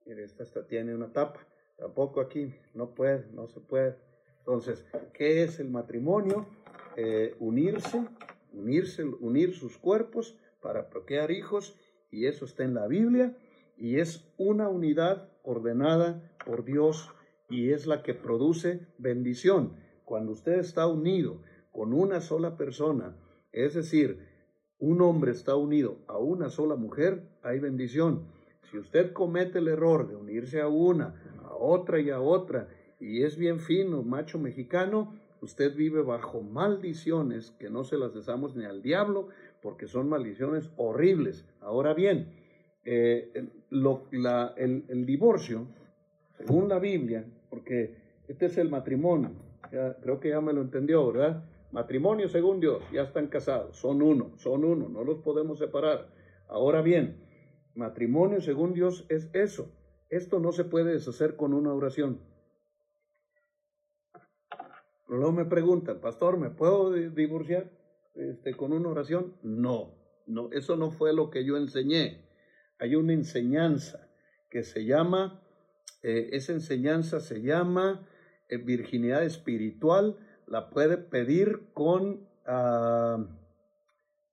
mire, 0.06 0.24
esta, 0.24 0.66
tiene 0.66 0.94
una 0.94 1.12
tapa. 1.12 1.46
Tampoco 1.76 2.20
aquí, 2.20 2.54
no 2.74 2.94
puede, 2.94 3.30
no 3.32 3.46
se 3.46 3.60
puede. 3.60 3.96
Entonces, 4.38 4.86
¿qué 5.12 5.42
es 5.42 5.60
el 5.60 5.68
matrimonio? 5.68 6.48
Eh, 6.96 7.36
unirse, 7.38 8.04
unirse, 8.52 9.04
unir 9.04 9.54
sus 9.54 9.76
cuerpos 9.76 10.36
para 10.60 10.88
procrear 10.88 11.30
hijos 11.30 11.78
y 12.10 12.26
eso 12.26 12.46
está 12.46 12.64
en 12.64 12.74
la 12.74 12.86
Biblia 12.86 13.36
y 13.76 14.00
es 14.00 14.32
una 14.38 14.68
unidad 14.68 15.30
ordenada 15.42 16.32
por 16.44 16.64
Dios 16.64 17.10
y 17.48 17.70
es 17.72 17.86
la 17.86 18.02
que 18.02 18.14
produce 18.14 18.86
bendición. 18.98 19.76
Cuando 20.08 20.32
usted 20.32 20.58
está 20.58 20.86
unido 20.86 21.42
con 21.70 21.92
una 21.92 22.22
sola 22.22 22.56
persona, 22.56 23.14
es 23.52 23.74
decir, 23.74 24.26
un 24.78 25.02
hombre 25.02 25.32
está 25.32 25.54
unido 25.54 25.98
a 26.06 26.16
una 26.16 26.48
sola 26.48 26.76
mujer, 26.76 27.28
hay 27.42 27.58
bendición. 27.58 28.22
Si 28.70 28.78
usted 28.78 29.12
comete 29.12 29.58
el 29.58 29.68
error 29.68 30.08
de 30.08 30.16
unirse 30.16 30.62
a 30.62 30.68
una, 30.68 31.14
a 31.44 31.54
otra 31.54 32.00
y 32.00 32.08
a 32.08 32.22
otra, 32.22 32.68
y 32.98 33.22
es 33.22 33.36
bien 33.36 33.60
fino, 33.60 34.02
macho 34.02 34.38
mexicano, 34.38 35.14
usted 35.42 35.76
vive 35.76 36.00
bajo 36.00 36.40
maldiciones 36.40 37.50
que 37.58 37.68
no 37.68 37.84
se 37.84 37.98
las 37.98 38.14
desamos 38.14 38.56
ni 38.56 38.64
al 38.64 38.80
diablo, 38.80 39.28
porque 39.60 39.88
son 39.88 40.08
maldiciones 40.08 40.70
horribles. 40.78 41.44
Ahora 41.60 41.92
bien, 41.92 42.32
eh, 42.86 43.30
el, 43.34 45.04
divorcio, 45.04 45.66
según 46.38 46.70
la 46.70 46.78
Biblia, 46.78 47.26
porque 47.50 47.94
este 48.26 48.46
es 48.46 48.56
el 48.56 48.70
matrimonio, 48.70 49.47
creo 49.70 50.20
que 50.20 50.30
ya 50.30 50.40
me 50.40 50.52
lo 50.52 50.62
entendió, 50.62 51.12
¿verdad? 51.12 51.44
Matrimonio 51.70 52.28
según 52.28 52.60
Dios, 52.60 52.82
ya 52.92 53.02
están 53.02 53.26
casados, 53.26 53.76
son 53.76 54.00
uno, 54.00 54.32
son 54.38 54.64
uno, 54.64 54.88
no 54.88 55.04
los 55.04 55.18
podemos 55.18 55.58
separar. 55.58 56.08
Ahora 56.48 56.80
bien, 56.80 57.22
matrimonio 57.74 58.40
según 58.40 58.72
Dios 58.72 59.04
es 59.08 59.28
eso, 59.34 59.74
Esto 60.10 60.40
no 60.40 60.52
se 60.52 60.64
puede 60.64 60.94
deshacer 60.94 61.36
con 61.36 61.52
una 61.52 61.74
oración. 61.74 62.22
Luego 65.06 65.32
me 65.32 65.44
preguntan, 65.44 66.00
pastor, 66.00 66.38
¿me 66.38 66.48
puedo 66.48 66.92
divorciar 66.92 67.70
este, 68.14 68.54
con 68.54 68.72
una 68.72 68.88
oración? 68.88 69.36
No, 69.42 69.94
no, 70.26 70.50
eso 70.52 70.76
no 70.76 70.90
fue 70.90 71.12
lo 71.12 71.28
que 71.28 71.44
yo 71.44 71.58
enseñé. 71.58 72.26
Hay 72.78 72.94
una 72.94 73.12
enseñanza 73.12 74.08
que 74.50 74.62
se 74.62 74.86
llama, 74.86 75.42
eh, 76.02 76.30
esa 76.32 76.52
enseñanza 76.52 77.20
se 77.20 77.42
llama 77.42 78.06
virginidad 78.56 79.22
espiritual, 79.22 80.16
la 80.46 80.70
puede 80.70 80.96
pedir 80.96 81.68
con, 81.74 82.26
ah, 82.46 83.26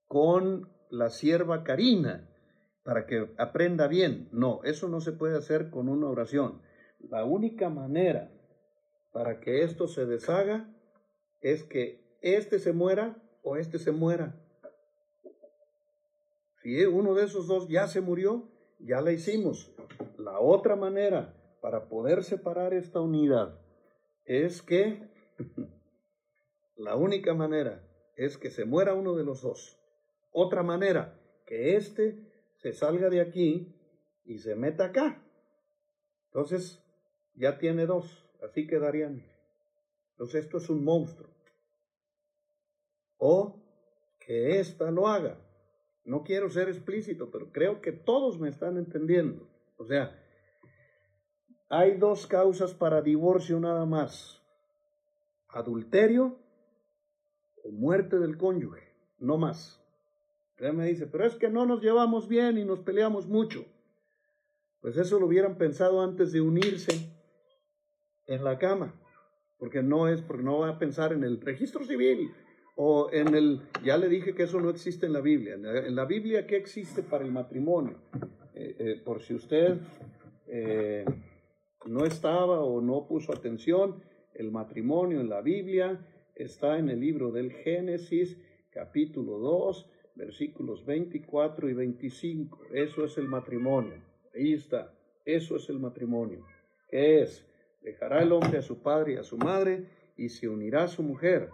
con 0.08 0.68
la 0.90 1.10
sierva 1.10 1.64
Karina 1.64 2.28
para 2.82 3.06
que 3.06 3.30
aprenda 3.36 3.88
bien. 3.88 4.28
No, 4.32 4.62
eso 4.64 4.88
no 4.88 5.00
se 5.00 5.12
puede 5.12 5.36
hacer 5.36 5.70
con 5.70 5.88
una 5.88 6.08
oración. 6.08 6.62
La 7.00 7.24
única 7.24 7.68
manera 7.68 8.30
para 9.12 9.40
que 9.40 9.62
esto 9.62 9.88
se 9.88 10.06
deshaga 10.06 10.68
es 11.40 11.64
que 11.64 12.16
este 12.22 12.58
se 12.58 12.72
muera 12.72 13.16
o 13.42 13.56
este 13.56 13.78
se 13.78 13.92
muera. 13.92 14.34
Si 16.62 16.84
uno 16.84 17.14
de 17.14 17.24
esos 17.24 17.46
dos 17.46 17.68
ya 17.68 17.86
se 17.86 18.00
murió, 18.00 18.48
ya 18.78 19.00
la 19.00 19.12
hicimos. 19.12 19.72
La 20.18 20.40
otra 20.40 20.74
manera 20.74 21.34
para 21.60 21.88
poder 21.88 22.24
separar 22.24 22.74
esta 22.74 23.00
unidad 23.00 23.60
es 24.26 24.60
que, 24.62 25.08
la 26.76 26.96
única 26.96 27.34
manera 27.34 27.82
es 28.16 28.36
que 28.36 28.50
se 28.50 28.64
muera 28.64 28.94
uno 28.94 29.14
de 29.14 29.24
los 29.24 29.42
dos. 29.42 29.78
Otra 30.30 30.62
manera, 30.62 31.18
que 31.46 31.76
este 31.76 32.52
se 32.56 32.72
salga 32.72 33.08
de 33.08 33.20
aquí 33.20 33.74
y 34.24 34.38
se 34.38 34.54
meta 34.54 34.86
acá. 34.86 35.22
Entonces, 36.26 36.82
ya 37.34 37.58
tiene 37.58 37.86
dos, 37.86 38.28
así 38.42 38.66
quedarían. 38.66 39.24
Entonces, 40.12 40.44
esto 40.44 40.58
es 40.58 40.68
un 40.68 40.84
monstruo. 40.84 41.30
O 43.18 43.62
que 44.18 44.58
ésta 44.58 44.90
lo 44.90 45.08
haga. 45.08 45.40
No 46.04 46.22
quiero 46.24 46.50
ser 46.50 46.68
explícito, 46.68 47.30
pero 47.30 47.52
creo 47.52 47.80
que 47.80 47.92
todos 47.92 48.38
me 48.38 48.48
están 48.48 48.76
entendiendo. 48.76 49.48
O 49.76 49.84
sea, 49.84 50.25
hay 51.68 51.96
dos 51.96 52.26
causas 52.26 52.74
para 52.74 53.02
divorcio 53.02 53.58
nada 53.60 53.84
más. 53.86 54.42
Adulterio 55.48 56.38
o 57.64 57.70
muerte 57.70 58.18
del 58.18 58.36
cónyuge, 58.36 58.92
no 59.18 59.36
más. 59.36 59.82
Él 60.58 60.72
me 60.72 60.86
dice, 60.86 61.06
pero 61.06 61.26
es 61.26 61.34
que 61.34 61.50
no 61.50 61.66
nos 61.66 61.82
llevamos 61.82 62.28
bien 62.28 62.58
y 62.58 62.64
nos 62.64 62.80
peleamos 62.80 63.26
mucho. 63.26 63.64
Pues 64.80 64.96
eso 64.96 65.18
lo 65.18 65.26
hubieran 65.26 65.58
pensado 65.58 66.02
antes 66.02 66.32
de 66.32 66.40
unirse 66.40 67.12
en 68.26 68.44
la 68.44 68.58
cama, 68.58 68.94
porque 69.58 69.82
no 69.82 70.08
es, 70.08 70.22
porque 70.22 70.42
no 70.42 70.60
va 70.60 70.70
a 70.70 70.78
pensar 70.78 71.12
en 71.12 71.24
el 71.24 71.40
registro 71.40 71.84
civil 71.84 72.32
o 72.76 73.10
en 73.12 73.34
el, 73.34 73.62
ya 73.84 73.96
le 73.96 74.08
dije 74.08 74.34
que 74.34 74.44
eso 74.44 74.60
no 74.60 74.70
existe 74.70 75.06
en 75.06 75.12
la 75.12 75.20
Biblia. 75.20 75.54
En 75.54 75.96
la, 75.96 76.04
Biblia, 76.04 76.46
¿qué 76.46 76.56
existe 76.56 77.02
para 77.02 77.24
el 77.24 77.32
matrimonio? 77.32 77.96
Eh, 78.54 78.76
eh, 78.78 79.02
por 79.04 79.22
si 79.22 79.34
usted 79.34 79.78
eh, 80.46 81.04
no 81.84 82.04
estaba 82.04 82.60
o 82.60 82.80
no 82.80 83.06
puso 83.06 83.32
atención, 83.32 84.02
el 84.34 84.50
matrimonio 84.50 85.20
en 85.20 85.28
la 85.28 85.40
Biblia 85.40 86.04
está 86.34 86.78
en 86.78 86.88
el 86.88 87.00
libro 87.00 87.30
del 87.30 87.52
Génesis, 87.52 88.38
capítulo 88.70 89.38
2, 89.38 89.90
versículos 90.14 90.84
24 90.84 91.68
y 91.68 91.74
25. 91.74 92.58
Eso 92.72 93.04
es 93.04 93.18
el 93.18 93.28
matrimonio. 93.28 94.02
Ahí 94.34 94.54
está. 94.54 94.92
Eso 95.24 95.56
es 95.56 95.68
el 95.68 95.78
matrimonio. 95.78 96.44
¿Qué 96.88 97.22
es? 97.22 97.46
Dejará 97.82 98.22
el 98.22 98.32
hombre 98.32 98.58
a 98.58 98.62
su 98.62 98.82
padre 98.82 99.14
y 99.14 99.16
a 99.16 99.22
su 99.22 99.38
madre 99.38 99.86
y 100.16 100.28
se 100.28 100.48
unirá 100.48 100.84
a 100.84 100.88
su 100.88 101.02
mujer. 101.02 101.50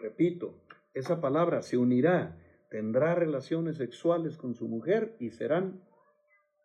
Repito, 0.00 0.54
esa 0.94 1.20
palabra 1.20 1.62
se 1.62 1.76
unirá, 1.76 2.38
tendrá 2.70 3.14
relaciones 3.14 3.76
sexuales 3.76 4.36
con 4.36 4.54
su 4.54 4.68
mujer 4.68 5.16
y 5.20 5.30
serán 5.30 5.82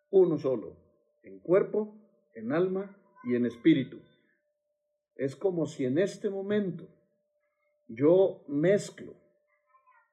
uno 0.10 0.38
solo, 0.38 0.78
en 1.24 1.40
cuerpo, 1.40 1.96
en 2.36 2.52
alma 2.52 2.98
y 3.24 3.36
en 3.36 3.46
espíritu. 3.46 4.00
Es 5.16 5.36
como 5.36 5.66
si 5.66 5.86
en 5.86 5.98
este 5.98 6.30
momento 6.30 6.88
yo 7.88 8.44
mezclo 8.48 9.14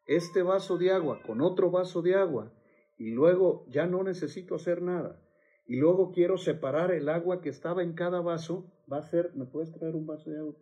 este 0.07 0.43
vaso 0.43 0.79
de 0.79 0.91
agua 0.91 1.23
con 1.25 1.41
otro 1.41 1.71
vaso 1.71 2.03
de 2.03 2.15
agua 2.15 2.53
y 2.99 3.11
luego 3.11 3.65
ya 3.69 3.87
no 3.87 4.03
necesito 4.03 4.57
hacer 4.57 4.83
nada. 4.83 5.23
Y 5.67 5.77
luego 5.77 6.13
quiero 6.13 6.39
separar 6.39 6.93
el 6.93 7.09
agua 7.09 7.41
que 7.41 7.51
estaba 7.51 7.83
en 7.83 7.93
cada 7.93 8.21
vaso. 8.21 8.73
Va 8.91 8.99
a 8.99 9.03
ser, 9.03 9.35
¿me 9.35 9.45
puedes 9.45 9.71
traer 9.73 9.95
un 9.95 10.07
vaso 10.07 10.31
de 10.31 10.39
agua? 10.39 10.55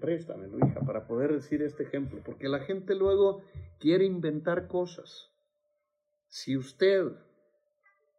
Préstamelo, 0.00 0.58
hija, 0.58 0.80
para 0.80 1.06
poder 1.06 1.32
decir 1.32 1.62
este 1.62 1.84
ejemplo. 1.84 2.20
Porque 2.24 2.48
la 2.48 2.60
gente 2.60 2.94
luego 2.94 3.42
quiere 3.80 4.04
inventar 4.04 4.68
cosas. 4.68 5.30
Si 6.28 6.56
usted 6.58 7.04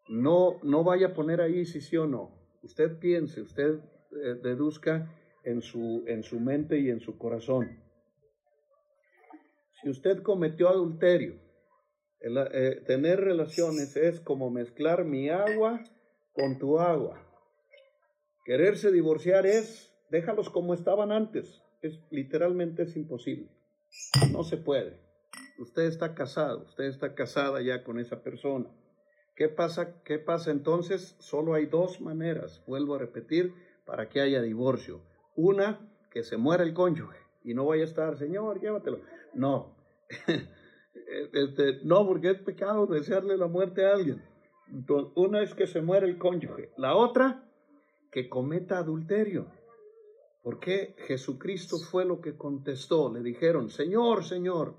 no, 0.09 0.59
no 0.63 0.83
vaya 0.83 1.07
a 1.07 1.13
poner 1.13 1.41
ahí 1.41 1.65
si 1.65 1.79
sí 1.79 1.95
o 1.95 2.07
no, 2.07 2.36
usted 2.67 2.99
piense, 2.99 3.41
usted 3.41 3.79
eh, 4.11 4.35
deduzca 4.43 5.09
en 5.43 5.61
su, 5.61 6.03
en 6.07 6.23
su 6.23 6.39
mente 6.39 6.77
y 6.79 6.89
en 6.89 6.99
su 6.99 7.17
corazón. 7.17 7.81
Si 9.81 9.89
usted 9.89 10.21
cometió 10.21 10.67
adulterio, 10.67 11.39
eh, 12.19 12.83
tener 12.85 13.21
relaciones 13.21 13.95
es 13.95 14.19
como 14.19 14.49
mezclar 14.49 15.05
mi 15.05 15.29
agua 15.29 15.81
con 16.33 16.57
tu 16.57 16.79
agua. 16.79 17.23
Quererse 18.43 18.91
divorciar 18.91 19.45
es, 19.45 19.93
déjalos 20.09 20.49
como 20.49 20.73
estaban 20.73 21.11
antes. 21.11 21.63
Es, 21.81 21.99
literalmente 22.11 22.83
es 22.83 22.97
imposible. 22.97 23.49
No 24.31 24.43
se 24.43 24.57
puede. 24.57 24.99
Usted 25.59 25.83
está 25.83 26.15
casado, 26.15 26.65
usted 26.65 26.85
está 26.85 27.15
casada 27.15 27.61
ya 27.61 27.83
con 27.83 27.99
esa 27.99 28.23
persona. 28.23 28.69
¿Qué 29.37 29.49
pasa, 29.49 30.01
¿Qué 30.03 30.17
pasa 30.17 30.49
entonces? 30.49 31.15
Solo 31.19 31.53
hay 31.53 31.67
dos 31.67 32.01
maneras, 32.01 32.63
vuelvo 32.65 32.95
a 32.95 32.97
repetir, 32.97 33.53
para 33.85 34.09
que 34.09 34.19
haya 34.19 34.41
divorcio. 34.41 34.99
Una, 35.35 35.79
que 36.09 36.23
se 36.23 36.37
muera 36.37 36.63
el 36.63 36.73
cónyuge 36.73 37.19
y 37.43 37.53
no 37.53 37.67
vaya 37.67 37.83
a 37.83 37.85
estar, 37.85 38.17
Señor, 38.17 38.59
llévatelo. 38.59 38.99
No, 39.35 39.75
este, 41.33 41.81
no, 41.83 42.07
porque 42.07 42.31
es 42.31 42.39
pecado 42.39 42.87
desearle 42.87 43.37
la 43.37 43.45
muerte 43.45 43.85
a 43.85 43.93
alguien. 43.93 44.23
Entonces, 44.69 45.13
una 45.15 45.43
es 45.43 45.53
que 45.53 45.67
se 45.67 45.81
muera 45.81 46.07
el 46.07 46.17
cónyuge, 46.17 46.71
la 46.75 46.95
otra, 46.95 47.47
que 48.11 48.29
cometa 48.29 48.79
adulterio. 48.79 49.45
Porque 50.41 50.95
Jesucristo 51.05 51.77
fue 51.77 52.05
lo 52.05 52.21
que 52.21 52.35
contestó. 52.35 53.13
Le 53.13 53.21
dijeron, 53.21 53.69
Señor, 53.69 54.23
Señor, 54.23 54.77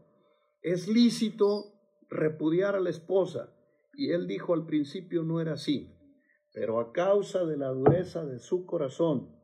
es 0.62 0.88
lícito 0.88 1.74
repudiar 2.11 2.74
a 2.74 2.80
la 2.80 2.90
esposa. 2.90 3.54
Y 3.99 4.12
él 4.12 4.28
dijo 4.28 4.55
al 4.55 4.64
principio 4.64 5.24
no 5.24 5.40
era 5.40 5.55
así. 5.55 5.92
Pero 6.55 6.78
a 6.78 6.92
causa 6.92 7.44
de 7.44 7.57
la 7.57 7.70
dureza 7.70 8.24
de 8.24 8.38
su 8.38 8.64
corazón, 8.64 9.36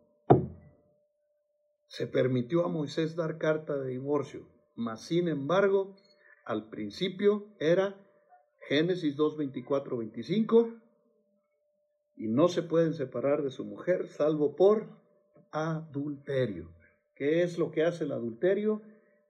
se 1.89 2.07
permitió 2.07 2.65
a 2.65 2.69
Moisés 2.69 3.17
dar 3.17 3.37
carta 3.39 3.77
de 3.77 3.91
divorcio. 3.91 4.47
Mas, 4.77 5.01
sin 5.01 5.27
embargo, 5.27 5.97
al 6.45 6.69
principio 6.69 7.49
era 7.59 8.01
Génesis 8.69 9.17
2, 9.17 9.39
24, 9.39 9.99
25, 9.99 10.73
y 12.17 12.29
no 12.29 12.47
se 12.47 12.63
pueden 12.63 12.95
separar 12.95 13.43
de 13.43 13.51
su 13.51 13.65
mujer 13.65 14.07
salvo 14.07 14.55
por 14.55 14.87
adulterio. 15.51 16.71
¿Qué 17.17 17.43
es 17.43 17.59
lo 17.59 17.73
que 17.73 17.83
hace 17.83 18.05
el 18.05 18.13
adulterio? 18.13 18.83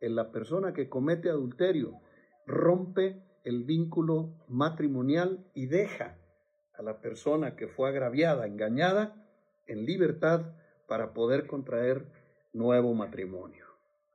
En 0.02 0.16
la 0.16 0.30
persona 0.30 0.74
que 0.74 0.90
comete 0.90 1.30
adulterio 1.30 1.98
rompe 2.46 3.22
el 3.44 3.64
vínculo 3.64 4.34
matrimonial 4.48 5.46
y 5.54 5.66
deja 5.66 6.18
a 6.74 6.82
la 6.82 7.00
persona 7.00 7.56
que 7.56 7.68
fue 7.68 7.90
agraviada, 7.90 8.46
engañada, 8.46 9.14
en 9.66 9.84
libertad 9.84 10.54
para 10.88 11.12
poder 11.12 11.46
contraer 11.46 12.06
nuevo 12.52 12.94
matrimonio. 12.94 13.66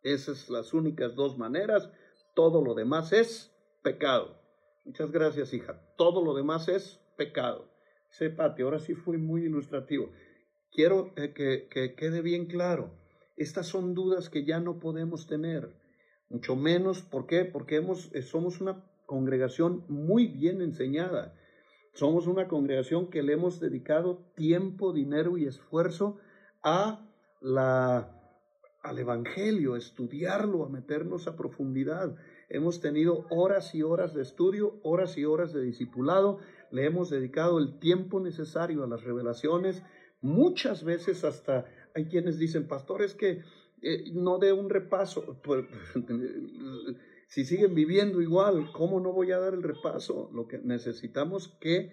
Esas 0.04 0.40
son 0.40 0.56
las 0.56 0.74
únicas 0.74 1.16
dos 1.16 1.38
maneras. 1.38 1.90
Todo 2.34 2.64
lo 2.64 2.74
demás 2.74 3.14
es 3.14 3.54
pecado. 3.84 4.40
Muchas 4.86 5.12
gracias, 5.12 5.54
hija. 5.54 5.82
Todo 5.98 6.24
lo 6.24 6.34
demás 6.34 6.68
es 6.68 7.00
pecado. 7.18 7.70
Sepate, 8.10 8.64
ahora 8.64 8.80
sí 8.80 8.96
fui 8.96 9.18
muy 9.18 9.44
ilustrativo. 9.44 10.12
Quiero 10.72 11.14
eh, 11.16 11.34
que, 11.34 11.68
que 11.70 11.96
quede 11.96 12.22
bien 12.22 12.48
claro. 12.48 12.92
Estas 13.36 13.68
son 13.68 13.94
dudas 13.94 14.30
que 14.30 14.46
ya 14.46 14.60
no 14.60 14.80
podemos 14.80 15.28
tener. 15.28 15.76
Mucho 16.30 16.56
menos, 16.56 17.02
¿por 17.02 17.26
qué? 17.26 17.46
Porque 17.46 17.78
eh, 18.14 18.22
somos 18.22 18.62
una 18.62 18.89
congregación 19.10 19.84
muy 19.89 20.28
bien 20.28 20.62
enseñada. 20.62 21.34
Somos 21.93 22.28
una 22.28 22.47
congregación 22.47 23.10
que 23.10 23.24
le 23.24 23.34
hemos 23.34 23.60
dedicado 23.60 24.32
tiempo, 24.36 24.93
dinero 24.93 25.36
y 25.39 25.47
esfuerzo 25.47 26.20
a 26.62 27.10
la 27.41 28.16
al 28.84 28.99
Evangelio, 28.99 29.76
estudiarlo, 29.76 30.64
a 30.64 30.70
meternos 30.70 31.28
a 31.28 31.36
profundidad. 31.36 32.16
Hemos 32.49 32.80
tenido 32.82 33.26
horas 33.32 33.74
y 33.74 33.82
horas 33.82 34.14
de 34.14 34.22
estudio, 34.22 34.80
horas 34.84 35.18
y 35.18 35.26
horas 35.26 35.53
de 35.53 35.64
discipulado. 35.64 36.39
le 36.72 36.86
hemos 36.86 37.10
dedicado 37.10 37.57
el 37.57 37.80
tiempo 37.80 38.20
necesario 38.20 38.84
a 38.84 38.88
las 38.88 39.03
revelaciones, 39.03 39.82
muchas 40.22 40.84
veces 40.84 41.24
hasta 41.24 41.66
hay 41.95 42.05
quienes 42.05 42.38
dicen, 42.38 42.68
pastor, 42.68 43.01
es 43.01 43.16
que 43.16 43.41
eh, 43.82 44.12
no 44.14 44.38
dé 44.38 44.53
un 44.53 44.70
repaso. 44.70 45.41
Pues, 45.43 45.66
si 47.30 47.46
siguen 47.46 47.76
viviendo 47.76 48.22
igual, 48.22 48.72
¿cómo 48.72 49.00
no 49.00 49.14
voy 49.14 49.32
a 49.32 49.40
dar 49.40 49.54
el 49.54 49.62
repaso? 49.62 50.32
Lo 50.34 50.48
que 50.48 50.58
necesitamos 50.58 51.56
que 51.62 51.92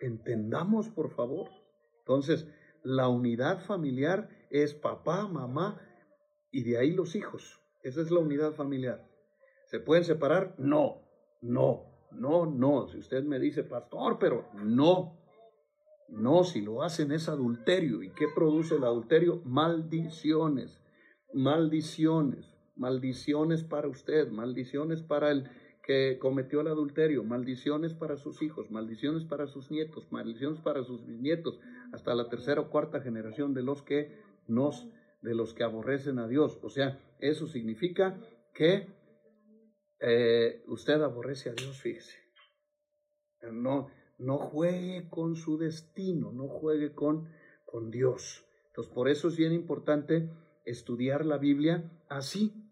entendamos, 0.00 0.88
por 0.88 1.10
favor. 1.10 1.50
Entonces, 1.98 2.46
la 2.82 3.06
unidad 3.08 3.60
familiar 3.60 4.30
es 4.50 4.72
papá, 4.72 5.28
mamá 5.28 5.78
y 6.50 6.62
de 6.62 6.78
ahí 6.78 6.92
los 6.92 7.16
hijos. 7.16 7.60
Esa 7.82 8.00
es 8.00 8.10
la 8.10 8.20
unidad 8.20 8.52
familiar. 8.52 9.06
¿Se 9.66 9.78
pueden 9.78 10.04
separar? 10.04 10.54
No, 10.56 11.02
no, 11.42 11.84
no, 12.12 12.46
no. 12.46 12.88
Si 12.88 12.96
usted 12.96 13.22
me 13.24 13.38
dice, 13.38 13.64
pastor, 13.64 14.18
pero 14.18 14.48
no. 14.54 15.18
No, 16.08 16.44
si 16.44 16.62
lo 16.62 16.82
hacen 16.82 17.12
es 17.12 17.28
adulterio. 17.28 18.02
¿Y 18.02 18.10
qué 18.14 18.24
produce 18.34 18.76
el 18.76 18.84
adulterio? 18.84 19.42
Maldiciones, 19.44 20.80
maldiciones, 21.34 22.57
maldiciones 22.78 23.64
para 23.64 23.88
usted, 23.88 24.28
maldiciones 24.28 25.02
para 25.02 25.30
el 25.30 25.50
que 25.82 26.18
cometió 26.18 26.60
el 26.60 26.68
adulterio, 26.68 27.24
maldiciones 27.24 27.94
para 27.94 28.16
sus 28.16 28.42
hijos, 28.42 28.70
maldiciones 28.70 29.24
para 29.24 29.46
sus 29.46 29.70
nietos, 29.70 30.06
maldiciones 30.10 30.60
para 30.60 30.84
sus 30.84 31.06
bisnietos, 31.06 31.58
hasta 31.92 32.14
la 32.14 32.28
tercera 32.28 32.60
o 32.60 32.70
cuarta 32.70 33.00
generación 33.00 33.54
de 33.54 33.62
los 33.62 33.82
que 33.82 34.20
nos, 34.46 34.86
de 35.22 35.34
los 35.34 35.54
que 35.54 35.64
aborrecen 35.64 36.18
a 36.18 36.28
Dios. 36.28 36.58
O 36.62 36.68
sea, 36.68 37.00
eso 37.20 37.46
significa 37.46 38.20
que 38.54 38.86
eh, 40.00 40.62
usted 40.68 41.00
aborrece 41.00 41.50
a 41.50 41.54
Dios, 41.54 41.80
fíjese. 41.80 42.18
No, 43.50 43.88
no 44.18 44.38
juegue 44.38 45.08
con 45.08 45.36
su 45.36 45.56
destino, 45.58 46.32
no 46.32 46.48
juegue 46.48 46.92
con, 46.92 47.28
con 47.64 47.90
Dios. 47.90 48.44
Entonces, 48.66 48.92
por 48.92 49.08
eso 49.08 49.28
es 49.28 49.36
bien 49.36 49.52
importante 49.52 50.28
estudiar 50.66 51.24
la 51.24 51.38
Biblia 51.38 51.90
así, 52.08 52.67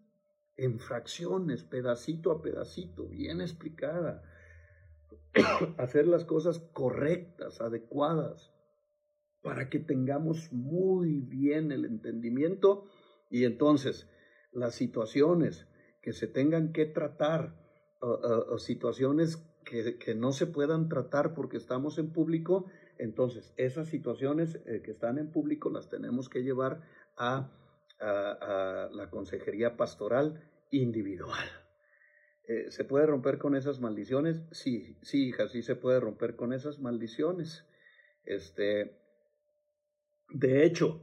en 0.57 0.78
fracciones, 0.78 1.64
pedacito 1.64 2.30
a 2.30 2.42
pedacito, 2.42 3.09
bien 3.09 3.40
explicada. 3.40 4.22
Hacer 5.78 6.07
las 6.07 6.24
cosas 6.24 6.59
correctas, 6.72 7.61
adecuadas, 7.61 8.52
para 9.42 9.68
que 9.68 9.78
tengamos 9.78 10.52
muy 10.52 11.20
bien 11.20 11.70
el 11.70 11.84
entendimiento 11.84 12.88
y 13.30 13.44
entonces 13.44 14.09
las 14.52 14.74
situaciones 14.74 15.68
que 16.02 16.12
se 16.12 16.26
tengan 16.26 16.72
que 16.72 16.86
tratar 16.86 17.54
o, 18.00 18.59
situaciones 18.59 19.36
que, 19.64 20.14
no 20.14 20.32
se 20.32 20.46
puedan 20.46 20.88
tratar 20.88 21.34
porque 21.34 21.57
estamos 21.57 21.98
en 21.98 22.12
público, 22.12 22.66
entonces 22.98 23.52
esas 23.57 23.88
situaciones 23.88 24.61
eh, 24.66 24.82
que 24.84 24.90
están 24.90 25.18
en 25.18 25.30
público 25.30 25.70
las 25.70 25.88
tenemos 25.88 26.28
que 26.28 26.42
llevar 26.42 26.82
a, 27.16 27.50
la 28.01 29.09
consejería 29.11 29.76
pastoral 29.76 30.51
individual. 30.70 31.49
Eh, 32.49 32.70
¿Se 32.70 32.84
puede 32.84 33.07
romper 33.07 33.38
con 33.38 33.57
esas 33.57 33.80
maldiciones? 33.80 34.42
Sí, 34.53 34.97
sí, 35.03 35.28
hija, 35.28 35.49
sí 35.49 35.62
se 35.62 35.74
puede 35.74 35.99
romper 35.99 36.36
con 36.36 36.53
esas 36.53 36.78
maldiciones. 36.78 37.66
Este, 38.24 38.97
de 40.28 40.64
hecho, 40.64 41.03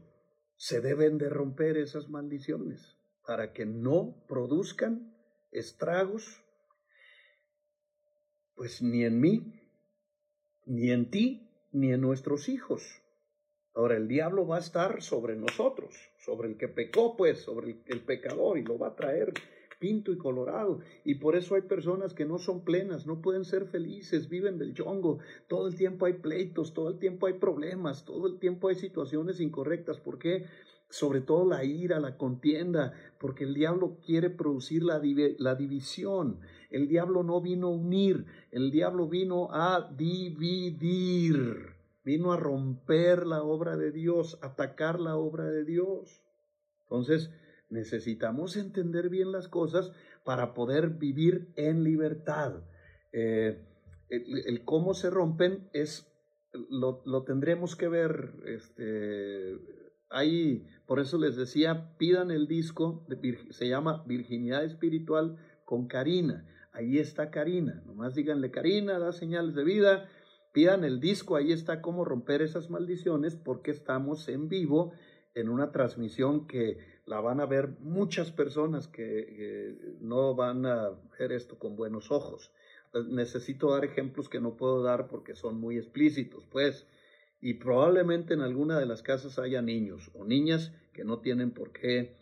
se 0.55 0.79
deben 0.79 1.17
de 1.17 1.29
romper 1.29 1.77
esas 1.77 2.09
maldiciones 2.09 2.97
para 3.25 3.51
que 3.51 3.65
no 3.65 4.23
produzcan 4.27 5.13
estragos, 5.51 6.41
pues 8.55 8.81
ni 8.81 9.03
en 9.03 9.19
mí, 9.19 9.69
ni 10.65 10.91
en 10.91 11.11
ti, 11.11 11.51
ni 11.73 11.91
en 11.91 12.01
nuestros 12.01 12.47
hijos. 12.47 13.02
Ahora 13.76 13.97
el 13.97 14.07
diablo 14.07 14.45
va 14.45 14.57
a 14.57 14.59
estar 14.59 15.01
sobre 15.01 15.36
nosotros, 15.36 15.95
sobre 16.17 16.47
el 16.47 16.57
que 16.57 16.67
pecó, 16.67 17.17
pues, 17.17 17.39
sobre 17.39 17.78
el, 17.88 18.01
pecador, 18.01 18.59
y 18.59 18.63
lo 18.63 18.78
va 18.78 18.89
a 18.89 18.95
traer 18.95 19.34
pinto 19.80 20.13
y 20.13 20.17
colorado. 20.17 20.80
Y 21.03 21.15
por 21.15 21.36
eso 21.36 21.55
hay 21.55 21.63
personas 21.63 22.13
que 22.13 22.24
no 22.24 22.38
son 22.38 22.63
plenas, 22.63 23.07
no 23.07 23.21
pueden 23.21 23.45
ser 23.45 23.65
felices, 23.65 24.30
viven 24.30 24.59
del 24.59 24.76
chongo. 24.76 25.19
Todo 25.47 25.67
el 25.67 25.76
tiempo 25.76 26.05
hay 26.05 26.13
pleitos, 26.13 26.74
todo 26.74 26.89
el 26.89 26.99
tiempo 26.99 27.26
hay 27.26 27.34
problemas, 27.34 28.05
todo 28.05 28.28
el 28.28 28.38
tiempo 28.38 28.69
hay 28.69 28.76
situaciones 28.76 29.39
incorrectas. 29.41 29.99
¿Por 29.99 30.19
qué? 30.19 30.45
Sobre 30.89 31.21
todo 31.21 31.43
la 31.45 31.63
ira, 31.63 31.99
la 31.99 32.15
contienda, 32.15 32.93
porque 33.19 33.43
el 33.43 33.55
diablo 33.55 33.97
quiere 34.05 34.30
producir 34.30 34.84
la, 34.84 35.01
la 35.39 35.55
división. 35.55 36.39
El 36.69 36.88
diablo 36.88 37.24
no 37.24 37.41
vino 37.41 37.67
a 37.67 37.71
unir, 37.71 38.26
el 38.51 38.69
diablo 38.69 39.07
vino 39.07 39.49
a 39.51 39.91
dividir, 39.97 41.72
vino 42.03 42.33
a 42.33 42.37
romper 42.37 43.25
la 43.25 43.43
obra 43.43 43.77
de 43.77 43.91
Dios, 43.91 44.39
atacar 44.41 44.99
la 44.99 45.15
obra 45.15 45.45
de 45.45 45.63
Dios. 45.63 46.23
Entonces, 46.83 47.29
Necesitamos 47.73 48.55
entender 48.55 49.09
bien 49.09 49.31
las 49.31 49.47
cosas 49.47 49.91
para 50.23 50.53
poder 50.53 50.89
vivir 50.89 51.51
en 51.55 51.83
libertad. 51.83 52.61
Eh, 53.11 53.65
el, 54.09 54.63
cómo 54.63 54.93
se 54.93 55.09
rompen 55.09 55.67
es 55.73 56.07
lo, 56.69 57.23
tendremos 57.23 57.75
que 57.75 57.87
ver. 57.87 58.33
Este, 58.45 59.57
ahí, 60.11 60.67
por 60.85 60.99
eso 60.99 61.17
les 61.17 61.35
decía, 61.35 61.97
pidan 61.97 62.29
el 62.29 62.47
disco, 62.47 63.07
se 63.49 63.67
llama 63.67 64.03
Virginidad 64.05 64.63
Espiritual 64.63 65.37
con 65.65 65.87
Karina. 65.87 66.47
Ahí 66.73 66.99
está 66.99 67.31
Karina. 67.31 67.81
Nomás 67.87 68.13
díganle, 68.13 68.51
Karina, 68.51 68.99
da 68.99 69.13
señales 69.13 69.55
de 69.55 69.63
vida. 69.63 70.07
Pidan 70.53 70.83
el 70.83 70.99
disco, 70.99 71.35
ahí 71.35 71.51
está 71.51 71.81
cómo 71.81 72.05
romper 72.05 72.43
esas 72.43 72.69
maldiciones, 72.69 73.35
porque 73.35 73.71
estamos 73.71 74.29
en 74.29 74.49
vivo 74.49 74.93
en 75.33 75.49
una 75.49 75.71
transmisión 75.71 76.45
que 76.45 76.77
la 77.05 77.19
van 77.19 77.41
a 77.41 77.47
ver 77.47 77.69
muchas 77.79 78.31
personas 78.31 78.87
que, 78.87 79.97
no 79.99 80.35
van 80.35 80.67
a 80.67 80.91
ver 81.19 81.31
esto 81.31 81.57
con 81.57 81.75
buenos 81.75 82.11
ojos. 82.11 82.51
Necesito 83.09 83.71
dar 83.71 83.83
ejemplos 83.83 84.29
que 84.29 84.39
no 84.39 84.55
puedo 84.55 84.83
dar 84.83 85.07
porque 85.07 85.33
son 85.33 85.59
muy 85.59 85.77
explícitos, 85.77 86.45
pues, 86.51 86.85
y 87.41 87.55
probablemente 87.55 88.35
en 88.35 88.41
alguna 88.41 88.79
de 88.79 88.85
las 88.85 89.01
casas 89.01 89.39
haya 89.39 89.61
niños 89.63 90.11
o 90.13 90.23
niñas 90.23 90.71
que 90.93 91.03
no 91.03 91.19
tienen 91.19 91.51
por 91.51 91.71
qué 91.71 92.15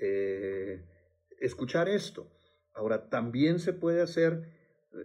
eh, 0.00 0.84
escuchar 1.38 1.88
esto. 1.88 2.26
Ahora, 2.74 3.08
también 3.08 3.60
se 3.60 3.72
puede 3.72 4.02
hacer, 4.02 4.52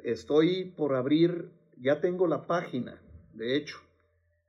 estoy 0.04 0.66
por 0.66 0.96
abrir, 0.96 1.52
ya 1.82 2.00
tengo 2.00 2.28
la 2.28 2.48
página, 2.48 3.02
de 3.34 3.58
hecho, 3.58 3.78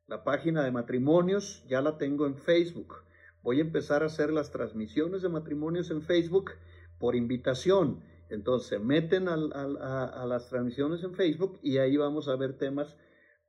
la 0.06 0.22
página 0.22 0.62
de 0.62 0.70
matrimonios, 0.70 1.64
ya 1.68 1.80
la 1.80 1.98
tengo 1.98 2.26
en 2.26 2.36
Facebook 2.36 3.02
voy 3.42 3.58
a 3.58 3.62
empezar 3.62 4.02
a 4.02 4.06
hacer 4.06 4.32
las 4.32 4.50
transmisiones 4.50 5.22
de 5.22 5.28
matrimonios 5.28 5.90
en 5.90 6.02
Facebook 6.02 6.52
por 6.98 7.16
invitación. 7.16 8.00
Entonces 8.30 8.80
meten 8.80 9.28
a, 9.28 9.36
las 9.36 10.48
transmisiones 10.48 11.02
en 11.02 11.14
Facebook 11.14 11.58
y 11.62 11.78
ahí 11.78 11.96
vamos 11.96 12.28
a 12.28 12.36
ver 12.36 12.56
temas 12.56 12.96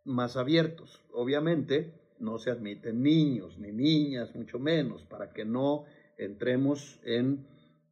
más 0.04 0.36
abiertos. 0.36 1.02
Obviamente 1.14 1.94
no 2.20 2.38
se 2.38 2.52
admiten 2.52 3.02
niños 3.02 3.58
ni 3.60 3.72
niñas, 3.72 4.36
mucho 4.36 4.60
menos, 4.60 5.04
para 5.04 5.32
que 5.32 5.46
no 5.46 5.86
entremos 6.18 7.00
en 7.04 7.48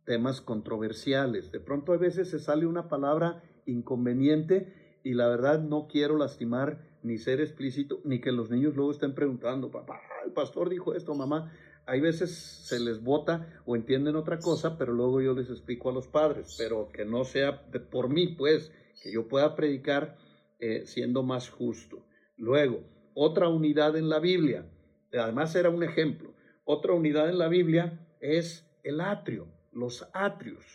temas 0.06 0.42
controversiales. 0.42 1.52
De 1.52 1.60
pronto 1.60 1.94
a 1.94 1.98
veces 1.98 2.30
se 2.30 2.40
sale 2.40 2.66
una 2.66 2.90
palabra 2.90 3.42
inconveniente 3.66 4.81
y 5.04 5.14
la 5.14 5.28
verdad 5.28 5.60
no 5.62 5.88
quiero 5.88 6.18
lastimar 6.18 6.80
ni 7.04 7.18
ser 7.18 7.42
explícito, 7.42 8.00
ni 8.04 8.22
que 8.22 8.32
los 8.32 8.50
niños 8.50 8.76
luego 8.76 8.92
estén 8.92 9.16
preguntando, 9.16 9.72
papá, 9.72 10.02
el 10.26 10.32
pastor 10.32 10.70
dijo 10.70 10.94
esto, 10.94 11.16
mamá 11.16 11.52
hay 11.86 12.00
veces 12.00 12.32
se 12.32 12.80
les 12.80 13.04
vota 13.04 13.62
o 13.66 13.76
entienden 13.76 14.16
otra 14.16 14.40
cosa, 14.40 14.78
pero 14.78 14.94
luego 14.94 15.22
yo 15.22 15.34
les 15.34 15.50
explico 15.50 15.90
a 15.90 15.94
los 15.94 16.08
padres, 16.08 16.56
pero 16.58 16.90
que 16.92 17.06
no 17.06 17.26
sea 17.26 17.66
por 17.92 18.10
mí, 18.10 18.28
pues, 18.28 18.72
que 19.02 19.12
yo 19.12 19.28
pueda 19.28 19.56
predicar 19.56 20.18
eh, 20.60 20.84
siendo 20.86 21.24
más 21.24 21.50
justo. 21.50 22.06
Luego, 22.38 22.84
otra 23.14 23.50
unidad 23.50 23.98
en 23.98 24.10
la 24.10 24.20
Biblia, 24.20 24.66
además 25.12 25.56
era 25.56 25.70
un 25.70 25.84
ejemplo, 25.84 26.34
otra 26.64 26.94
unidad 26.94 27.30
en 27.30 27.40
la 27.40 27.48
Biblia 27.48 28.08
es 28.20 28.70
el 28.84 29.02
atrio, 29.02 29.48
los 29.72 30.08
atrios, 30.14 30.66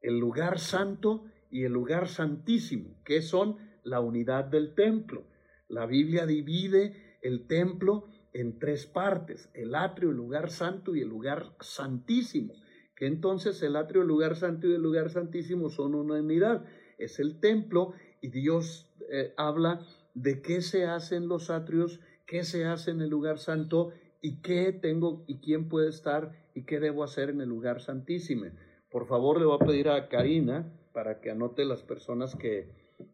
el 0.00 0.18
lugar 0.18 0.58
santo 0.60 1.24
y 1.50 1.64
el 1.64 1.72
lugar 1.72 2.08
santísimo, 2.08 2.96
que 3.04 3.22
son 3.22 3.56
la 3.82 4.00
unidad 4.00 4.44
del 4.44 4.74
templo. 4.74 5.24
La 5.68 5.86
Biblia 5.86 6.26
divide 6.26 7.18
el 7.22 7.46
templo 7.46 8.08
en 8.32 8.58
tres 8.58 8.86
partes, 8.86 9.50
el 9.54 9.74
atrio, 9.74 10.10
el 10.10 10.16
lugar 10.16 10.50
santo 10.50 10.94
y 10.94 11.00
el 11.00 11.08
lugar 11.08 11.54
santísimo, 11.60 12.54
que 12.94 13.06
entonces 13.06 13.62
el 13.62 13.76
atrio, 13.76 14.02
el 14.02 14.08
lugar 14.08 14.36
santo 14.36 14.66
y 14.68 14.74
el 14.74 14.82
lugar 14.82 15.10
santísimo 15.10 15.70
son 15.70 15.94
una 15.94 16.14
unidad, 16.14 16.64
es 16.98 17.18
el 17.18 17.40
templo 17.40 17.94
y 18.20 18.28
Dios 18.28 18.90
eh, 19.10 19.32
habla 19.36 19.86
de 20.14 20.42
qué 20.42 20.60
se 20.60 20.84
hace 20.84 21.16
en 21.16 21.28
los 21.28 21.50
atrios, 21.50 22.00
qué 22.26 22.44
se 22.44 22.64
hace 22.64 22.90
en 22.90 23.00
el 23.00 23.08
lugar 23.08 23.38
santo 23.38 23.92
y 24.20 24.40
qué 24.40 24.72
tengo 24.72 25.24
y 25.26 25.40
quién 25.40 25.68
puede 25.68 25.88
estar 25.88 26.32
y 26.54 26.64
qué 26.64 26.80
debo 26.80 27.04
hacer 27.04 27.30
en 27.30 27.40
el 27.40 27.48
lugar 27.48 27.80
santísimo. 27.80 28.46
Por 28.90 29.06
favor, 29.06 29.38
le 29.38 29.46
voy 29.46 29.58
a 29.60 29.66
pedir 29.66 29.88
a 29.88 30.08
Karina 30.08 30.72
para 30.98 31.20
que 31.20 31.30
anote 31.30 31.64
las 31.64 31.84
personas 31.84 32.34
que, 32.34 32.72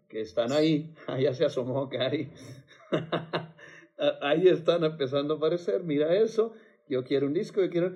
que 0.08 0.22
están 0.22 0.52
ahí. 0.52 0.94
Allá 1.06 1.34
se 1.34 1.44
asomó 1.44 1.90
Cari. 1.90 2.30
ahí 4.22 4.48
están 4.48 4.84
empezando 4.84 5.34
a 5.34 5.36
aparecer. 5.36 5.84
Mira 5.84 6.14
eso. 6.14 6.54
Yo 6.88 7.04
quiero 7.04 7.26
un 7.26 7.34
disco, 7.34 7.60
yo 7.60 7.68
quiero. 7.68 7.94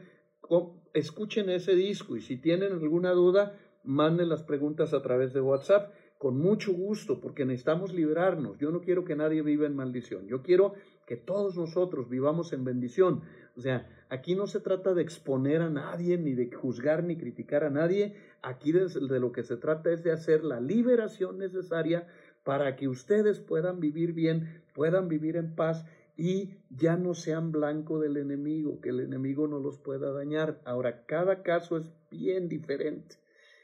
Escuchen 0.92 1.48
ese 1.48 1.74
disco 1.74 2.16
y 2.16 2.20
si 2.20 2.36
tienen 2.36 2.72
alguna 2.72 3.12
duda, 3.12 3.58
manden 3.82 4.28
las 4.28 4.42
preguntas 4.42 4.92
a 4.92 5.00
través 5.00 5.32
de 5.32 5.40
WhatsApp 5.40 5.90
con 6.18 6.36
mucho 6.36 6.74
gusto, 6.74 7.18
porque 7.18 7.46
necesitamos 7.46 7.94
liberarnos. 7.94 8.58
Yo 8.58 8.70
no 8.70 8.82
quiero 8.82 9.06
que 9.06 9.16
nadie 9.16 9.40
viva 9.40 9.66
en 9.66 9.74
maldición. 9.74 10.26
Yo 10.26 10.42
quiero 10.42 10.74
que 11.08 11.16
todos 11.16 11.56
nosotros 11.56 12.10
vivamos 12.10 12.52
en 12.52 12.64
bendición. 12.64 13.22
O 13.56 13.62
sea, 13.62 13.88
aquí 14.10 14.34
no 14.34 14.46
se 14.46 14.60
trata 14.60 14.92
de 14.92 15.00
exponer 15.00 15.62
a 15.62 15.70
nadie, 15.70 16.18
ni 16.18 16.34
de 16.34 16.52
juzgar, 16.52 17.02
ni 17.02 17.16
criticar 17.16 17.64
a 17.64 17.70
nadie. 17.70 18.14
Aquí 18.42 18.72
de, 18.72 18.88
de 18.88 19.18
lo 19.18 19.32
que 19.32 19.42
se 19.42 19.56
trata 19.56 19.90
es 19.90 20.04
de 20.04 20.12
hacer 20.12 20.44
la 20.44 20.60
liberación 20.60 21.38
necesaria 21.38 22.06
para 22.44 22.76
que 22.76 22.88
ustedes 22.88 23.40
puedan 23.40 23.80
vivir 23.80 24.12
bien, 24.12 24.62
puedan 24.74 25.08
vivir 25.08 25.36
en 25.36 25.54
paz 25.54 25.86
y 26.14 26.58
ya 26.68 26.98
no 26.98 27.14
sean 27.14 27.52
blanco 27.52 27.98
del 28.00 28.18
enemigo, 28.18 28.82
que 28.82 28.90
el 28.90 29.00
enemigo 29.00 29.48
no 29.48 29.60
los 29.60 29.78
pueda 29.78 30.12
dañar. 30.12 30.60
Ahora, 30.66 31.06
cada 31.06 31.42
caso 31.42 31.78
es 31.78 31.90
bien 32.10 32.50
diferente. 32.50 33.16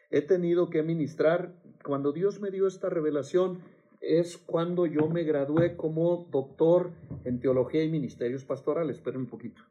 He 0.08 0.22
tenido 0.22 0.70
que 0.70 0.82
ministrar 0.82 1.52
cuando 1.84 2.12
Dios 2.12 2.40
me 2.40 2.50
dio 2.50 2.66
esta 2.66 2.88
revelación 2.88 3.60
es 4.06 4.36
cuando 4.36 4.86
yo 4.86 5.08
me 5.08 5.22
gradué 5.22 5.76
como 5.76 6.28
doctor 6.30 6.92
en 7.24 7.40
teología 7.40 7.82
y 7.82 7.88
ministerios 7.88 8.44
pastorales. 8.44 8.96
Esperen 8.96 9.22
un 9.22 9.28
poquito. 9.28 9.62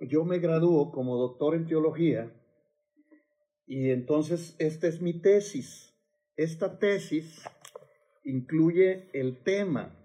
Yo 0.00 0.24
me 0.24 0.40
graduó 0.40 0.90
como 0.90 1.16
doctor 1.16 1.54
en 1.54 1.66
teología 1.66 2.32
y 3.66 3.90
entonces 3.90 4.56
esta 4.58 4.88
es 4.88 5.00
mi 5.00 5.20
tesis. 5.20 5.94
Esta 6.36 6.78
tesis 6.78 7.42
incluye 8.24 9.08
el 9.12 9.42
tema. 9.44 9.96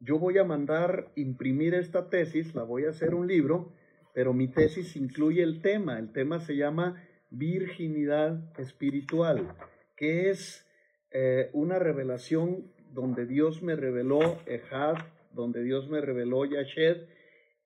Yo 0.00 0.18
voy 0.18 0.38
a 0.38 0.44
mandar 0.44 1.12
imprimir 1.14 1.74
esta 1.74 2.10
tesis, 2.10 2.54
la 2.54 2.64
voy 2.64 2.84
a 2.84 2.90
hacer 2.90 3.14
un 3.14 3.28
libro 3.28 3.72
pero 4.14 4.32
mi 4.32 4.48
tesis 4.48 4.96
incluye 4.96 5.42
el 5.42 5.62
tema. 5.62 5.98
El 5.98 6.12
tema 6.12 6.40
se 6.40 6.56
llama 6.56 7.02
virginidad 7.30 8.58
espiritual, 8.58 9.54
que 9.96 10.30
es 10.30 10.66
eh, 11.10 11.50
una 11.52 11.78
revelación 11.78 12.72
donde 12.92 13.26
Dios 13.26 13.62
me 13.62 13.76
reveló 13.76 14.38
Ejad, 14.46 14.96
donde 15.32 15.62
Dios 15.62 15.88
me 15.88 16.00
reveló 16.00 16.44
Yashed, 16.44 17.06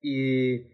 y, 0.00 0.66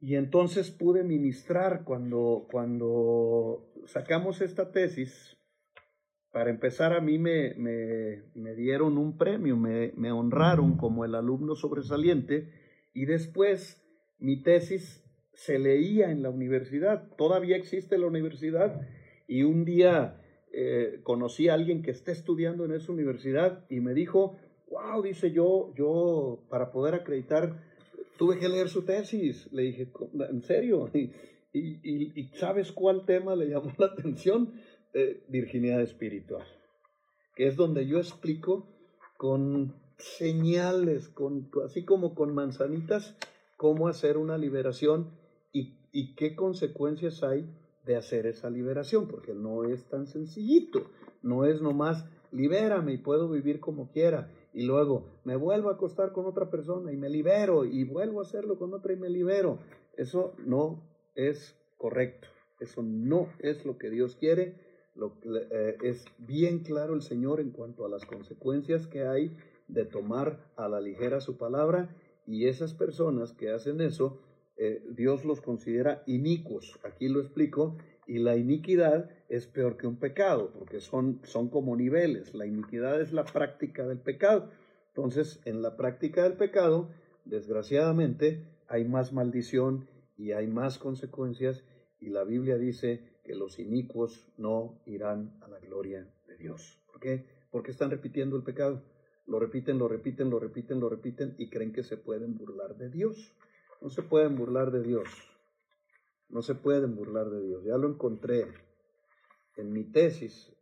y 0.00 0.16
entonces 0.16 0.70
pude 0.70 1.04
ministrar 1.04 1.84
cuando, 1.84 2.46
cuando 2.50 3.72
sacamos 3.86 4.40
esta 4.40 4.72
tesis. 4.72 5.36
Para 6.32 6.50
empezar, 6.50 6.94
a 6.94 7.00
mí 7.00 7.18
me, 7.18 7.54
me, 7.54 8.24
me 8.34 8.54
dieron 8.54 8.96
un 8.96 9.18
premio, 9.18 9.56
me, 9.56 9.92
me 9.96 10.10
honraron 10.10 10.76
como 10.76 11.04
el 11.04 11.14
alumno 11.14 11.54
sobresaliente, 11.54 12.50
y 12.94 13.04
después 13.04 13.81
mi 14.22 14.42
tesis 14.42 15.04
se 15.34 15.58
leía 15.58 16.10
en 16.10 16.22
la 16.22 16.30
universidad, 16.30 17.08
todavía 17.16 17.56
existe 17.56 17.98
la 17.98 18.06
universidad 18.06 18.80
y 19.26 19.42
un 19.42 19.64
día 19.64 20.20
eh, 20.52 21.00
conocí 21.02 21.48
a 21.48 21.54
alguien 21.54 21.82
que 21.82 21.90
está 21.90 22.12
estudiando 22.12 22.64
en 22.64 22.72
esa 22.72 22.92
universidad 22.92 23.64
y 23.68 23.80
me 23.80 23.94
dijo, 23.94 24.36
wow, 24.70 25.02
dice 25.02 25.32
yo, 25.32 25.72
yo 25.76 26.44
para 26.48 26.70
poder 26.70 26.94
acreditar 26.94 27.60
tuve 28.16 28.38
que 28.38 28.48
leer 28.48 28.68
su 28.68 28.82
tesis. 28.82 29.48
Le 29.52 29.62
dije, 29.62 29.88
¿en 30.30 30.42
serio? 30.42 30.90
¿Y, 30.94 31.10
y, 31.54 32.30
sabes 32.36 32.72
cuál 32.72 33.04
tema 33.04 33.36
le 33.36 33.48
llamó 33.48 33.72
la 33.76 33.86
atención? 33.86 34.54
Eh, 34.94 35.22
virginidad 35.28 35.80
espiritual, 35.80 36.46
que 37.34 37.46
es 37.46 37.56
donde 37.56 37.86
yo 37.86 37.98
explico 37.98 38.68
con 39.16 39.74
señales, 39.98 41.08
con, 41.08 41.50
así 41.64 41.84
como 41.84 42.14
con 42.14 42.34
manzanitas, 42.34 43.16
cómo 43.62 43.86
hacer 43.86 44.18
una 44.18 44.38
liberación 44.38 45.12
y, 45.52 46.16
qué 46.16 46.34
consecuencias 46.34 47.22
hay 47.22 47.48
de 47.84 47.94
hacer 47.94 48.26
esa 48.26 48.50
liberación, 48.50 49.06
porque 49.06 49.34
no 49.34 49.62
es 49.62 49.84
tan 49.84 50.08
sencillito, 50.08 50.90
no 51.22 51.44
es 51.44 51.62
nomás 51.62 52.04
libérame 52.32 52.94
y 52.94 52.98
puedo 52.98 53.28
vivir 53.28 53.60
como 53.60 53.92
quiera 53.92 54.32
y 54.52 54.64
luego 54.64 55.20
me 55.22 55.36
vuelvo 55.36 55.68
a 55.68 55.74
acostar 55.74 56.10
con 56.10 56.26
otra 56.26 56.50
persona 56.50 56.90
y 56.90 56.96
me 56.96 57.08
libero 57.08 57.64
y 57.64 57.84
vuelvo 57.84 58.18
a 58.18 58.22
hacerlo 58.22 58.58
con 58.58 58.74
otra 58.74 58.94
y 58.94 58.96
me 58.96 59.08
libero. 59.08 59.60
Eso 59.96 60.34
no 60.44 60.82
es 61.14 61.56
correcto, 61.78 62.26
eso 62.58 62.82
no 62.82 63.28
es 63.38 63.64
lo 63.64 63.78
que 63.78 63.90
Dios 63.90 64.16
quiere, 64.16 64.56
lo, 64.96 65.18
eh, 65.52 65.76
es 65.84 66.04
bien 66.18 66.64
claro 66.64 66.94
el 66.94 67.02
Señor 67.02 67.38
en 67.38 67.50
cuanto 67.50 67.84
a 67.84 67.88
las 67.88 68.06
consecuencias 68.06 68.88
que 68.88 69.06
hay 69.06 69.36
de 69.68 69.84
tomar 69.84 70.50
a 70.56 70.68
la 70.68 70.80
ligera 70.80 71.20
su 71.20 71.36
palabra 71.36 71.94
y 72.26 72.46
esas 72.46 72.74
personas 72.74 73.32
que 73.32 73.50
hacen 73.50 73.80
eso, 73.80 74.20
eh, 74.56 74.84
Dios 74.90 75.24
los 75.24 75.40
considera 75.40 76.02
inicuos. 76.06 76.78
Aquí 76.84 77.08
lo 77.08 77.20
explico. 77.20 77.76
Y 78.06 78.18
la 78.18 78.36
iniquidad 78.36 79.10
es 79.28 79.46
peor 79.46 79.76
que 79.76 79.86
un 79.86 79.96
pecado, 79.96 80.52
porque 80.58 80.80
son, 80.80 81.20
son 81.24 81.48
como 81.48 81.76
niveles. 81.76 82.34
La 82.34 82.46
iniquidad 82.46 83.00
es 83.00 83.12
la 83.12 83.24
práctica 83.24 83.86
del 83.86 83.98
pecado. 83.98 84.50
Entonces, 84.88 85.40
en 85.44 85.62
la 85.62 85.76
práctica 85.76 86.24
del 86.24 86.34
pecado, 86.34 86.90
desgraciadamente, 87.24 88.44
hay 88.68 88.84
más 88.84 89.12
maldición 89.12 89.88
y 90.16 90.32
hay 90.32 90.48
más 90.48 90.78
consecuencias. 90.78 91.64
Y 92.00 92.10
la 92.10 92.24
Biblia 92.24 92.58
dice 92.58 93.20
que 93.24 93.34
los 93.34 93.58
inicuos 93.58 94.28
no 94.36 94.82
irán 94.84 95.38
a 95.40 95.48
la 95.48 95.60
gloria 95.60 96.06
de 96.26 96.36
Dios. 96.36 96.82
¿Por 96.86 97.00
qué? 97.00 97.24
Porque 97.50 97.70
están 97.70 97.90
repitiendo 97.90 98.36
el 98.36 98.42
pecado. 98.42 98.82
Lo 99.26 99.38
repiten, 99.38 99.78
lo 99.78 99.88
repiten, 99.88 100.30
lo 100.30 100.38
repiten, 100.38 100.80
lo 100.80 100.88
repiten 100.88 101.34
y 101.38 101.48
creen 101.48 101.72
que 101.72 101.82
se 101.82 101.96
pueden 101.96 102.36
burlar 102.36 102.76
de 102.76 102.90
Dios. 102.90 103.34
No 103.80 103.90
se 103.90 104.02
pueden 104.02 104.36
burlar 104.36 104.70
de 104.70 104.82
Dios. 104.82 105.08
No 106.28 106.42
se 106.42 106.54
pueden 106.54 106.96
burlar 106.96 107.30
de 107.30 107.42
Dios. 107.42 107.64
Ya 107.64 107.76
lo 107.76 107.88
encontré 107.88 108.46
en 109.56 109.72
mi 109.72 109.84
tesis. 109.84 110.52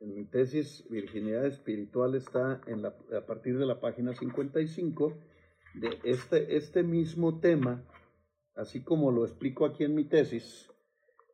En 0.00 0.14
mi 0.14 0.24
tesis, 0.26 0.86
Virginidad 0.90 1.46
Espiritual 1.46 2.14
está 2.14 2.60
en 2.66 2.82
la, 2.82 2.94
a 3.16 3.26
partir 3.26 3.56
de 3.58 3.64
la 3.64 3.80
página 3.80 4.14
55 4.14 5.16
de 5.74 5.98
este, 6.04 6.56
este 6.56 6.82
mismo 6.82 7.40
tema, 7.40 7.84
así 8.54 8.82
como 8.82 9.10
lo 9.10 9.24
explico 9.24 9.64
aquí 9.64 9.84
en 9.84 9.94
mi 9.94 10.04
tesis, 10.04 10.70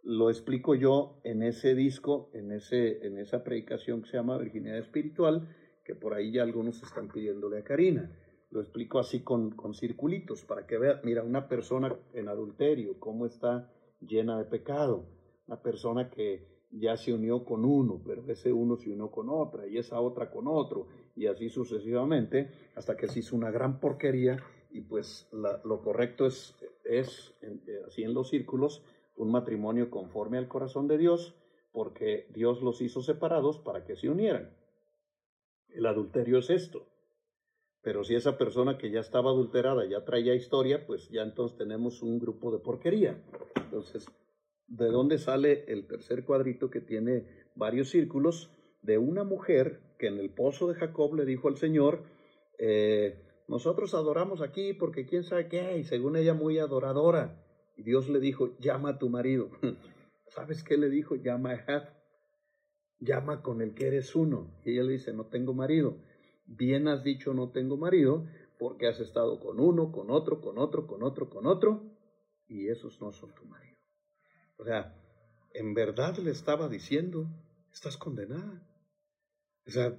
lo 0.02 0.30
explico 0.30 0.74
yo 0.74 1.20
en 1.24 1.42
ese 1.42 1.74
disco, 1.74 2.30
en, 2.32 2.52
ese, 2.52 3.06
en 3.06 3.18
esa 3.18 3.44
predicación 3.44 4.02
que 4.02 4.10
se 4.10 4.16
llama 4.16 4.38
Virginidad 4.38 4.78
Espiritual, 4.78 5.48
que 5.84 5.94
por 5.94 6.14
ahí 6.14 6.32
ya 6.32 6.42
algunos 6.42 6.82
están 6.82 7.08
pidiéndole 7.08 7.58
a 7.58 7.64
Karina. 7.64 8.10
Lo 8.50 8.60
explico 8.60 8.98
así 8.98 9.22
con, 9.22 9.50
con 9.52 9.74
circulitos 9.74 10.44
para 10.44 10.66
que 10.66 10.78
vean, 10.78 11.00
mira, 11.04 11.22
una 11.22 11.48
persona 11.48 11.94
en 12.14 12.28
adulterio, 12.28 12.98
cómo 12.98 13.26
está 13.26 13.72
llena 14.00 14.38
de 14.38 14.44
pecado. 14.44 15.06
Una 15.46 15.62
persona 15.62 16.10
que 16.10 16.50
ya 16.70 16.96
se 16.96 17.12
unió 17.12 17.44
con 17.44 17.64
uno, 17.64 18.00
pero 18.04 18.24
ese 18.28 18.52
uno 18.52 18.76
se 18.76 18.90
unió 18.90 19.10
con 19.10 19.28
otra 19.28 19.66
y 19.66 19.78
esa 19.78 20.00
otra 20.00 20.30
con 20.30 20.46
otro, 20.46 20.86
y 21.16 21.26
así 21.26 21.48
sucesivamente, 21.48 22.50
hasta 22.76 22.96
que 22.96 23.08
se 23.08 23.20
hizo 23.20 23.36
una 23.36 23.50
gran 23.50 23.80
porquería 23.80 24.38
y 24.70 24.82
pues 24.82 25.28
lo 25.32 25.82
correcto 25.82 26.26
es, 26.26 26.54
es 26.84 27.34
eh, 27.42 27.82
así 27.88 28.04
en 28.04 28.14
los 28.14 28.30
círculos, 28.30 28.84
un 29.16 29.32
matrimonio 29.32 29.90
conforme 29.90 30.38
al 30.38 30.48
corazón 30.48 30.86
de 30.86 30.96
Dios, 30.96 31.34
porque 31.72 32.26
Dios 32.32 32.62
los 32.62 32.80
hizo 32.80 33.02
separados 33.02 33.58
para 33.58 33.84
que 33.84 33.96
se 33.96 34.08
unieran. 34.08 34.50
El 35.74 35.86
adulterio 35.86 36.38
es 36.38 36.50
esto. 36.50 36.86
Pero 37.82 38.04
si 38.04 38.14
esa 38.14 38.36
persona 38.36 38.76
que 38.76 38.90
ya 38.90 39.00
estaba 39.00 39.30
adulterada 39.30 39.86
ya 39.86 40.04
traía 40.04 40.34
historia, 40.34 40.86
pues 40.86 41.08
ya 41.08 41.22
entonces 41.22 41.56
tenemos 41.56 42.02
un 42.02 42.18
grupo 42.18 42.52
de 42.52 42.58
porquería. 42.58 43.22
Entonces, 43.56 44.06
¿de 44.66 44.86
dónde 44.86 45.18
sale 45.18 45.64
el 45.68 45.86
tercer 45.86 46.24
cuadrito 46.24 46.70
que 46.70 46.80
tiene 46.80 47.26
varios 47.54 47.88
círculos? 47.90 48.50
De 48.82 48.98
una 48.98 49.24
mujer 49.24 49.80
que 49.98 50.08
en 50.08 50.18
el 50.18 50.30
pozo 50.30 50.68
de 50.68 50.74
Jacob 50.74 51.14
le 51.14 51.24
dijo 51.24 51.48
al 51.48 51.56
Señor, 51.56 52.02
eh, 52.58 53.18
nosotros 53.48 53.94
adoramos 53.94 54.42
aquí 54.42 54.74
porque 54.74 55.06
quién 55.06 55.24
sabe 55.24 55.48
qué, 55.48 55.78
y 55.78 55.84
según 55.84 56.16
ella 56.16 56.34
muy 56.34 56.58
adoradora. 56.58 57.42
Y 57.76 57.82
Dios 57.82 58.08
le 58.08 58.20
dijo, 58.20 58.56
llama 58.58 58.90
a 58.90 58.98
tu 58.98 59.08
marido. 59.08 59.50
¿Sabes 60.28 60.62
qué 60.62 60.76
le 60.76 60.90
dijo? 60.90 61.16
Llama 61.16 61.52
a 61.66 61.99
llama 63.00 63.42
con 63.42 63.62
el 63.62 63.74
que 63.74 63.88
eres 63.88 64.14
uno. 64.14 64.60
Y 64.64 64.72
ella 64.72 64.84
le 64.84 64.92
dice, 64.92 65.12
no 65.12 65.26
tengo 65.26 65.54
marido. 65.54 65.98
Bien 66.46 66.88
has 66.88 67.02
dicho, 67.02 67.34
no 67.34 67.50
tengo 67.50 67.76
marido, 67.76 68.26
porque 68.58 68.86
has 68.86 69.00
estado 69.00 69.40
con 69.40 69.58
uno, 69.58 69.90
con 69.90 70.10
otro, 70.10 70.40
con 70.40 70.58
otro, 70.58 70.86
con 70.86 71.02
otro, 71.02 71.30
con 71.30 71.46
otro, 71.46 71.82
y 72.46 72.68
esos 72.68 73.00
no 73.00 73.12
son 73.12 73.34
tu 73.34 73.44
marido. 73.46 73.78
O 74.58 74.64
sea, 74.64 74.94
en 75.54 75.74
verdad 75.74 76.16
le 76.18 76.30
estaba 76.30 76.68
diciendo, 76.68 77.26
estás 77.72 77.96
condenada. 77.96 78.66
O 79.66 79.70
sea, 79.70 79.98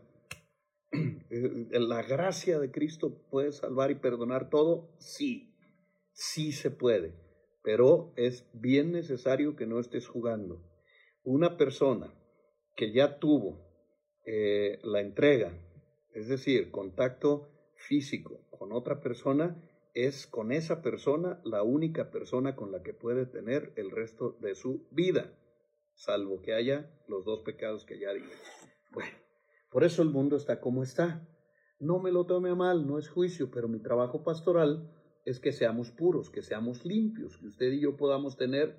la 0.91 2.03
gracia 2.03 2.59
de 2.59 2.71
Cristo 2.71 3.25
puede 3.29 3.51
salvar 3.51 3.91
y 3.91 3.95
perdonar 3.95 4.49
todo, 4.49 4.95
sí, 4.99 5.55
sí 6.11 6.51
se 6.51 6.69
puede, 6.69 7.15
pero 7.63 8.13
es 8.17 8.47
bien 8.53 8.91
necesario 8.91 9.55
que 9.55 9.65
no 9.65 9.79
estés 9.79 10.07
jugando. 10.07 10.61
Una 11.23 11.57
persona 11.57 12.13
que 12.81 12.91
ya 12.91 13.19
tuvo 13.19 13.59
eh, 14.25 14.79
la 14.81 15.01
entrega, 15.01 15.53
es 16.15 16.27
decir, 16.27 16.71
contacto 16.71 17.51
físico 17.75 18.47
con 18.49 18.71
otra 18.71 19.01
persona, 19.01 19.55
es 19.93 20.25
con 20.25 20.51
esa 20.51 20.81
persona 20.81 21.39
la 21.43 21.61
única 21.61 22.09
persona 22.09 22.55
con 22.55 22.71
la 22.71 22.81
que 22.81 22.95
puede 22.95 23.27
tener 23.27 23.71
el 23.75 23.91
resto 23.91 24.35
de 24.41 24.55
su 24.55 24.87
vida, 24.89 25.31
salvo 25.93 26.41
que 26.41 26.55
haya 26.55 26.91
los 27.07 27.23
dos 27.23 27.43
pecados 27.43 27.85
que 27.85 27.99
ya 27.99 28.13
dije. 28.13 28.33
Bueno, 28.91 29.15
por 29.69 29.83
eso 29.83 30.01
el 30.01 30.09
mundo 30.09 30.35
está 30.35 30.59
como 30.59 30.81
está. 30.81 31.29
No 31.79 31.99
me 31.99 32.11
lo 32.11 32.25
tome 32.25 32.49
a 32.49 32.55
mal, 32.55 32.87
no 32.87 32.97
es 32.97 33.09
juicio, 33.09 33.51
pero 33.51 33.67
mi 33.67 33.79
trabajo 33.79 34.23
pastoral 34.23 34.91
es 35.23 35.39
que 35.39 35.51
seamos 35.51 35.91
puros, 35.91 36.31
que 36.31 36.41
seamos 36.41 36.83
limpios, 36.83 37.37
que 37.37 37.45
usted 37.45 37.73
y 37.73 37.81
yo 37.81 37.95
podamos 37.95 38.37
tener 38.37 38.75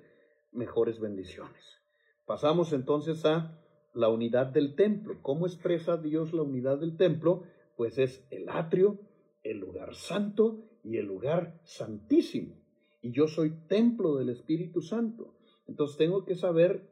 mejores 0.51 0.99
bendiciones. 0.99 1.79
Pasamos 2.25 2.73
entonces 2.73 3.23
a 3.23 3.61
la 3.93 4.09
unidad 4.09 4.47
del 4.47 4.75
templo. 4.75 5.19
¿Cómo 5.21 5.45
expresa 5.45 5.97
Dios 5.97 6.33
la 6.33 6.41
unidad 6.41 6.79
del 6.79 6.97
templo? 6.97 7.43
Pues 7.77 7.97
es 7.97 8.25
el 8.31 8.49
atrio, 8.49 8.99
el 9.43 9.59
lugar 9.59 9.95
santo 9.95 10.63
y 10.83 10.97
el 10.97 11.05
lugar 11.05 11.59
santísimo. 11.63 12.55
Y 13.01 13.11
yo 13.11 13.27
soy 13.27 13.51
templo 13.67 14.15
del 14.15 14.29
Espíritu 14.29 14.81
Santo. 14.81 15.35
Entonces 15.67 15.97
tengo 15.97 16.25
que 16.25 16.35
saber 16.35 16.89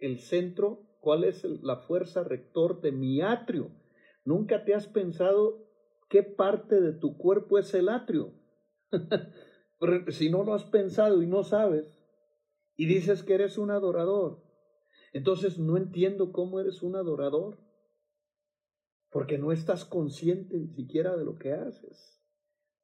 el 0.00 0.18
centro, 0.18 0.84
cuál 1.00 1.24
es 1.24 1.44
la 1.44 1.76
fuerza 1.76 2.22
rector 2.24 2.80
de 2.80 2.92
mi 2.92 3.20
atrio. 3.20 3.70
Nunca 4.24 4.64
te 4.64 4.74
has 4.74 4.86
pensado 4.86 5.66
qué 6.08 6.22
parte 6.22 6.80
de 6.80 6.92
tu 6.92 7.16
cuerpo 7.16 7.58
es 7.58 7.72
el 7.74 7.88
atrio. 7.88 8.32
si 10.08 10.30
no 10.30 10.44
lo 10.44 10.54
has 10.54 10.64
pensado 10.64 11.22
y 11.22 11.26
no 11.26 11.44
sabes, 11.44 11.98
y 12.76 12.86
dices 12.86 13.22
que 13.22 13.34
eres 13.34 13.58
un 13.58 13.70
adorador, 13.70 14.42
entonces 15.12 15.58
no 15.58 15.76
entiendo 15.76 16.32
cómo 16.32 16.60
eres 16.60 16.82
un 16.82 16.96
adorador, 16.96 17.58
porque 19.10 19.38
no 19.38 19.52
estás 19.52 19.84
consciente 19.84 20.58
ni 20.58 20.68
siquiera 20.68 21.16
de 21.16 21.24
lo 21.24 21.38
que 21.38 21.52
haces. 21.52 22.22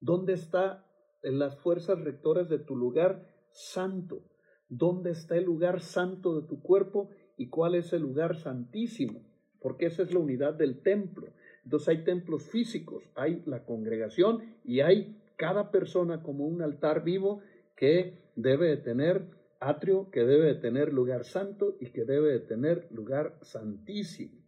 ¿Dónde 0.01 0.33
está 0.33 0.87
en 1.23 1.39
las 1.39 1.59
fuerzas 1.59 2.01
rectoras 2.01 2.49
de 2.49 2.59
tu 2.59 2.77
lugar 2.77 3.27
santo? 3.51 4.23
¿Dónde 4.69 5.11
está 5.11 5.37
el 5.37 5.45
lugar 5.45 5.81
santo 5.81 6.41
de 6.41 6.47
tu 6.47 6.63
cuerpo 6.63 7.11
y 7.37 7.49
cuál 7.49 7.75
es 7.75 7.93
el 7.93 8.03
lugar 8.03 8.37
santísimo? 8.37 9.23
Porque 9.61 9.87
esa 9.87 10.03
es 10.03 10.13
la 10.13 10.21
unidad 10.21 10.55
del 10.55 10.83
templo. 10.83 11.29
Entonces 11.65 11.89
hay 11.89 12.05
templos 12.05 12.43
físicos, 12.45 13.05
hay 13.15 13.43
la 13.47 13.65
congregación 13.65 14.57
y 14.65 14.81
hay 14.81 15.21
cada 15.37 15.71
persona 15.71 16.23
como 16.23 16.47
un 16.47 16.63
altar 16.63 17.05
vivo 17.05 17.43
que 17.77 18.33
debe 18.37 18.69
de 18.69 18.77
tener 18.77 19.27
atrio, 19.61 20.11
que 20.11 20.21
debe 20.21 20.47
de 20.47 20.55
tener 20.55 20.93
lugar 20.93 21.25
santo 21.25 21.77
y 21.81 21.91
que 21.91 22.05
debe 22.05 22.33
de 22.33 22.41
tener 22.41 22.89
lugar 22.91 23.39
santísimo. 23.43 24.41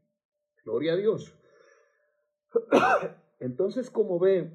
Gloria 0.65 0.95
a 0.95 0.97
Dios. 0.97 1.35
Entonces, 3.41 3.91
como 3.91 4.19
ve, 4.19 4.51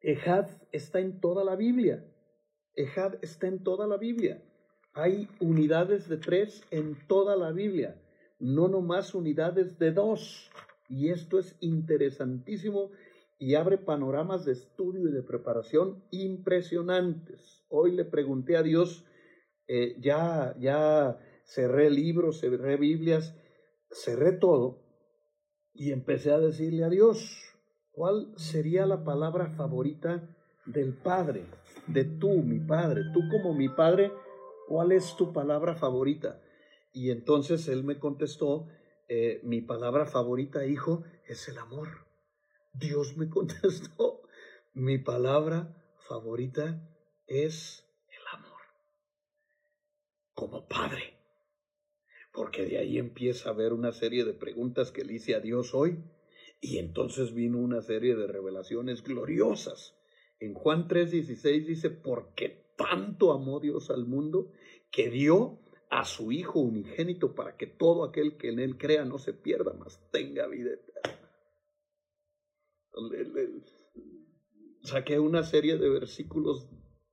Ejad 0.00 0.48
está 0.72 1.00
en 1.00 1.20
toda 1.20 1.44
la 1.44 1.56
Biblia. 1.56 2.04
Ejad 2.74 3.14
está 3.22 3.48
en 3.48 3.62
toda 3.64 3.86
la 3.86 3.96
Biblia. 3.96 4.42
Hay 4.94 5.28
unidades 5.40 6.08
de 6.08 6.16
tres 6.16 6.62
en 6.70 6.96
toda 7.06 7.36
la 7.36 7.52
Biblia, 7.52 8.00
no 8.38 8.68
nomás 8.68 9.14
unidades 9.14 9.78
de 9.78 9.92
dos. 9.92 10.50
Y 10.88 11.10
esto 11.10 11.38
es 11.38 11.56
interesantísimo 11.60 12.90
y 13.38 13.54
abre 13.54 13.78
panoramas 13.78 14.44
de 14.44 14.52
estudio 14.52 15.08
y 15.08 15.12
de 15.12 15.22
preparación 15.22 16.02
impresionantes. 16.10 17.64
Hoy 17.68 17.92
le 17.92 18.04
pregunté 18.04 18.56
a 18.56 18.62
Dios, 18.62 19.04
eh, 19.68 19.96
ya, 20.00 20.54
ya 20.58 21.18
cerré 21.44 21.90
libros, 21.90 22.40
cerré 22.40 22.76
Biblias, 22.76 23.34
cerré 23.90 24.32
todo 24.32 24.82
y 25.74 25.92
empecé 25.92 26.32
a 26.32 26.38
decirle 26.38 26.84
a 26.84 26.88
Dios, 26.88 27.54
¿cuál 27.92 28.32
sería 28.36 28.86
la 28.86 29.04
palabra 29.04 29.50
favorita 29.50 30.34
del 30.66 30.94
Padre? 30.94 31.44
De 31.86 32.04
tú, 32.04 32.42
mi 32.42 32.58
Padre, 32.58 33.02
tú 33.12 33.20
como 33.30 33.54
mi 33.54 33.68
Padre, 33.68 34.10
¿cuál 34.66 34.92
es 34.92 35.14
tu 35.16 35.32
palabra 35.32 35.74
favorita? 35.74 36.40
Y 36.92 37.10
entonces 37.10 37.68
él 37.68 37.84
me 37.84 37.98
contestó, 37.98 38.66
eh, 39.08 39.40
mi 39.42 39.60
palabra 39.60 40.06
favorita, 40.06 40.66
hijo, 40.66 41.04
es 41.26 41.48
el 41.48 41.58
amor. 41.58 41.88
Dios 42.72 43.16
me 43.16 43.28
contestó, 43.30 44.22
mi 44.72 44.98
palabra 44.98 45.74
favorita 46.08 46.88
es 47.26 47.87
como 50.38 50.68
padre. 50.68 51.14
Porque 52.32 52.64
de 52.64 52.78
ahí 52.78 52.98
empieza 52.98 53.48
a 53.48 53.52
haber 53.52 53.72
una 53.72 53.90
serie 53.90 54.24
de 54.24 54.34
preguntas 54.34 54.92
que 54.92 55.04
le 55.04 55.14
hice 55.14 55.34
a 55.34 55.40
Dios 55.40 55.74
hoy. 55.74 55.98
Y 56.60 56.78
entonces 56.78 57.34
vino 57.34 57.58
una 57.58 57.82
serie 57.82 58.14
de 58.14 58.28
revelaciones 58.28 59.02
gloriosas. 59.02 59.96
En 60.38 60.54
Juan 60.54 60.86
3:16 60.86 61.66
dice, 61.66 61.90
porque 61.90 62.72
tanto 62.76 63.32
amó 63.32 63.58
Dios 63.58 63.90
al 63.90 64.06
mundo 64.06 64.52
que 64.92 65.10
dio 65.10 65.58
a 65.90 66.04
su 66.04 66.30
Hijo 66.30 66.60
unigénito 66.60 67.34
para 67.34 67.56
que 67.56 67.66
todo 67.66 68.04
aquel 68.04 68.36
que 68.36 68.50
en 68.50 68.60
él 68.60 68.78
crea 68.78 69.04
no 69.04 69.18
se 69.18 69.32
pierda, 69.32 69.72
mas 69.72 70.00
tenga 70.12 70.46
vida 70.46 70.70
eterna 70.70 71.18
saqué 74.82 75.18
una 75.18 75.42
serie 75.42 75.76
de 75.78 75.88
versículos 75.88 76.68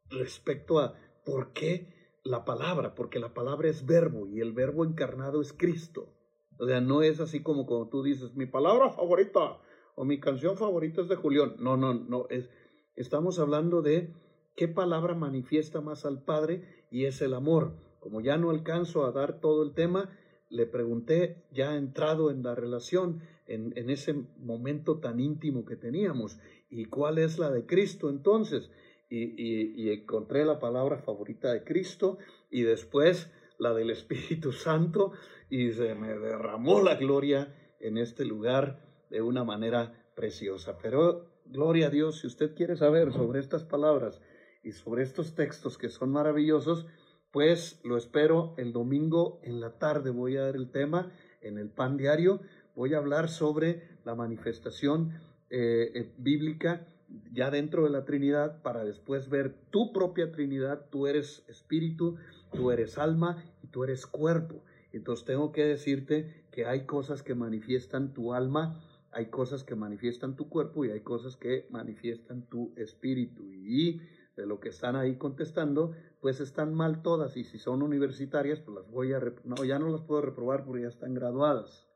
respecto 0.10 0.80
a 0.80 0.98
por 1.26 1.54
qué 1.54 1.95
la 2.26 2.44
palabra, 2.44 2.96
porque 2.96 3.20
la 3.20 3.34
palabra 3.34 3.70
es 3.70 3.86
verbo 3.86 4.28
y 4.28 4.42
el 4.42 4.52
verbo 4.52 4.84
encarnado 4.84 5.42
es 5.42 5.54
Cristo. 5.54 6.10
O 6.58 6.66
sea, 6.66 6.82
no 6.82 7.04
es 7.04 7.20
así 7.20 7.44
como 7.44 7.68
cuando 7.68 7.88
tú 7.88 8.04
dices, 8.04 8.36
mi 8.36 8.48
palabra 8.48 8.90
favorita 8.90 9.60
o 9.96 10.06
mi 10.06 10.20
canción 10.20 10.58
favorita 10.58 11.02
es 11.02 11.08
de 11.08 11.16
Julián. 11.16 11.56
No, 11.60 11.78
no, 11.78 11.94
no, 11.94 12.26
es, 12.30 12.50
estamos 12.96 13.38
hablando 13.38 13.84
de 13.84 14.12
qué 14.56 14.68
palabra 14.68 15.14
manifiesta 15.14 15.82
más 15.82 16.04
al 16.04 16.24
Padre 16.24 16.88
y 16.90 17.06
es 17.06 17.22
el 17.22 17.36
amor. 17.36 17.78
Como 18.00 18.22
ya 18.22 18.38
no 18.38 18.50
alcanzo 18.50 19.06
a 19.06 19.12
dar 19.12 19.40
todo 19.40 19.62
el 19.62 19.76
tema, 19.76 20.10
le 20.50 20.66
pregunté, 20.66 21.46
ya 21.52 21.76
entrado 21.76 22.32
en 22.32 22.42
la 22.42 22.56
relación, 22.56 23.22
en, 23.48 23.90
ese 23.92 24.14
momento 24.38 25.00
tan 25.00 25.20
íntimo 25.20 25.64
que 25.64 25.76
teníamos. 25.76 26.40
¿Y 26.70 26.86
cuál 26.86 27.20
es 27.20 27.38
la 27.38 27.52
de 27.52 27.68
Cristo 27.68 28.10
entonces? 28.10 28.72
Y, 29.18 29.90
encontré 29.92 30.46
la 30.46 30.60
palabra 30.60 30.98
favorita 30.98 31.52
de 31.54 31.64
Cristo 31.64 32.18
y 32.50 32.64
después 32.64 33.32
la 33.58 33.74
del 33.74 33.90
Espíritu 33.90 34.52
Santo 34.52 35.14
y 35.50 35.72
se 35.72 35.96
me 35.96 36.18
derramó 36.20 36.82
la 36.82 36.96
gloria 36.96 37.56
en 37.80 37.98
este 37.98 38.26
lugar 38.26 38.82
de 39.10 39.22
una 39.22 39.44
manera 39.44 39.94
preciosa. 40.16 40.78
Pero 40.82 41.30
gloria 41.46 41.88
a 41.88 41.92
Dios, 41.92 42.20
si 42.20 42.28
usted 42.28 42.56
quiere 42.56 42.76
saber 42.76 43.14
sobre 43.14 43.40
estas 43.40 43.64
palabras 43.64 44.22
y 44.64 44.72
sobre 44.72 45.04
estos 45.04 45.36
textos 45.36 45.78
que 45.78 45.90
son 45.90 46.12
maravillosos, 46.12 46.88
pues 47.32 47.80
lo 47.84 47.98
espero 47.98 48.54
el 48.58 48.74
domingo 48.74 49.40
en 49.44 49.60
la 49.60 49.78
tarde. 49.78 50.10
Voy 50.10 50.38
a 50.38 50.44
dar 50.44 50.56
el 50.56 50.72
tema 50.72 51.12
en 51.42 51.58
el 51.58 51.70
pan 51.70 51.98
diario 51.98 52.42
voy 52.76 52.94
a 52.94 52.98
hablar 52.98 53.30
sobre 53.30 54.00
la 54.04 54.16
manifestación 54.16 55.20
eh, 55.50 55.92
eh, 55.96 56.14
bíblica 56.18 56.86
ya 57.32 57.52
dentro 57.52 57.84
de 57.84 57.90
la 57.90 58.06
Trinidad 58.06 58.62
para 58.62 58.84
después 58.84 59.30
ver 59.30 59.56
tu 59.72 59.94
propia 59.94 60.32
Trinidad. 60.32 60.88
Tú 60.90 61.08
eres 61.08 61.44
espíritu, 61.48 62.18
tú 62.54 62.72
eres 62.72 62.98
alma 62.98 63.44
y 63.64 63.68
tú 63.68 63.84
eres 63.84 64.06
cuerpo. 64.06 64.64
Entonces 64.92 65.26
tengo 65.26 65.52
que 65.52 65.66
decirte 65.66 66.46
que 66.52 66.66
hay 66.66 66.86
cosas 66.86 67.22
que 67.22 67.36
manifiestan 67.36 68.14
tu 68.14 68.34
alma, 68.34 68.82
hay 69.12 69.28
cosas 69.28 69.64
que 69.64 69.76
manifiestan 69.76 70.36
tu 70.36 70.48
cuerpo 70.50 70.86
y 70.86 70.92
hay 70.92 71.02
cosas 71.02 71.36
que 71.36 71.68
manifiestan 71.70 72.48
tu 72.48 72.74
espíritu. 72.78 73.44
Y 73.52 74.02
de 74.36 74.46
lo 74.46 74.60
que 74.60 74.70
están 74.70 74.96
ahí 74.96 75.18
contestando, 75.18 75.94
pues 76.22 76.40
están 76.40 76.74
mal 76.74 77.02
todas. 77.02 77.38
Y 77.38 77.44
si 77.44 77.58
son 77.58 77.82
universitarias, 77.82 78.60
pues 78.60 78.76
las 78.76 78.90
voy 78.90 79.14
a... 79.14 79.20
No, 79.44 79.64
ya 79.64 79.80
no 79.80 79.90
las 79.90 80.02
puedo 80.02 80.22
reprobar 80.22 80.66
porque 80.66 80.84
ya 80.84 80.90
están 80.90 81.14
graduadas. 81.14 81.88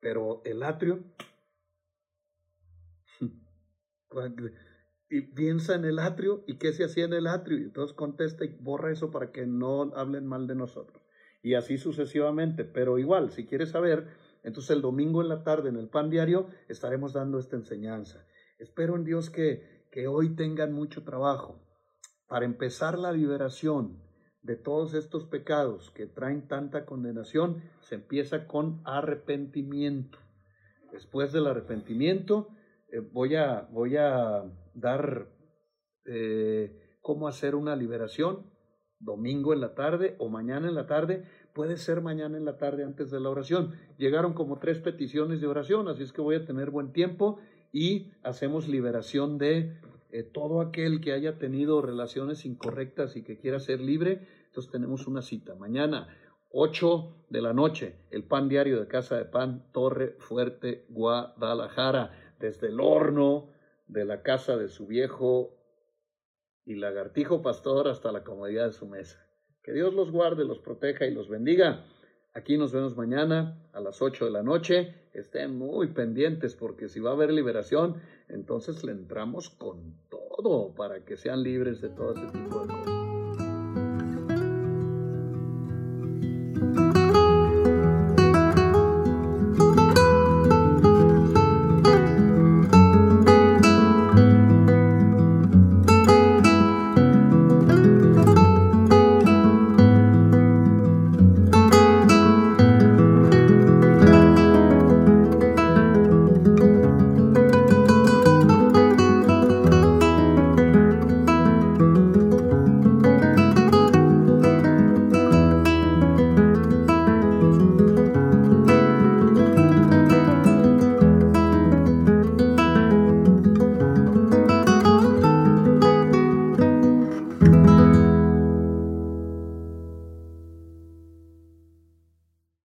Pero 0.00 0.42
el 0.44 0.62
atrio, 0.62 1.02
y 5.08 5.20
piensa 5.20 5.74
en 5.74 5.84
el 5.84 5.98
atrio 5.98 6.44
y 6.46 6.58
qué 6.58 6.72
se 6.72 6.84
hacía 6.84 7.04
en 7.04 7.12
el 7.12 7.26
atrio. 7.26 7.58
Y 7.58 7.62
entonces 7.62 7.94
contesta 7.96 8.44
y 8.44 8.56
borra 8.60 8.92
eso 8.92 9.10
para 9.10 9.32
que 9.32 9.46
no 9.46 9.92
hablen 9.94 10.26
mal 10.26 10.46
de 10.46 10.54
nosotros. 10.54 11.02
Y 11.42 11.54
así 11.54 11.78
sucesivamente. 11.78 12.64
Pero 12.64 12.98
igual, 12.98 13.30
si 13.30 13.46
quieres 13.46 13.70
saber, 13.70 14.08
entonces 14.42 14.70
el 14.70 14.82
domingo 14.82 15.22
en 15.22 15.28
la 15.28 15.44
tarde 15.44 15.68
en 15.68 15.76
el 15.76 15.88
pan 15.88 16.10
diario 16.10 16.48
estaremos 16.68 17.12
dando 17.12 17.38
esta 17.38 17.56
enseñanza. 17.56 18.26
Espero 18.58 18.96
en 18.96 19.04
Dios 19.04 19.30
que, 19.30 19.86
que 19.90 20.06
hoy 20.06 20.34
tengan 20.34 20.72
mucho 20.72 21.04
trabajo 21.04 21.60
para 22.26 22.46
empezar 22.46 22.98
la 22.98 23.12
liberación 23.12 24.02
de 24.42 24.56
todos 24.56 24.94
estos 24.94 25.24
pecados 25.24 25.90
que 25.90 26.06
traen 26.06 26.46
tanta 26.46 26.84
condenación, 26.84 27.62
se 27.80 27.94
empieza 27.94 28.46
con 28.46 28.82
arrepentimiento. 28.84 30.18
Después 30.92 31.32
del 31.32 31.46
arrepentimiento, 31.46 32.48
voy, 33.00 33.36
a, 33.36 33.68
voy, 33.70 33.96
a, 33.96 34.44
dar 34.74 35.28
eh, 36.04 36.96
cómo 37.00 37.28
hacer 37.28 37.54
una 37.54 37.76
liberación 37.76 38.50
domingo 38.98 39.52
en 39.52 39.60
la 39.60 39.74
tarde 39.74 40.16
o 40.18 40.28
mañana 40.28 40.68
en 40.68 40.74
la 40.74 40.86
tarde, 40.86 41.24
puede 41.52 41.76
ser 41.76 42.00
mañana 42.00 42.36
en 42.36 42.44
la 42.44 42.56
tarde 42.56 42.84
antes 42.84 43.10
de 43.10 43.20
la 43.20 43.30
oración. 43.30 43.74
Llegaron 43.98 44.32
como 44.32 44.58
tres 44.58 44.80
peticiones 44.80 45.40
de 45.40 45.46
oración, 45.46 45.88
así 45.88 46.02
es 46.02 46.12
que 46.12 46.22
voy 46.22 46.36
a 46.36 46.44
tener 46.44 46.70
buen 46.70 46.92
tiempo 46.92 47.38
y 47.72 48.12
hacemos 48.22 48.68
liberación 48.68 49.36
de 49.38 49.76
eh, 50.10 50.22
todo 50.22 50.60
aquel 50.60 51.00
que 51.00 51.12
haya 51.12 51.38
tenido 51.38 51.82
relaciones 51.82 52.44
incorrectas 52.46 53.16
y 53.16 53.22
que 53.22 53.38
quiera 53.38 53.60
ser 53.60 53.80
libre. 53.80 54.26
Entonces 54.46 54.72
tenemos 54.72 55.06
una 55.06 55.22
cita 55.22 55.54
mañana. 55.54 56.08
8 56.56 57.26
de 57.30 57.42
la 57.42 57.52
noche, 57.52 57.96
el 58.12 58.22
pan 58.22 58.48
diario 58.48 58.78
de 58.78 58.86
Casa 58.86 59.16
de 59.16 59.24
Pan, 59.24 59.66
Torre 59.72 60.14
Fuerte, 60.20 60.86
Guadalajara, 60.88 62.23
desde 62.44 62.66
el 62.68 62.78
horno 62.78 63.48
de 63.86 64.04
la 64.04 64.22
casa 64.22 64.58
de 64.58 64.68
su 64.68 64.86
viejo 64.86 65.56
y 66.66 66.74
lagartijo 66.74 67.40
pastor 67.40 67.88
hasta 67.88 68.12
la 68.12 68.22
comodidad 68.22 68.66
de 68.66 68.72
su 68.72 68.86
mesa. 68.86 69.18
Que 69.62 69.72
Dios 69.72 69.94
los 69.94 70.10
guarde, 70.10 70.44
los 70.44 70.58
proteja 70.58 71.06
y 71.06 71.14
los 71.14 71.28
bendiga. 71.28 71.86
Aquí 72.34 72.58
nos 72.58 72.72
vemos 72.72 72.96
mañana 72.96 73.58
a 73.72 73.80
las 73.80 74.02
8 74.02 74.26
de 74.26 74.30
la 74.30 74.42
noche. 74.42 74.94
Estén 75.14 75.56
muy 75.56 75.88
pendientes 75.88 76.54
porque 76.54 76.88
si 76.88 77.00
va 77.00 77.10
a 77.10 77.14
haber 77.14 77.32
liberación, 77.32 78.02
entonces 78.28 78.84
le 78.84 78.92
entramos 78.92 79.48
con 79.48 79.96
todo 80.10 80.74
para 80.74 81.04
que 81.04 81.16
sean 81.16 81.42
libres 81.42 81.80
de 81.80 81.88
todo 81.88 82.12
ese 82.12 82.26
tipo 82.26 82.60
de 82.60 82.66
cosas. 82.68 83.03